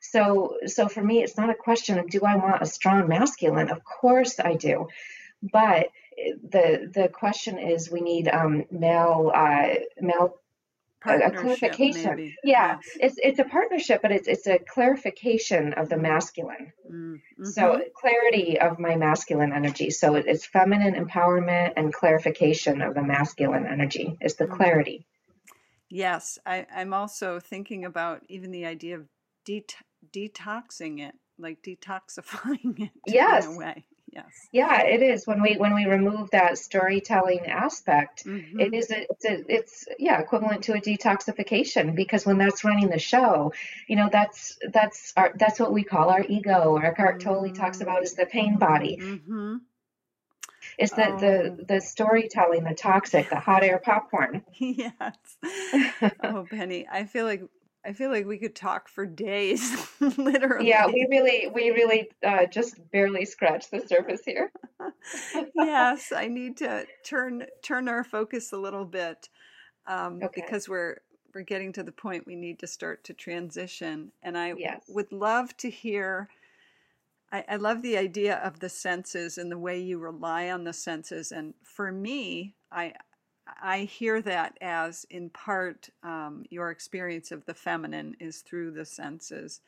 So, 0.00 0.56
so 0.66 0.88
for 0.88 1.02
me, 1.02 1.22
it's 1.22 1.36
not 1.36 1.50
a 1.50 1.54
question 1.54 1.98
of 1.98 2.08
do 2.08 2.20
I 2.20 2.36
want 2.36 2.62
a 2.62 2.66
strong 2.66 3.08
masculine? 3.08 3.70
Of 3.70 3.84
course 3.84 4.38
I 4.40 4.54
do. 4.54 4.88
But 5.42 5.88
the 6.16 6.90
the 6.92 7.08
question 7.08 7.58
is 7.58 7.90
we 7.90 8.00
need 8.00 8.28
um, 8.28 8.64
male 8.70 9.30
uh, 9.34 9.74
male 10.00 10.40
a 11.08 11.30
clarification. 11.30 12.34
Yeah, 12.44 12.78
yes. 12.78 12.80
it's 13.00 13.16
it's 13.22 13.38
a 13.38 13.44
partnership, 13.44 14.02
but 14.02 14.12
it's 14.12 14.28
it's 14.28 14.46
a 14.46 14.58
clarification 14.58 15.74
of 15.74 15.88
the 15.88 15.96
masculine. 15.96 16.72
Mm-hmm. 16.90 17.44
So 17.44 17.80
clarity 17.94 18.58
of 18.60 18.78
my 18.78 18.96
masculine 18.96 19.52
energy. 19.52 19.90
So 19.90 20.14
it's 20.14 20.46
feminine 20.46 20.94
empowerment 20.94 21.72
and 21.76 21.92
clarification 21.92 22.82
of 22.82 22.94
the 22.94 23.02
masculine 23.02 23.66
energy 23.66 24.16
is 24.20 24.36
the 24.36 24.44
mm-hmm. 24.44 24.54
clarity. 24.54 25.06
Yes, 25.88 26.38
I, 26.44 26.66
I'm 26.74 26.92
also 26.92 27.38
thinking 27.38 27.84
about 27.84 28.22
even 28.28 28.50
the 28.50 28.66
idea 28.66 28.96
of 28.96 29.06
det- 29.44 29.76
detoxing 30.12 31.00
it, 31.00 31.14
like 31.38 31.62
detoxifying 31.62 32.80
it. 32.80 32.90
Yes. 33.06 33.46
In 33.46 33.52
a 33.52 33.58
way 33.58 33.84
yes 34.16 34.48
yeah 34.52 34.82
it 34.82 35.02
is 35.02 35.26
when 35.26 35.42
we 35.42 35.56
when 35.56 35.74
we 35.74 35.84
remove 35.84 36.30
that 36.30 36.56
storytelling 36.58 37.46
aspect 37.46 38.24
mm-hmm. 38.24 38.60
it 38.60 38.72
is 38.74 38.90
a, 38.90 39.06
it's 39.10 39.24
a, 39.24 39.44
it's 39.48 39.84
yeah 39.98 40.20
equivalent 40.20 40.64
to 40.64 40.72
a 40.72 40.80
detoxification 40.80 41.94
because 41.94 42.24
when 42.24 42.38
that's 42.38 42.64
running 42.64 42.88
the 42.88 42.98
show 42.98 43.52
you 43.86 43.96
know 43.96 44.08
that's 44.10 44.58
that's 44.72 45.12
our 45.16 45.32
that's 45.38 45.60
what 45.60 45.72
we 45.72 45.82
call 45.82 46.08
our 46.10 46.24
ego 46.28 46.76
eckhart 46.76 47.20
mm-hmm. 47.20 47.28
tolle 47.28 47.52
talks 47.52 47.80
about 47.80 48.02
is 48.02 48.14
the 48.14 48.26
pain 48.26 48.56
body 48.56 48.98
mm-hmm. 49.00 49.56
Is 50.78 50.90
that 50.92 51.12
oh. 51.12 51.18
the 51.18 51.64
the 51.66 51.80
storytelling, 51.80 52.64
the 52.64 52.74
toxic, 52.74 53.30
the 53.30 53.40
hot 53.40 53.62
air 53.62 53.78
popcorn? 53.78 54.42
yes. 54.58 55.16
oh, 56.22 56.46
Penny, 56.50 56.86
I 56.90 57.04
feel 57.04 57.24
like 57.24 57.42
I 57.86 57.92
feel 57.92 58.10
like 58.10 58.26
we 58.26 58.38
could 58.38 58.56
talk 58.56 58.88
for 58.88 59.06
days, 59.06 59.76
literally. 60.00 60.68
Yeah, 60.68 60.86
we 60.86 61.06
really, 61.08 61.48
we 61.54 61.70
really 61.70 62.10
uh, 62.26 62.46
just 62.46 62.78
barely 62.90 63.24
scratched 63.24 63.70
the 63.70 63.80
surface 63.80 64.22
here. 64.24 64.50
yes, 65.54 66.10
I 66.10 66.26
need 66.26 66.56
to 66.58 66.84
turn 67.04 67.46
turn 67.62 67.88
our 67.88 68.02
focus 68.02 68.52
a 68.52 68.56
little 68.56 68.84
bit 68.84 69.28
um, 69.86 70.20
okay. 70.22 70.42
because 70.42 70.68
we're 70.68 70.96
we're 71.32 71.42
getting 71.42 71.72
to 71.74 71.84
the 71.84 71.92
point 71.92 72.26
we 72.26 72.34
need 72.34 72.58
to 72.58 72.66
start 72.66 73.04
to 73.04 73.14
transition, 73.14 74.10
and 74.22 74.36
I 74.36 74.54
yes. 74.58 74.82
would 74.88 75.12
love 75.12 75.56
to 75.58 75.70
hear. 75.70 76.28
I, 77.30 77.44
I 77.48 77.56
love 77.56 77.82
the 77.82 77.96
idea 77.96 78.36
of 78.36 78.60
the 78.60 78.68
senses 78.68 79.36
and 79.36 79.50
the 79.50 79.58
way 79.58 79.78
you 79.78 79.98
rely 79.98 80.50
on 80.50 80.64
the 80.64 80.72
senses, 80.72 81.30
and 81.30 81.54
for 81.62 81.92
me, 81.92 82.54
I 82.72 82.94
I 83.62 83.80
hear 83.80 84.20
that 84.22 84.58
as 84.60 85.06
in 85.10 85.30
part 85.30 85.88
um, 86.02 86.44
your 86.50 86.70
experience 86.70 87.30
of 87.30 87.44
the 87.46 87.54
feminine 87.54 88.16
is 88.20 88.40
through 88.40 88.72
the 88.72 88.84
senses. 88.84 89.60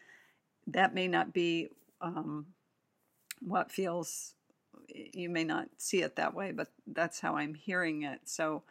That 0.66 0.94
may 0.94 1.08
not 1.08 1.32
be 1.32 1.68
um, 2.00 2.46
what 3.40 3.70
feels, 3.70 4.34
you 4.88 5.30
may 5.30 5.44
not 5.44 5.68
see 5.78 6.02
it 6.02 6.16
that 6.16 6.34
way, 6.34 6.52
but 6.52 6.68
that's 6.86 7.20
how 7.20 7.36
I'm 7.36 7.54
hearing 7.54 8.02
it. 8.02 8.20
So 8.24 8.62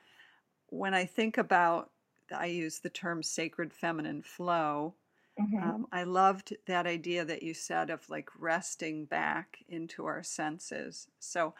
when 0.67 0.93
I 0.93 1.05
think 1.05 1.37
about, 1.37 1.89
I 2.35 2.47
use 2.47 2.79
the 2.79 2.89
term 2.89 3.23
sacred 3.23 3.73
feminine 3.73 4.21
flow. 4.21 4.93
Mm-hmm. 5.39 5.63
Um, 5.63 5.87
I 5.91 6.03
loved 6.03 6.55
that 6.65 6.85
idea 6.85 7.23
that 7.23 7.43
you 7.43 7.53
said 7.53 7.89
of 7.89 8.09
like 8.09 8.29
resting 8.37 9.05
back 9.05 9.59
into 9.69 10.05
our 10.05 10.23
senses. 10.23 11.07
So 11.19 11.53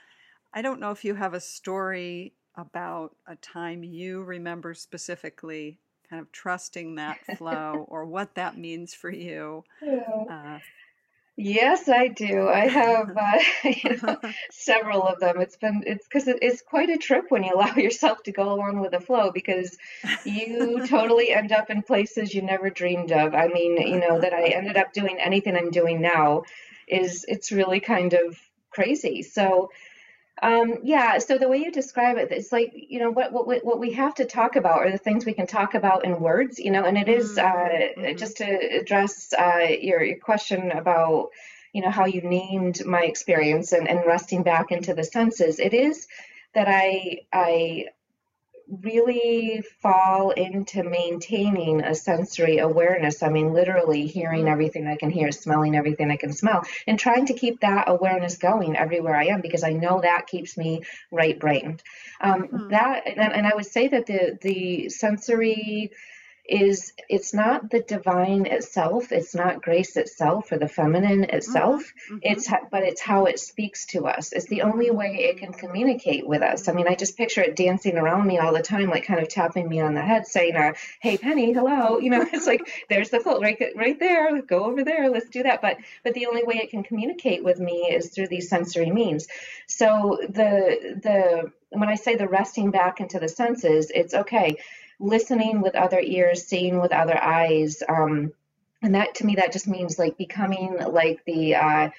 I 0.53 0.61
don't 0.61 0.79
know 0.79 0.91
if 0.91 1.05
you 1.05 1.15
have 1.15 1.33
a 1.33 1.39
story 1.39 2.33
about 2.58 3.16
a 3.28 3.36
time 3.36 3.84
you 3.84 4.24
remember 4.24 4.74
specifically 4.74 5.80
kind 6.10 6.22
of 6.22 6.32
trusting 6.32 6.95
that 6.95 7.18
flow 7.38 7.86
or 7.89 8.05
what 8.05 8.36
that 8.36 8.58
means 8.58 8.93
for 8.93 9.12
you. 9.12 9.64
Uh, 10.30 10.60
yes, 11.36 11.88
I 11.88 12.08
do. 12.08 12.47
I 12.47 12.68
have 12.68 13.16
uh, 13.16 13.39
you 13.64 13.97
know, 14.01 14.18
several 14.51 15.03
of 15.03 15.20
them. 15.20 15.39
It's 15.39 15.58
been 15.58 15.84
it's 15.86 16.05
because 16.08 16.28
it's 16.28 16.62
quite 16.62 16.89
a 16.89 16.97
trip 16.97 17.26
when 17.30 17.43
you 17.43 17.53
allow 17.53 17.76
yourself 17.76 18.24
to 18.24 18.32
go 18.32 18.53
along 18.53 18.80
with 18.80 18.91
the 18.91 18.99
flow 18.99 19.32
because 19.32 19.78
you 20.26 20.88
totally 20.88 21.32
end 21.32 21.51
up 21.51 21.70
in 21.70 21.84
places 21.84 22.34
you 22.34 22.41
never 22.41 22.70
dreamed 22.70 23.12
of. 23.12 23.36
I 23.36 23.47
mean, 23.47 23.78
you 23.80 23.99
know 23.99 24.20
that 24.20 24.34
I 24.34 24.47
ended 24.47 24.78
up 24.78 24.93
doing 24.93 25.20
anything 25.20 25.55
I'm 25.55 25.72
doing 25.72 26.01
now 26.01 26.43
is 26.88 27.26
it's 27.28 27.51
really 27.51 27.82
kind 27.82 28.14
of 28.14 28.39
crazy. 28.72 29.24
So 29.24 29.70
um, 30.41 30.75
yeah, 30.83 31.17
so 31.17 31.38
the 31.38 31.47
way 31.47 31.57
you 31.57 31.71
describe 31.71 32.17
it, 32.17 32.31
it's 32.31 32.51
like 32.51 32.71
you 32.73 32.99
know 32.99 33.09
what 33.09 33.31
what 33.33 33.47
we, 33.47 33.57
what 33.57 33.79
we 33.79 33.91
have 33.93 34.13
to 34.15 34.25
talk 34.25 34.55
about 34.55 34.79
are 34.79 34.91
the 34.91 34.97
things 34.97 35.25
we 35.25 35.33
can 35.33 35.47
talk 35.47 35.73
about 35.73 36.05
in 36.05 36.19
words, 36.19 36.59
you 36.59 36.71
know, 36.71 36.85
and 36.85 36.97
it 36.97 37.09
is 37.09 37.38
uh, 37.38 37.43
mm-hmm. 37.43 38.17
just 38.17 38.38
to 38.38 38.45
address 38.45 39.33
uh, 39.33 39.67
your 39.81 40.03
your 40.03 40.19
question 40.19 40.71
about 40.71 41.29
you 41.73 41.81
know 41.81 41.89
how 41.89 42.05
you 42.05 42.21
named 42.21 42.85
my 42.85 43.01
experience 43.01 43.71
and, 43.71 43.88
and 43.88 44.05
resting 44.05 44.43
back 44.43 44.71
into 44.71 44.93
the 44.93 45.03
senses. 45.03 45.59
It 45.59 45.73
is 45.73 46.07
that 46.53 46.67
I 46.67 47.21
I 47.33 47.85
really 48.70 49.63
fall 49.82 50.32
into 50.32 50.84
maintaining 50.84 51.82
a 51.82 51.95
sensory 51.95 52.57
awareness. 52.57 53.24
I 53.24 53.30
mean, 53.30 53.53
literally 53.53 54.07
hearing 54.07 54.41
mm-hmm. 54.41 54.51
everything 54.51 54.88
I 54.88 54.97
can 54.97 55.09
hear, 55.09 55.32
smelling 55.32 55.76
everything 55.76 56.11
I 56.11 56.18
can 56.18 56.34
smell, 56.34 56.63
and 56.86 56.99
trying 56.99 57.28
to 57.28 57.34
keep 57.34 57.61
that 57.61 57.86
awareness 57.88 58.38
going 58.38 58.76
everywhere 58.76 59.15
I 59.15 59.28
am 59.28 59.41
because 59.41 59.63
I 59.63 59.72
know 59.72 60.01
that 60.01 60.28
keeps 60.28 60.57
me 60.57 60.82
right 61.11 61.39
brained. 61.39 61.82
Um, 62.20 62.43
mm-hmm. 62.43 62.70
That 62.70 63.07
and, 63.07 63.34
and 63.34 63.47
I 63.47 63.55
would 63.55 63.65
say 63.65 63.88
that 63.88 64.05
the 64.05 64.38
the 64.41 64.89
sensory 64.89 65.91
is 66.47 66.93
it's 67.09 67.33
not 67.33 67.69
the 67.69 67.81
divine 67.81 68.45
itself 68.45 69.11
it's 69.11 69.35
not 69.35 69.61
grace 69.61 69.97
itself 69.97 70.51
or 70.51 70.57
the 70.57 70.67
feminine 70.67 71.25
itself. 71.25 71.81
Mm-hmm. 72.09 72.17
it's 72.21 72.49
but 72.71 72.83
it's 72.83 73.01
how 73.01 73.25
it 73.25 73.39
speaks 73.39 73.85
to 73.87 74.07
us. 74.07 74.31
It's 74.31 74.45
the 74.45 74.61
only 74.61 74.89
way 74.89 75.15
it 75.29 75.39
can 75.39 75.51
communicate 75.51 76.25
with 76.25 76.41
us. 76.41 76.67
I 76.67 76.73
mean 76.73 76.87
i 76.87 76.95
just 76.95 77.17
picture 77.17 77.41
it 77.41 77.55
dancing 77.55 77.97
around 77.97 78.27
me 78.27 78.37
all 78.37 78.53
the 78.53 78.61
time 78.61 78.89
like 78.89 79.05
kind 79.05 79.19
of 79.19 79.27
tapping 79.27 79.67
me 79.67 79.81
on 79.81 79.93
the 79.93 80.01
head 80.01 80.25
saying 80.25 80.55
uh, 80.55 80.73
hey 81.01 81.17
penny 81.17 81.53
hello. 81.53 81.99
You 82.07 82.11
know 82.11 82.25
it's 82.31 82.47
like 82.47 82.85
there's 82.89 83.09
the 83.09 83.19
quilt 83.19 83.41
right 83.41 83.61
right 83.75 83.99
there 83.99 84.41
go 84.41 84.63
over 84.65 84.83
there 84.83 85.09
let's 85.09 85.29
do 85.29 85.43
that. 85.43 85.61
But 85.61 85.77
but 86.03 86.13
the 86.13 86.27
only 86.27 86.43
way 86.43 86.55
it 86.63 86.69
can 86.69 86.83
communicate 86.83 87.43
with 87.43 87.59
me 87.59 87.89
is 87.91 88.09
through 88.09 88.27
these 88.27 88.49
sensory 88.49 88.91
means. 88.91 89.27
So 89.67 90.17
the 90.29 90.99
the 91.03 91.51
when 91.71 91.89
i 91.89 91.95
say 91.95 92.15
the 92.15 92.27
resting 92.27 92.71
back 92.71 93.01
into 93.01 93.19
the 93.19 93.27
senses 93.27 93.91
it's 93.93 94.13
okay 94.13 94.55
listening 94.99 95.61
with 95.61 95.75
other 95.75 95.99
ears, 95.99 96.45
seeing 96.45 96.79
with 96.79 96.91
other 96.91 97.17
eyes. 97.21 97.83
Um, 97.87 98.33
and 98.81 98.95
that 98.95 99.15
to 99.15 99.25
me, 99.25 99.35
that 99.35 99.51
just 99.51 99.67
means 99.67 99.97
like 99.97 100.17
becoming 100.17 100.77
like 100.89 101.23
the 101.25 101.55
uh, 101.55 101.89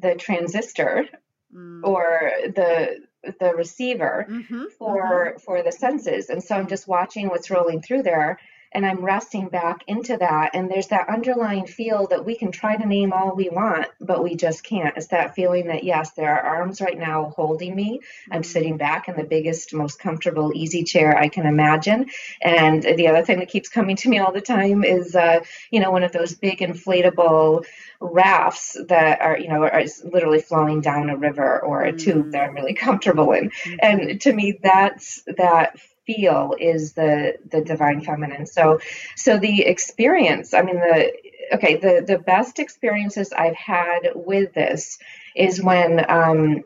the 0.00 0.14
transistor 0.14 1.06
mm. 1.54 1.80
or 1.84 2.30
the 2.54 3.04
the 3.40 3.54
receiver 3.54 4.26
mm-hmm, 4.28 4.64
for 4.78 5.30
mm-hmm. 5.30 5.38
for 5.38 5.62
the 5.62 5.72
senses. 5.72 6.28
And 6.28 6.42
so 6.42 6.56
I'm 6.56 6.68
just 6.68 6.88
watching 6.88 7.28
what's 7.28 7.50
rolling 7.50 7.82
through 7.82 8.02
there 8.02 8.38
and 8.72 8.84
I'm 8.84 9.04
resting 9.04 9.48
back 9.48 9.84
into 9.86 10.16
that. 10.16 10.50
And 10.54 10.70
there's 10.70 10.88
that 10.88 11.08
underlying 11.08 11.66
feel 11.66 12.06
that 12.08 12.24
we 12.24 12.36
can 12.36 12.52
try 12.52 12.76
to 12.76 12.86
name 12.86 13.12
all 13.12 13.34
we 13.34 13.48
want, 13.48 13.86
but 14.00 14.22
we 14.22 14.36
just 14.36 14.62
can't. 14.62 14.96
It's 14.96 15.08
that 15.08 15.34
feeling 15.34 15.68
that, 15.68 15.84
yes, 15.84 16.12
there 16.12 16.34
are 16.34 16.58
arms 16.58 16.80
right 16.80 16.98
now 16.98 17.32
holding 17.36 17.74
me. 17.74 18.00
I'm 18.30 18.42
mm-hmm. 18.42 18.50
sitting 18.50 18.76
back 18.76 19.08
in 19.08 19.16
the 19.16 19.24
biggest, 19.24 19.74
most 19.74 19.98
comfortable, 19.98 20.52
easy 20.54 20.84
chair 20.84 21.16
I 21.16 21.28
can 21.28 21.46
imagine. 21.46 22.06
And 22.42 22.82
the 22.82 23.08
other 23.08 23.24
thing 23.24 23.38
that 23.38 23.48
keeps 23.48 23.68
coming 23.68 23.96
to 23.96 24.08
me 24.08 24.18
all 24.18 24.32
the 24.32 24.40
time 24.40 24.84
is, 24.84 25.14
uh, 25.14 25.40
you 25.70 25.80
know, 25.80 25.90
one 25.90 26.04
of 26.04 26.12
those 26.12 26.34
big 26.34 26.58
inflatable 26.58 27.64
rafts 28.00 28.76
that 28.88 29.20
are, 29.20 29.38
you 29.38 29.48
know, 29.48 29.62
are 29.64 29.84
literally 30.04 30.40
flowing 30.40 30.80
down 30.80 31.10
a 31.10 31.16
river 31.16 31.60
or 31.60 31.82
a 31.82 31.96
tube 31.96 32.32
that 32.32 32.42
I'm 32.42 32.54
really 32.54 32.74
comfortable 32.86 33.32
in. 33.32 33.50
Mm-hmm. 33.50 33.76
And 33.80 34.20
to 34.22 34.32
me, 34.32 34.58
that's 34.62 35.22
that 35.36 35.78
feel 36.08 36.54
is 36.58 36.94
the 36.94 37.34
the 37.50 37.60
divine 37.60 38.00
feminine 38.00 38.46
so 38.46 38.78
so 39.14 39.38
the 39.38 39.62
experience 39.62 40.54
i 40.54 40.62
mean 40.62 40.76
the 40.76 41.12
okay 41.52 41.76
the 41.76 42.02
the 42.06 42.18
best 42.18 42.58
experiences 42.58 43.32
i've 43.36 43.56
had 43.56 44.00
with 44.14 44.54
this 44.54 44.98
is 45.36 45.62
when 45.62 46.04
um 46.10 46.64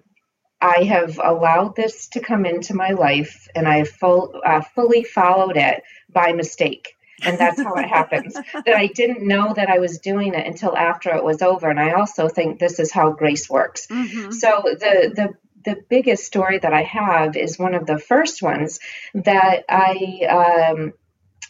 I 0.62 0.84
have 0.84 1.18
allowed 1.22 1.74
this 1.74 2.06
to 2.10 2.20
come 2.20 2.46
into 2.46 2.72
my 2.72 2.90
life 2.90 3.48
and 3.56 3.66
I've 3.66 3.88
full, 3.88 4.40
uh, 4.46 4.60
fully 4.60 5.02
followed 5.02 5.56
it 5.56 5.82
by 6.08 6.32
mistake. 6.32 6.94
And 7.24 7.36
that's 7.36 7.60
how 7.60 7.74
it 7.74 7.88
happens. 7.88 8.36
That 8.64 8.76
I 8.76 8.86
didn't 8.86 9.26
know 9.26 9.52
that 9.54 9.68
I 9.68 9.78
was 9.78 9.98
doing 9.98 10.34
it 10.34 10.46
until 10.46 10.76
after 10.76 11.10
it 11.14 11.24
was 11.24 11.42
over. 11.42 11.68
And 11.68 11.80
I 11.80 11.92
also 11.92 12.28
think 12.28 12.58
this 12.58 12.78
is 12.78 12.92
how 12.92 13.10
grace 13.10 13.50
works. 13.50 13.86
Mm-hmm. 13.88 14.30
So 14.30 14.62
the 14.64 15.12
the 15.14 15.34
the 15.64 15.82
biggest 15.88 16.24
story 16.24 16.58
that 16.58 16.72
I 16.72 16.82
have 16.82 17.36
is 17.36 17.58
one 17.58 17.74
of 17.74 17.86
the 17.86 17.98
first 17.98 18.42
ones 18.42 18.80
that 19.14 19.64
I 19.68 20.70
um, 20.70 20.92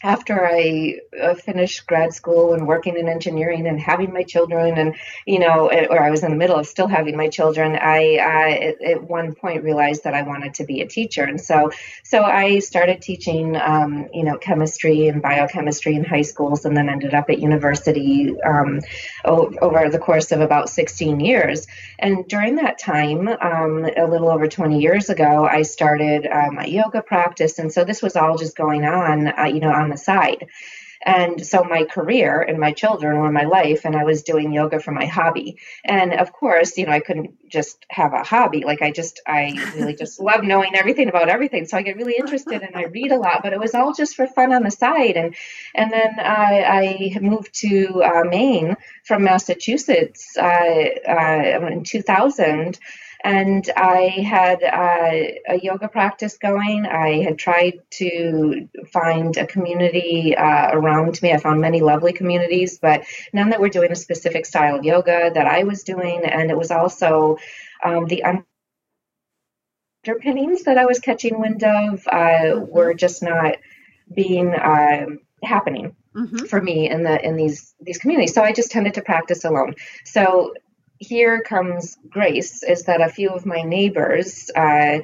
after 0.03 0.45
I 0.45 0.99
uh, 1.19 1.33
finished 1.33 1.87
grad 1.87 2.13
school 2.13 2.53
and 2.53 2.67
working 2.67 2.97
in 2.97 3.07
engineering 3.07 3.67
and 3.67 3.79
having 3.79 4.11
my 4.11 4.23
children, 4.23 4.77
and 4.77 4.95
you 5.25 5.39
know, 5.39 5.71
or 5.71 6.03
I 6.03 6.11
was 6.11 6.23
in 6.23 6.29
the 6.29 6.35
middle 6.35 6.57
of 6.57 6.67
still 6.67 6.87
having 6.87 7.15
my 7.15 7.29
children, 7.29 7.77
I, 7.77 8.17
I 8.17 8.75
at, 8.85 9.03
one 9.03 9.33
point 9.33 9.63
realized 9.63 10.03
that 10.03 10.13
I 10.13 10.23
wanted 10.23 10.55
to 10.55 10.65
be 10.65 10.81
a 10.81 10.87
teacher, 10.87 11.23
and 11.23 11.39
so 11.39 11.71
so 12.03 12.21
I 12.21 12.59
started 12.59 13.01
teaching, 13.01 13.55
um, 13.55 14.09
you 14.13 14.23
know, 14.23 14.37
chemistry 14.37 15.07
and 15.07 15.21
biochemistry 15.21 15.95
in 15.95 16.03
high 16.03 16.23
schools, 16.23 16.65
and 16.65 16.75
then 16.75 16.89
ended 16.89 17.13
up 17.13 17.29
at 17.29 17.39
university 17.39 18.35
um, 18.41 18.81
over 19.23 19.89
the 19.89 19.99
course 19.99 20.33
of 20.33 20.41
about 20.41 20.69
16 20.69 21.21
years. 21.21 21.65
And 21.97 22.27
during 22.27 22.55
that 22.57 22.77
time, 22.77 23.29
um, 23.29 23.85
a 23.85 24.05
little 24.05 24.29
over 24.29 24.47
20 24.47 24.81
years 24.81 25.09
ago, 25.09 25.45
I 25.45 25.61
started 25.61 26.27
my 26.51 26.65
yoga 26.65 27.01
practice, 27.01 27.57
and 27.57 27.71
so 27.71 27.85
this 27.85 28.01
was 28.01 28.17
all 28.17 28.37
just 28.37 28.57
going 28.57 28.83
on, 28.83 29.27
uh, 29.27 29.45
you 29.45 29.61
know, 29.61 29.71
on 29.71 29.92
the 29.93 29.97
side. 29.97 30.47
And 31.05 31.45
so 31.45 31.63
my 31.63 31.83
career 31.83 32.41
and 32.41 32.59
my 32.59 32.71
children 32.71 33.19
were 33.19 33.31
my 33.31 33.43
life, 33.43 33.85
and 33.85 33.95
I 33.95 34.03
was 34.05 34.23
doing 34.23 34.53
yoga 34.53 34.79
for 34.79 34.91
my 34.91 35.05
hobby. 35.05 35.57
And 35.83 36.13
of 36.13 36.31
course, 36.31 36.77
you 36.77 36.85
know, 36.85 36.93
I 36.93 37.01
couldn't 37.01 37.49
just 37.49 37.85
have 37.89 38.13
a 38.13 38.23
hobby. 38.23 38.63
Like 38.63 38.81
I 38.81 38.91
just, 38.91 39.21
I 39.27 39.53
really 39.75 39.95
just 39.95 40.19
love 40.21 40.43
knowing 40.43 40.75
everything 40.75 41.09
about 41.09 41.29
everything. 41.29 41.65
So 41.65 41.77
I 41.77 41.81
get 41.81 41.97
really 41.97 42.15
interested 42.15 42.61
and 42.61 42.75
I 42.75 42.85
read 42.85 43.11
a 43.11 43.17
lot, 43.17 43.43
but 43.43 43.53
it 43.53 43.59
was 43.59 43.75
all 43.75 43.93
just 43.93 44.15
for 44.15 44.27
fun 44.27 44.53
on 44.53 44.63
the 44.63 44.71
side. 44.71 45.17
And 45.17 45.35
and 45.75 45.91
then 45.91 46.19
I, 46.19 47.11
I 47.15 47.19
moved 47.19 47.53
to 47.61 48.01
uh, 48.03 48.23
Maine 48.23 48.77
from 49.03 49.23
Massachusetts 49.23 50.37
uh, 50.37 50.85
uh, 51.07 51.67
in 51.69 51.83
2000 51.83 52.79
and 53.23 53.69
I 53.77 54.09
had 54.27 54.61
uh, 54.63 55.53
a 55.53 55.59
yoga 55.61 55.87
practice 55.87 56.37
going. 56.37 56.85
I 56.85 57.23
had 57.23 57.37
tried 57.37 57.79
to 57.91 58.67
find 58.91 59.37
a 59.37 59.47
community 59.47 60.35
uh, 60.35 60.71
around 60.73 61.21
me. 61.21 61.31
I 61.31 61.37
found 61.37 61.61
many 61.61 61.79
lovely 61.79 62.11
communities, 62.11 62.79
but 62.79 63.05
none 63.31 63.51
that 63.51 63.61
were 63.61 63.69
doing 63.69 63.93
a 63.93 63.95
specific 63.95 64.45
style 64.45 64.75
of 64.75 64.83
yoga 64.83 65.31
that 65.33 65.47
I 65.47 65.63
was 65.63 65.83
doing. 65.83 66.25
And 66.25 66.51
it 66.51 66.57
was 66.57 66.69
also 66.69 67.37
um, 67.83 68.07
the 68.07 68.25
underpinnings 70.05 70.63
that 70.63 70.77
I 70.77 70.85
was 70.85 70.99
catching 70.99 71.39
wind 71.39 71.63
of 71.63 72.05
uh, 72.07 72.17
mm-hmm. 72.17 72.71
were 72.71 72.93
just 72.93 73.23
not 73.23 73.55
being 74.13 74.53
um, 74.53 75.19
happening. 75.41 75.95
Mm-hmm. 76.15 76.45
for 76.45 76.61
me 76.61 76.87
in 76.91 77.01
the 77.01 77.25
in 77.25 77.35
these 77.35 77.73
these 77.81 77.97
communities 77.97 78.35
so 78.35 78.43
i 78.43 78.51
just 78.51 78.69
tended 78.69 78.93
to 78.93 79.01
practice 79.01 79.45
alone 79.45 79.73
so 80.05 80.53
here 81.03 81.41
comes 81.41 81.97
grace 82.09 82.63
is 82.63 82.83
that 82.83 83.01
a 83.01 83.09
few 83.09 83.29
of 83.29 83.45
my 83.45 83.61
neighbors 83.61 84.49
uh, 84.55 84.99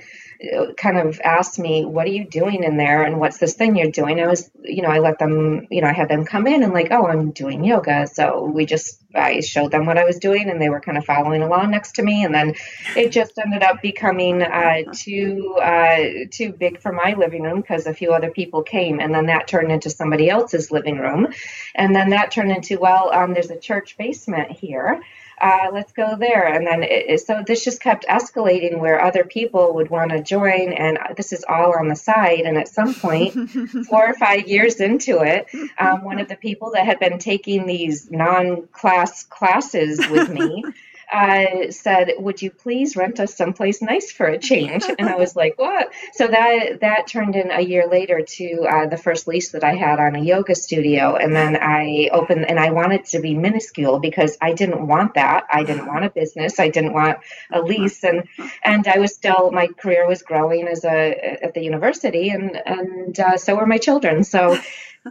kind 0.77 0.97
of 0.97 1.19
asked 1.21 1.59
me 1.59 1.83
what 1.83 2.07
are 2.07 2.11
you 2.11 2.25
doing 2.25 2.63
in 2.63 2.77
there? 2.77 3.03
And 3.03 3.19
what's 3.19 3.39
this 3.39 3.55
thing 3.55 3.75
you're 3.75 3.91
doing? 3.91 4.21
I 4.21 4.27
was 4.27 4.49
you 4.63 4.81
know 4.81 4.89
i 4.89 4.99
let 4.99 5.19
them 5.19 5.67
you 5.69 5.81
know 5.81 5.87
i 5.87 5.93
had 5.93 6.09
them 6.09 6.23
come 6.23 6.47
in 6.47 6.63
and 6.63 6.73
like 6.73 6.89
oh 6.91 7.05
i'm 7.07 7.31
doing 7.31 7.63
yoga. 7.63 8.07
So 8.07 8.45
we 8.45 8.65
just 8.65 9.03
i 9.13 9.41
showed 9.41 9.71
them 9.71 9.85
what 9.85 9.97
i 9.97 10.05
was 10.05 10.17
doing 10.17 10.49
and 10.49 10.61
they 10.61 10.69
were 10.69 10.79
kind 10.79 10.97
of 10.97 11.03
following 11.05 11.41
along 11.41 11.71
next 11.71 11.93
to 11.93 12.03
me. 12.03 12.23
And 12.23 12.33
then 12.33 12.55
it 12.95 13.11
just 13.11 13.37
ended 13.37 13.63
up 13.63 13.81
becoming 13.81 14.41
uh, 14.41 14.93
too 14.93 15.57
uh, 15.61 15.97
too 16.31 16.53
big 16.53 16.79
for 16.79 16.93
my 16.93 17.15
living 17.17 17.43
room 17.43 17.59
because 17.59 17.85
a 17.85 17.93
few 17.93 18.13
other 18.13 18.31
people 18.31 18.63
came. 18.63 18.99
And 19.01 19.13
then 19.13 19.25
that 19.25 19.47
turned 19.47 19.71
into 19.71 19.89
somebody 19.89 20.29
else's 20.29 20.71
living 20.71 20.99
room. 20.99 21.27
And 21.75 21.93
then 21.93 22.11
that 22.11 22.31
turned 22.31 22.51
into 22.51 22.79
well 22.79 23.11
um, 23.11 23.33
there's 23.33 23.51
a 23.51 23.59
church 23.59 23.97
basement 23.97 24.51
here 24.51 25.01
uh, 25.41 25.69
let's 25.71 25.91
go 25.91 26.15
there. 26.17 26.47
And 26.47 26.65
then 26.65 26.83
it, 26.83 27.21
so 27.21 27.43
this 27.45 27.63
just 27.63 27.81
kept 27.81 28.05
escalating 28.07 28.79
where 28.79 29.01
other 29.01 29.23
people 29.23 29.75
would 29.75 29.89
want 29.89 30.11
to 30.11 30.21
join. 30.21 30.73
And 30.73 30.97
this 31.15 31.33
is 31.33 31.45
all 31.47 31.77
on 31.77 31.87
the 31.87 31.95
side. 31.95 32.41
And 32.41 32.57
at 32.57 32.67
some 32.67 32.93
point, 32.93 33.33
four 33.89 34.09
or 34.09 34.13
five 34.15 34.47
years 34.47 34.79
into 34.79 35.21
it, 35.21 35.47
um, 35.77 36.03
one 36.03 36.19
of 36.19 36.27
the 36.29 36.35
people 36.35 36.71
that 36.71 36.85
had 36.85 36.99
been 36.99 37.19
taking 37.19 37.65
these 37.65 38.09
non 38.11 38.67
class 38.67 39.23
classes 39.23 39.99
with 40.09 40.29
me 40.29 40.63
uh, 41.11 41.71
said, 41.71 42.13
"Would 42.17 42.41
you 42.41 42.51
please 42.51 42.95
rent 42.95 43.19
us 43.19 43.35
someplace 43.35 43.81
nice 43.81 44.11
for 44.11 44.25
a 44.25 44.37
change?" 44.37 44.83
And 44.99 45.09
I 45.09 45.15
was 45.15 45.35
like, 45.35 45.57
"What?" 45.57 45.91
So 46.13 46.27
that 46.27 46.81
that 46.81 47.07
turned 47.07 47.35
in 47.35 47.51
a 47.51 47.61
year 47.61 47.87
later 47.87 48.21
to 48.21 48.61
uh, 48.69 48.87
the 48.87 48.97
first 48.97 49.27
lease 49.27 49.51
that 49.51 49.63
I 49.63 49.75
had 49.75 49.99
on 49.99 50.15
a 50.15 50.19
yoga 50.19 50.55
studio, 50.55 51.15
and 51.15 51.35
then 51.35 51.55
I 51.55 52.09
opened 52.11 52.45
and 52.49 52.59
I 52.59 52.71
wanted 52.71 53.05
to 53.05 53.19
be 53.19 53.33
minuscule 53.33 53.99
because 53.99 54.37
I 54.41 54.53
didn't 54.53 54.87
want 54.87 55.15
that. 55.15 55.45
I 55.51 55.63
didn't 55.63 55.87
want 55.87 56.05
a 56.05 56.09
business. 56.09 56.59
I 56.59 56.69
didn't 56.69 56.93
want 56.93 57.19
a 57.51 57.61
lease, 57.61 58.03
and 58.03 58.27
and 58.63 58.87
I 58.87 58.99
was 58.99 59.13
still 59.13 59.51
my 59.51 59.67
career 59.67 60.07
was 60.07 60.21
growing 60.21 60.67
as 60.67 60.85
a 60.85 61.43
at 61.43 61.53
the 61.53 61.61
university, 61.61 62.29
and 62.29 62.55
and 62.65 63.19
uh, 63.19 63.37
so 63.37 63.55
were 63.55 63.65
my 63.65 63.77
children. 63.77 64.23
So 64.23 64.57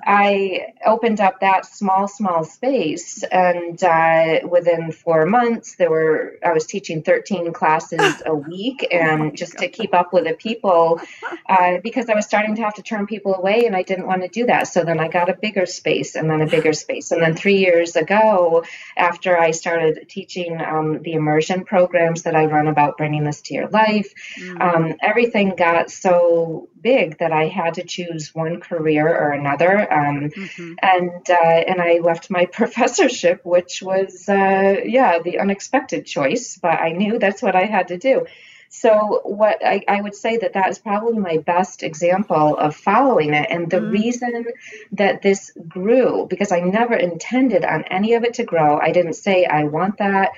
I 0.06 0.74
opened 0.84 1.20
up 1.20 1.40
that 1.40 1.64
small, 1.64 2.08
small 2.08 2.44
space, 2.44 3.22
and 3.22 3.82
uh, 3.82 4.40
within 4.46 4.92
four 4.92 5.24
months, 5.24 5.76
there 5.76 5.90
were 5.90 6.34
I 6.44 6.52
was 6.52 6.66
teaching 6.66 7.02
13 7.02 7.52
classes 7.54 8.22
a 8.26 8.34
week, 8.34 8.86
oh 8.92 8.96
and 8.96 9.22
oh 9.22 9.30
just 9.30 9.54
God. 9.54 9.62
to 9.62 9.68
keep 9.68 9.94
up 9.94 10.12
with 10.12 10.24
the 10.24 10.34
people, 10.34 11.00
uh, 11.48 11.78
because 11.82 12.10
I 12.10 12.14
was 12.14 12.26
starting 12.26 12.54
to 12.56 12.62
have 12.62 12.74
to 12.74 12.82
turn 12.82 13.06
people 13.06 13.34
away, 13.34 13.64
and 13.64 13.74
I 13.74 13.82
didn't 13.82 14.06
want 14.06 14.22
to 14.22 14.28
do 14.28 14.46
that. 14.46 14.68
So 14.68 14.84
then 14.84 15.00
I 15.00 15.08
got 15.08 15.30
a 15.30 15.34
bigger 15.34 15.64
space, 15.64 16.16
and 16.16 16.30
then 16.30 16.42
a 16.42 16.46
bigger 16.46 16.74
space, 16.74 17.10
and 17.10 17.22
then 17.22 17.34
three 17.34 17.56
years 17.56 17.96
ago, 17.96 18.64
after 18.96 19.38
I 19.38 19.52
started 19.52 20.06
teaching 20.08 20.60
um, 20.60 21.02
the 21.02 21.14
immersion 21.14 21.64
programs 21.64 22.24
that 22.24 22.36
I 22.36 22.44
run 22.44 22.68
about 22.68 22.98
bringing 22.98 23.24
this 23.24 23.40
to 23.42 23.54
your 23.54 23.68
life, 23.68 24.12
mm-hmm. 24.38 24.60
um, 24.60 24.94
everything 25.00 25.54
got 25.56 25.90
so 25.90 26.68
big 26.80 27.18
that 27.18 27.32
I 27.32 27.48
had 27.48 27.74
to 27.74 27.84
choose 27.84 28.34
one 28.34 28.60
career 28.60 29.08
or 29.08 29.32
another 29.32 29.77
um, 29.80 30.30
mm-hmm. 30.30 30.74
and 30.82 31.30
uh, 31.30 31.34
and 31.34 31.80
I 31.80 31.98
left 31.98 32.30
my 32.30 32.46
professorship, 32.52 33.44
which 33.44 33.82
was 33.82 34.28
uh, 34.28 34.76
yeah 34.84 35.18
the 35.22 35.38
unexpected 35.38 36.06
choice, 36.06 36.58
but 36.60 36.78
I 36.80 36.92
knew 36.92 37.18
that's 37.18 37.42
what 37.42 37.56
I 37.56 37.64
had 37.64 37.88
to 37.88 37.98
do. 37.98 38.26
So, 38.70 39.22
what 39.24 39.64
I, 39.64 39.82
I, 39.88 40.02
would 40.02 40.14
say 40.14 40.36
that 40.36 40.52
that 40.52 40.68
is 40.68 40.78
probably 40.78 41.18
my 41.18 41.38
best 41.38 41.82
example 41.82 42.54
of 42.54 42.76
following 42.76 43.32
it. 43.32 43.48
And 43.50 43.70
the 43.70 43.78
mm. 43.78 43.90
reason 43.90 44.44
that 44.92 45.22
this 45.22 45.50
grew, 45.66 46.26
because 46.28 46.52
I 46.52 46.60
never 46.60 46.94
intended 46.94 47.64
on 47.64 47.84
any 47.84 48.12
of 48.12 48.24
it 48.24 48.34
to 48.34 48.44
grow, 48.44 48.78
I 48.78 48.92
didn't 48.92 49.14
say 49.14 49.46
I 49.46 49.64
want 49.64 49.96
that 49.98 50.32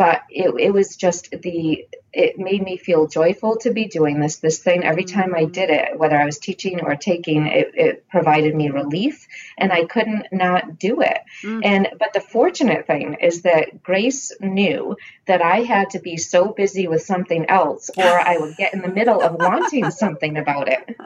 but 0.00 0.22
it, 0.30 0.54
it 0.58 0.70
was 0.70 0.96
just 0.96 1.30
the 1.42 1.86
it 2.12 2.38
made 2.38 2.62
me 2.62 2.76
feel 2.76 3.06
joyful 3.06 3.56
to 3.56 3.70
be 3.70 3.86
doing 3.86 4.20
this 4.20 4.36
this 4.36 4.58
thing 4.58 4.84
every 4.84 5.04
time 5.04 5.34
i 5.34 5.44
did 5.44 5.70
it 5.70 5.98
whether 5.98 6.16
i 6.16 6.24
was 6.24 6.38
teaching 6.38 6.80
or 6.80 6.96
taking 6.96 7.46
it, 7.46 7.70
it 7.74 8.08
provided 8.08 8.54
me 8.54 8.68
relief 8.68 9.28
and 9.58 9.72
i 9.72 9.84
couldn't 9.84 10.26
not 10.32 10.78
do 10.78 11.00
it 11.00 11.18
mm. 11.42 11.60
and 11.64 11.88
but 11.98 12.12
the 12.12 12.20
fortunate 12.20 12.86
thing 12.86 13.14
is 13.20 13.42
that 13.42 13.82
grace 13.82 14.32
knew 14.40 14.96
that 15.26 15.40
i 15.40 15.60
had 15.60 15.90
to 15.90 16.00
be 16.00 16.16
so 16.16 16.48
busy 16.48 16.88
with 16.88 17.02
something 17.02 17.48
else 17.48 17.90
or 17.96 18.20
i 18.20 18.36
would 18.36 18.56
get 18.56 18.74
in 18.74 18.82
the 18.82 18.88
middle 18.88 19.20
of 19.20 19.34
wanting 19.34 19.90
something 20.02 20.36
about 20.36 20.68
it 20.68 20.96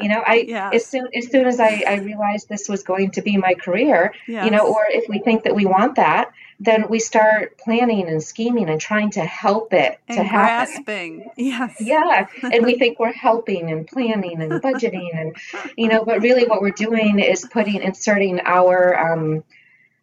you 0.00 0.08
know 0.08 0.22
i 0.26 0.44
yes. 0.46 0.74
as 0.74 0.86
soon 0.86 1.08
as 1.14 1.28
soon 1.28 1.46
as 1.46 1.58
I, 1.58 1.82
I 1.86 1.94
realized 1.96 2.48
this 2.48 2.68
was 2.68 2.82
going 2.82 3.10
to 3.12 3.22
be 3.22 3.36
my 3.36 3.54
career 3.54 4.12
yes. 4.28 4.44
you 4.44 4.50
know 4.50 4.66
or 4.66 4.84
if 4.88 5.08
we 5.08 5.18
think 5.18 5.44
that 5.44 5.54
we 5.54 5.66
want 5.66 5.96
that 5.96 6.30
then 6.58 6.88
we 6.88 6.98
start 6.98 7.58
planning 7.58 8.08
and 8.08 8.22
scheming 8.22 8.70
and 8.70 8.80
trying 8.80 9.10
to 9.10 9.24
help 9.24 9.72
it 9.74 9.98
and 10.08 10.18
to 10.18 10.24
happen. 10.24 10.74
Grasping. 10.84 11.30
Yes. 11.36 11.76
Yeah. 11.80 12.26
and 12.42 12.64
we 12.64 12.78
think 12.78 12.98
we're 12.98 13.12
helping 13.12 13.70
and 13.70 13.86
planning 13.86 14.40
and 14.40 14.52
budgeting 14.62 15.10
and 15.14 15.36
you 15.76 15.88
know, 15.88 16.04
but 16.04 16.22
really 16.22 16.46
what 16.46 16.60
we're 16.60 16.70
doing 16.70 17.18
is 17.18 17.46
putting 17.50 17.82
inserting 17.82 18.40
our 18.44 19.12
um 19.12 19.44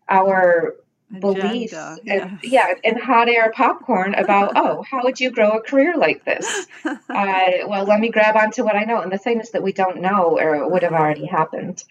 our 0.10 0.76
beliefs 1.20 1.74
and, 1.74 2.00
yes. 2.04 2.32
yeah 2.44 2.74
and 2.84 3.00
hot 3.00 3.30
air 3.30 3.52
popcorn 3.52 4.14
about 4.16 4.54
oh 4.56 4.84
how 4.90 5.04
would 5.04 5.20
you 5.20 5.32
grow 5.32 5.52
a 5.52 5.62
career 5.62 5.96
like 5.98 6.24
this? 6.26 6.68
Uh, 7.10 7.52
well 7.68 7.86
let 7.86 8.00
me 8.00 8.10
grab 8.10 8.36
onto 8.36 8.64
what 8.64 8.76
i 8.76 8.84
know 8.84 9.00
and 9.00 9.12
the 9.12 9.18
thing 9.18 9.40
is 9.40 9.52
that 9.52 9.62
we 9.62 9.72
don't 9.72 10.02
know 10.02 10.38
or 10.40 10.56
it 10.56 10.70
would 10.70 10.84
have 10.84 10.94
already 10.94 11.26
happened. 11.26 11.84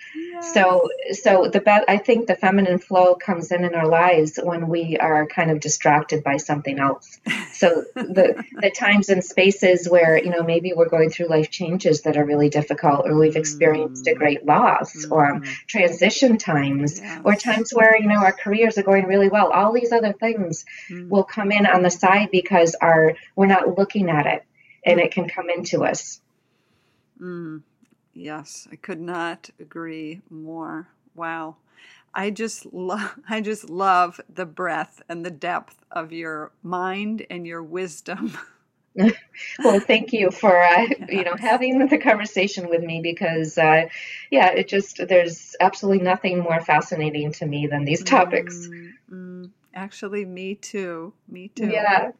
So 0.52 0.88
so 1.12 1.48
the 1.48 1.60
be- 1.60 1.84
i 1.88 1.96
think 1.96 2.26
the 2.26 2.34
feminine 2.34 2.78
flow 2.78 3.14
comes 3.14 3.52
in 3.52 3.64
in 3.64 3.74
our 3.74 3.86
lives 3.86 4.38
when 4.42 4.68
we 4.68 4.96
are 4.98 5.26
kind 5.26 5.50
of 5.50 5.60
distracted 5.60 6.24
by 6.24 6.36
something 6.38 6.78
else. 6.78 7.20
So 7.52 7.84
the 7.94 8.44
the 8.60 8.70
times 8.70 9.08
and 9.08 9.24
spaces 9.24 9.88
where 9.88 10.22
you 10.22 10.30
know 10.30 10.42
maybe 10.42 10.72
we're 10.74 10.88
going 10.88 11.10
through 11.10 11.28
life 11.28 11.50
changes 11.50 12.02
that 12.02 12.16
are 12.16 12.24
really 12.24 12.48
difficult 12.48 13.06
or 13.06 13.18
we've 13.18 13.36
experienced 13.36 14.06
a 14.06 14.14
great 14.14 14.44
loss 14.44 14.94
mm-hmm. 14.94 15.12
or 15.12 15.42
transition 15.66 16.38
times 16.38 17.00
or 17.24 17.34
times 17.34 17.72
where 17.72 18.00
you 18.00 18.08
know 18.08 18.18
our 18.18 18.32
careers 18.32 18.78
are 18.78 18.82
going 18.82 19.06
really 19.12 19.28
well. 19.28 19.52
All 19.52 19.72
these 19.72 19.92
other 19.92 20.14
things 20.14 20.64
mm. 20.88 21.08
will 21.08 21.24
come 21.24 21.52
in 21.52 21.66
on 21.66 21.82
the 21.82 21.90
side 21.90 22.30
because 22.32 22.74
our 22.80 23.14
we're 23.36 23.46
not 23.46 23.76
looking 23.76 24.08
at 24.08 24.26
it 24.26 24.44
and 24.84 24.98
it 24.98 25.12
can 25.12 25.28
come 25.28 25.50
into 25.50 25.84
us. 25.84 26.20
Mm. 27.20 27.62
Yes, 28.14 28.66
I 28.72 28.76
could 28.76 29.00
not 29.00 29.50
agree 29.60 30.22
more. 30.30 30.88
Wow. 31.14 31.56
I 32.14 32.30
just 32.30 32.72
love 32.72 33.18
I 33.28 33.42
just 33.42 33.68
love 33.68 34.18
the 34.32 34.46
breadth 34.46 35.02
and 35.08 35.24
the 35.26 35.30
depth 35.30 35.84
of 35.90 36.10
your 36.10 36.52
mind 36.62 37.26
and 37.28 37.46
your 37.46 37.62
wisdom. 37.62 38.36
well, 39.64 39.80
thank 39.80 40.12
you 40.12 40.30
for 40.30 40.62
uh, 40.62 40.86
you 41.08 41.24
know 41.24 41.34
having 41.38 41.86
the 41.86 41.98
conversation 41.98 42.68
with 42.68 42.82
me 42.82 43.00
because 43.00 43.56
uh, 43.56 43.86
yeah, 44.30 44.48
it 44.48 44.68
just 44.68 45.06
there's 45.08 45.56
absolutely 45.60 46.04
nothing 46.04 46.38
more 46.40 46.60
fascinating 46.60 47.32
to 47.32 47.46
me 47.46 47.66
than 47.66 47.84
these 47.84 48.02
topics. 48.04 48.68
Mm-hmm. 48.68 49.46
Actually, 49.74 50.26
me 50.26 50.54
too. 50.54 51.14
Me 51.28 51.48
too. 51.48 51.68
Yeah. 51.68 52.10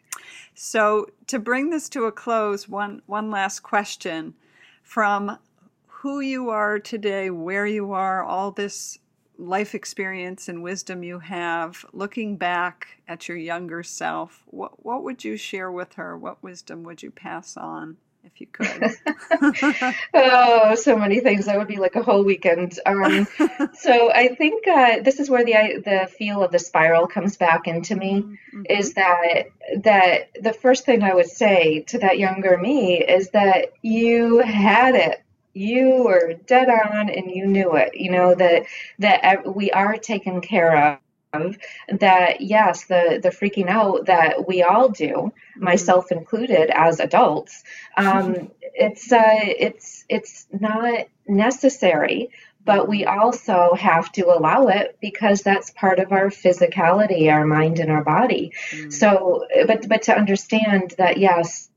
So 0.54 1.08
to 1.26 1.38
bring 1.38 1.70
this 1.70 1.88
to 1.90 2.04
a 2.04 2.12
close, 2.12 2.68
one 2.68 3.02
one 3.06 3.30
last 3.30 3.60
question 3.60 4.34
from 4.82 5.38
who 5.86 6.20
you 6.20 6.48
are 6.48 6.78
today, 6.78 7.30
where 7.30 7.66
you 7.66 7.92
are, 7.92 8.24
all 8.24 8.50
this 8.50 8.98
life 9.42 9.74
experience 9.74 10.48
and 10.48 10.62
wisdom 10.62 11.02
you 11.02 11.18
have, 11.18 11.84
looking 11.92 12.36
back 12.36 12.86
at 13.08 13.28
your 13.28 13.36
younger 13.36 13.82
self, 13.82 14.42
what, 14.46 14.84
what 14.84 15.02
would 15.02 15.24
you 15.24 15.36
share 15.36 15.70
with 15.70 15.94
her? 15.94 16.16
What 16.16 16.42
wisdom 16.42 16.84
would 16.84 17.02
you 17.02 17.10
pass 17.10 17.56
on? 17.56 17.96
If 18.24 18.40
you 18.40 18.46
could. 18.46 19.94
oh, 20.14 20.76
so 20.76 20.96
many 20.96 21.18
things. 21.18 21.46
That 21.46 21.58
would 21.58 21.66
be 21.66 21.78
like 21.78 21.96
a 21.96 22.04
whole 22.04 22.22
weekend. 22.22 22.78
Um, 22.86 23.26
so 23.74 24.12
I 24.12 24.36
think 24.36 24.66
uh, 24.68 25.00
this 25.02 25.18
is 25.18 25.28
where 25.28 25.44
the 25.44 25.82
the 25.84 26.06
feel 26.06 26.44
of 26.44 26.52
the 26.52 26.60
spiral 26.60 27.08
comes 27.08 27.36
back 27.36 27.66
into 27.66 27.96
me. 27.96 28.22
Mm-hmm. 28.22 28.62
Is 28.70 28.94
that 28.94 29.46
that 29.78 30.30
the 30.40 30.52
first 30.52 30.84
thing 30.84 31.02
I 31.02 31.14
would 31.14 31.30
say 31.30 31.80
to 31.88 31.98
that 31.98 32.20
younger 32.20 32.56
me 32.56 33.02
is 33.02 33.30
that 33.30 33.72
you 33.82 34.38
had 34.38 34.94
it 34.94 35.21
you 35.54 36.02
were 36.04 36.34
dead 36.46 36.68
on 36.68 37.10
and 37.10 37.30
you 37.30 37.46
knew 37.46 37.74
it 37.74 37.94
you 37.94 38.10
know 38.10 38.34
that 38.34 38.64
that 38.98 39.54
we 39.54 39.70
are 39.70 39.96
taken 39.96 40.40
care 40.40 40.98
of 41.32 41.56
that 41.88 42.40
yes 42.40 42.84
the 42.84 43.20
the 43.22 43.30
freaking 43.30 43.68
out 43.68 44.06
that 44.06 44.46
we 44.46 44.62
all 44.62 44.88
do 44.88 45.08
mm-hmm. 45.08 45.64
myself 45.64 46.10
included 46.12 46.70
as 46.70 47.00
adults 47.00 47.64
um, 47.96 48.50
it's 48.62 49.12
uh, 49.12 49.40
it's 49.40 50.04
it's 50.08 50.46
not 50.52 51.06
necessary 51.26 52.30
but 52.64 52.88
we 52.88 53.04
also 53.04 53.74
have 53.74 54.12
to 54.12 54.26
allow 54.26 54.68
it 54.68 54.96
because 55.00 55.42
that's 55.42 55.70
part 55.70 55.98
of 55.98 56.12
our 56.12 56.28
physicality 56.28 57.30
our 57.30 57.46
mind 57.46 57.78
and 57.78 57.90
our 57.90 58.04
body 58.04 58.52
mm-hmm. 58.70 58.90
so 58.90 59.46
but 59.66 59.88
but 59.88 60.02
to 60.02 60.16
understand 60.16 60.94
that 60.98 61.16
yes 61.18 61.70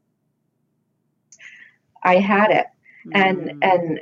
i 2.03 2.17
had 2.17 2.51
it 2.51 2.67
and 3.13 3.37
mm. 3.37 3.57
and 3.61 3.99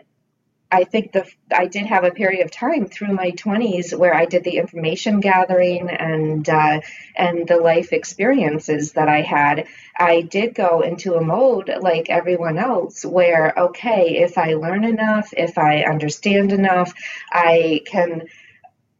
I 0.73 0.85
think 0.85 1.11
the 1.11 1.27
I 1.55 1.67
did 1.67 1.85
have 1.85 2.03
a 2.03 2.09
period 2.09 2.43
of 2.43 2.51
time 2.51 2.87
through 2.87 3.13
my 3.13 3.29
20s 3.31 3.95
where 3.95 4.15
I 4.15 4.25
did 4.25 4.43
the 4.43 4.57
information 4.57 5.19
gathering 5.19 5.87
and 5.89 6.49
uh, 6.49 6.81
and 7.15 7.47
the 7.47 7.57
life 7.57 7.93
experiences 7.93 8.93
that 8.93 9.07
I 9.07 9.21
had. 9.21 9.67
I 9.95 10.21
did 10.21 10.55
go 10.55 10.81
into 10.81 11.13
a 11.13 11.21
mode 11.21 11.71
like 11.79 12.09
everyone 12.09 12.57
else 12.57 13.05
where 13.05 13.53
okay, 13.55 14.17
if 14.17 14.39
I 14.39 14.55
learn 14.55 14.83
enough, 14.83 15.31
if 15.37 15.59
I 15.59 15.83
understand 15.83 16.51
enough, 16.51 16.91
I 17.31 17.81
can 17.85 18.23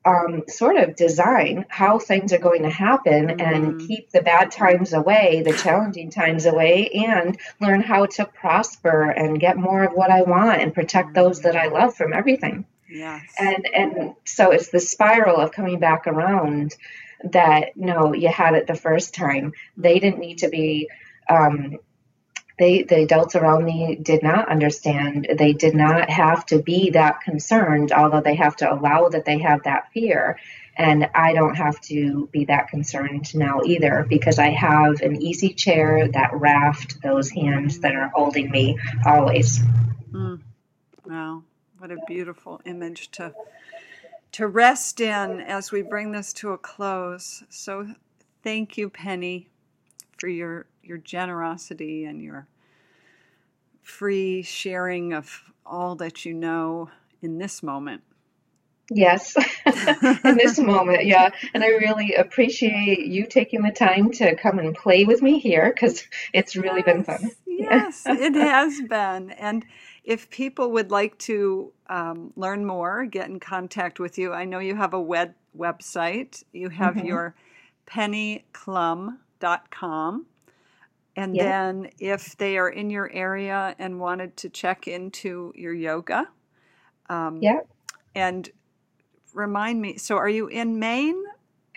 um, 0.05 0.43
sort 0.47 0.77
of 0.77 0.95
design 0.95 1.65
how 1.69 1.99
things 1.99 2.33
are 2.33 2.39
going 2.39 2.63
to 2.63 2.69
happen 2.69 3.27
mm-hmm. 3.27 3.39
and 3.39 3.87
keep 3.87 4.09
the 4.11 4.21
bad 4.21 4.51
times 4.51 4.93
away, 4.93 5.43
the 5.45 5.53
challenging 5.53 6.09
times 6.09 6.45
away, 6.45 6.89
and 6.89 7.37
learn 7.61 7.81
how 7.81 8.05
to 8.05 8.25
prosper 8.25 9.09
and 9.09 9.39
get 9.39 9.57
more 9.57 9.83
of 9.83 9.93
what 9.93 10.11
I 10.11 10.23
want 10.23 10.61
and 10.61 10.73
protect 10.73 11.09
mm-hmm. 11.09 11.15
those 11.15 11.41
that 11.41 11.55
I 11.55 11.67
love 11.67 11.95
from 11.95 12.13
everything. 12.13 12.65
Yes. 12.89 13.23
And 13.39 13.67
and 13.73 14.13
so 14.25 14.51
it's 14.51 14.69
the 14.69 14.79
spiral 14.79 15.37
of 15.37 15.51
coming 15.51 15.79
back 15.79 16.05
around 16.05 16.75
that 17.23 17.75
no, 17.75 18.13
you 18.13 18.27
had 18.27 18.53
it 18.55 18.67
the 18.67 18.75
first 18.75 19.15
time. 19.15 19.53
They 19.77 19.99
didn't 19.99 20.19
need 20.19 20.39
to 20.39 20.49
be 20.49 20.89
um, 21.29 21.77
they 22.59 22.83
the 22.83 23.03
adults 23.03 23.35
around 23.35 23.65
me 23.65 23.95
did 23.95 24.23
not 24.23 24.49
understand. 24.49 25.27
They 25.37 25.53
did 25.53 25.75
not 25.75 26.09
have 26.09 26.45
to 26.47 26.61
be 26.61 26.91
that 26.91 27.21
concerned 27.21 27.91
although 27.91 28.21
they 28.21 28.35
have 28.35 28.55
to 28.57 28.71
allow 28.71 29.09
that 29.09 29.25
they 29.25 29.39
have 29.39 29.63
that 29.63 29.91
fear. 29.93 30.39
And 30.75 31.07
i 31.13 31.33
don't 31.33 31.55
have 31.55 31.79
to 31.81 32.27
be 32.31 32.45
that 32.45 32.67
concerned 32.69 33.35
now 33.35 33.61
either 33.63 34.07
because 34.09 34.39
i 34.39 34.49
have 34.49 35.01
an 35.01 35.21
easy 35.21 35.53
chair 35.53 36.07
that 36.07 36.31
raft 36.33 36.99
those 37.03 37.29
hands 37.29 37.79
that 37.81 37.93
are 37.93 38.07
holding 38.07 38.49
me 38.49 38.79
always. 39.05 39.59
Mm. 40.11 40.41
wow 41.05 41.43
what 41.77 41.91
a 41.91 41.97
beautiful 42.07 42.59
image 42.65 43.11
to 43.11 43.33
to 44.33 44.47
rest 44.47 44.99
in 44.99 45.39
as 45.41 45.71
we 45.71 45.81
bring 45.81 46.11
this 46.11 46.33
to 46.33 46.51
a 46.51 46.57
close. 46.57 47.43
So 47.49 47.87
thank 48.43 48.77
you 48.77 48.89
penny 48.89 49.47
for 50.17 50.27
your 50.27 50.65
your 50.83 50.97
generosity 50.97 52.05
and 52.05 52.21
your 52.21 52.47
free 53.81 54.41
sharing 54.41 55.13
of 55.13 55.53
all 55.65 55.95
that 55.95 56.25
you 56.25 56.33
know 56.33 56.89
in 57.21 57.37
this 57.37 57.63
moment. 57.63 58.03
Yes, 58.91 59.35
in 60.23 60.37
this 60.37 60.59
moment, 60.63 61.05
yeah. 61.05 61.29
And 61.53 61.63
I 61.63 61.67
really 61.67 62.15
appreciate 62.15 63.05
you 63.05 63.25
taking 63.25 63.61
the 63.61 63.71
time 63.71 64.11
to 64.13 64.35
come 64.35 64.57
and 64.59 64.75
play 64.75 65.05
with 65.05 65.21
me 65.21 65.39
here 65.39 65.71
because 65.73 66.03
it's 66.33 66.55
really 66.55 66.83
yes, 66.85 66.85
been 66.85 67.03
fun. 67.03 67.31
Yes, 67.45 68.03
it 68.05 68.35
has 68.35 68.81
been. 68.81 69.31
And 69.31 69.65
if 70.03 70.29
people 70.29 70.71
would 70.71 70.91
like 70.91 71.17
to 71.19 71.71
um, 71.87 72.33
learn 72.35 72.65
more, 72.65 73.05
get 73.05 73.29
in 73.29 73.39
contact 73.39 74.01
with 74.01 74.17
you, 74.17 74.33
I 74.33 74.43
know 74.45 74.59
you 74.59 74.75
have 74.75 74.93
a 74.93 75.01
web 75.01 75.33
website. 75.57 76.43
You 76.51 76.67
have 76.69 76.95
mm-hmm. 76.95 77.07
your 77.07 77.35
pennyclum.com. 77.87 80.25
And 81.15 81.35
yeah. 81.35 81.43
then 81.43 81.89
if 81.99 82.35
they 82.37 82.57
are 82.57 82.69
in 82.69 82.89
your 82.89 83.11
area 83.11 83.75
and 83.77 83.99
wanted 83.99 84.35
to 84.37 84.49
check 84.49 84.87
into 84.87 85.53
your 85.55 85.73
yoga. 85.73 86.27
Um, 87.09 87.37
yeah. 87.41 87.59
And 88.15 88.49
remind 89.33 89.81
me, 89.81 89.97
so 89.97 90.17
are 90.17 90.29
you 90.29 90.47
in 90.47 90.79
Maine? 90.79 91.21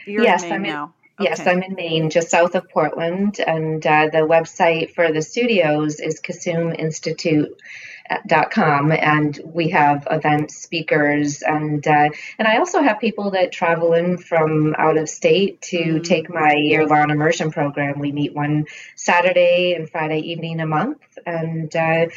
You're 0.07 0.25
yes, 0.25 0.43
in 0.43 0.49
Maine 0.49 0.57
I'm 0.57 0.63
now. 0.63 0.95
Yes, 1.19 1.47
I'm 1.47 1.63
in 1.63 1.75
Maine, 1.75 2.11
just 2.11 2.29
south 2.29 2.55
of 2.55 2.69
Portland, 2.69 3.41
and 3.41 3.87
uh, 3.87 4.11
the 4.13 4.19
website 4.19 4.95
for 4.95 5.11
the 5.11 5.23
studios 5.23 5.99
is 5.99 6.21
KasumInstitute.com, 6.21 8.93
and 8.93 9.41
we 9.43 9.71
have 9.71 10.07
events, 10.11 10.57
speakers, 10.57 11.41
and 11.41 11.87
uh, 11.87 12.11
and 12.39 12.47
I 12.47 12.59
also 12.59 12.83
have 12.83 13.01
people 13.01 13.31
that 13.31 13.51
travel 13.51 13.95
in 13.95 14.19
from 14.19 14.75
out 14.77 14.99
of 14.99 15.09
state 15.09 15.63
to 15.63 15.79
mm-hmm. 15.79 16.03
take 16.03 16.29
my 16.29 16.53
year-long 16.53 17.09
immersion 17.09 17.51
program. 17.51 17.99
We 17.99 18.13
meet 18.13 18.35
one 18.35 18.67
Saturday 18.95 19.73
and 19.73 19.89
Friday 19.89 20.21
evening 20.21 20.61
a 20.61 20.67
month, 20.67 21.01
and 21.25 21.75
uh, 21.75 22.09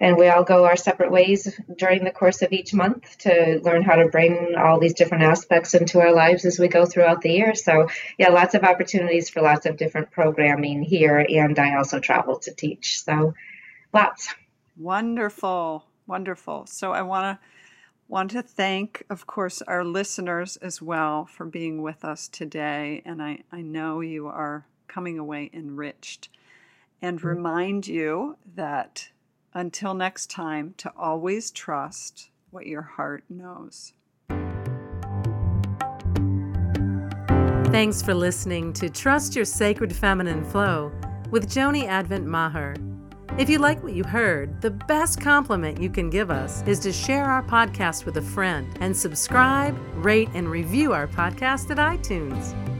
and 0.00 0.16
we 0.16 0.28
all 0.28 0.44
go 0.44 0.64
our 0.64 0.76
separate 0.76 1.10
ways 1.10 1.58
during 1.76 2.04
the 2.04 2.10
course 2.10 2.42
of 2.42 2.52
each 2.52 2.72
month 2.72 3.18
to 3.18 3.60
learn 3.62 3.82
how 3.82 3.96
to 3.96 4.08
bring 4.08 4.54
all 4.56 4.78
these 4.78 4.94
different 4.94 5.24
aspects 5.24 5.74
into 5.74 6.00
our 6.00 6.12
lives 6.12 6.44
as 6.44 6.58
we 6.58 6.68
go 6.68 6.86
throughout 6.86 7.20
the 7.20 7.32
year. 7.32 7.54
So, 7.54 7.88
yeah, 8.18 8.28
lots 8.28 8.54
of 8.54 8.62
opportunities 8.62 9.28
for 9.28 9.42
lots 9.42 9.66
of 9.66 9.76
different 9.76 10.10
programming 10.10 10.82
here, 10.82 11.18
and 11.18 11.58
I 11.58 11.76
also 11.76 11.98
travel 11.98 12.38
to 12.40 12.54
teach. 12.54 13.02
So, 13.02 13.34
lots. 13.92 14.32
Wonderful, 14.76 15.84
wonderful. 16.06 16.66
So, 16.66 16.92
I 16.92 17.02
want 17.02 17.38
to 17.38 17.46
want 18.06 18.30
to 18.30 18.42
thank, 18.42 19.04
of 19.10 19.26
course, 19.26 19.60
our 19.62 19.84
listeners 19.84 20.56
as 20.58 20.80
well 20.80 21.26
for 21.26 21.44
being 21.44 21.82
with 21.82 22.04
us 22.04 22.28
today, 22.28 23.02
and 23.04 23.22
I 23.22 23.42
I 23.50 23.62
know 23.62 24.00
you 24.00 24.28
are 24.28 24.64
coming 24.86 25.18
away 25.18 25.50
enriched, 25.52 26.28
and 27.02 27.18
mm-hmm. 27.18 27.28
remind 27.28 27.86
you 27.86 28.36
that 28.54 29.10
until 29.58 29.92
next 29.92 30.30
time, 30.30 30.72
to 30.78 30.92
always 30.96 31.50
trust 31.50 32.30
what 32.50 32.66
your 32.66 32.82
heart 32.82 33.24
knows. 33.28 33.92
Thanks 37.72 38.00
for 38.00 38.14
listening 38.14 38.72
to 38.74 38.88
Trust 38.88 39.36
Your 39.36 39.44
Sacred 39.44 39.94
Feminine 39.94 40.44
Flow 40.44 40.92
with 41.30 41.50
Joni 41.50 41.86
Advent 41.86 42.24
Maher. 42.24 42.76
If 43.36 43.50
you 43.50 43.58
like 43.58 43.82
what 43.82 43.92
you 43.92 44.04
heard, 44.04 44.60
the 44.62 44.70
best 44.70 45.20
compliment 45.20 45.80
you 45.80 45.90
can 45.90 46.08
give 46.08 46.30
us 46.30 46.62
is 46.66 46.78
to 46.80 46.92
share 46.92 47.24
our 47.24 47.42
podcast 47.42 48.04
with 48.04 48.16
a 48.16 48.22
friend 48.22 48.76
and 48.80 48.96
subscribe, 48.96 49.76
rate, 49.96 50.28
and 50.34 50.48
review 50.48 50.92
our 50.92 51.06
podcast 51.08 51.70
at 51.70 51.78
iTunes. 51.78 52.77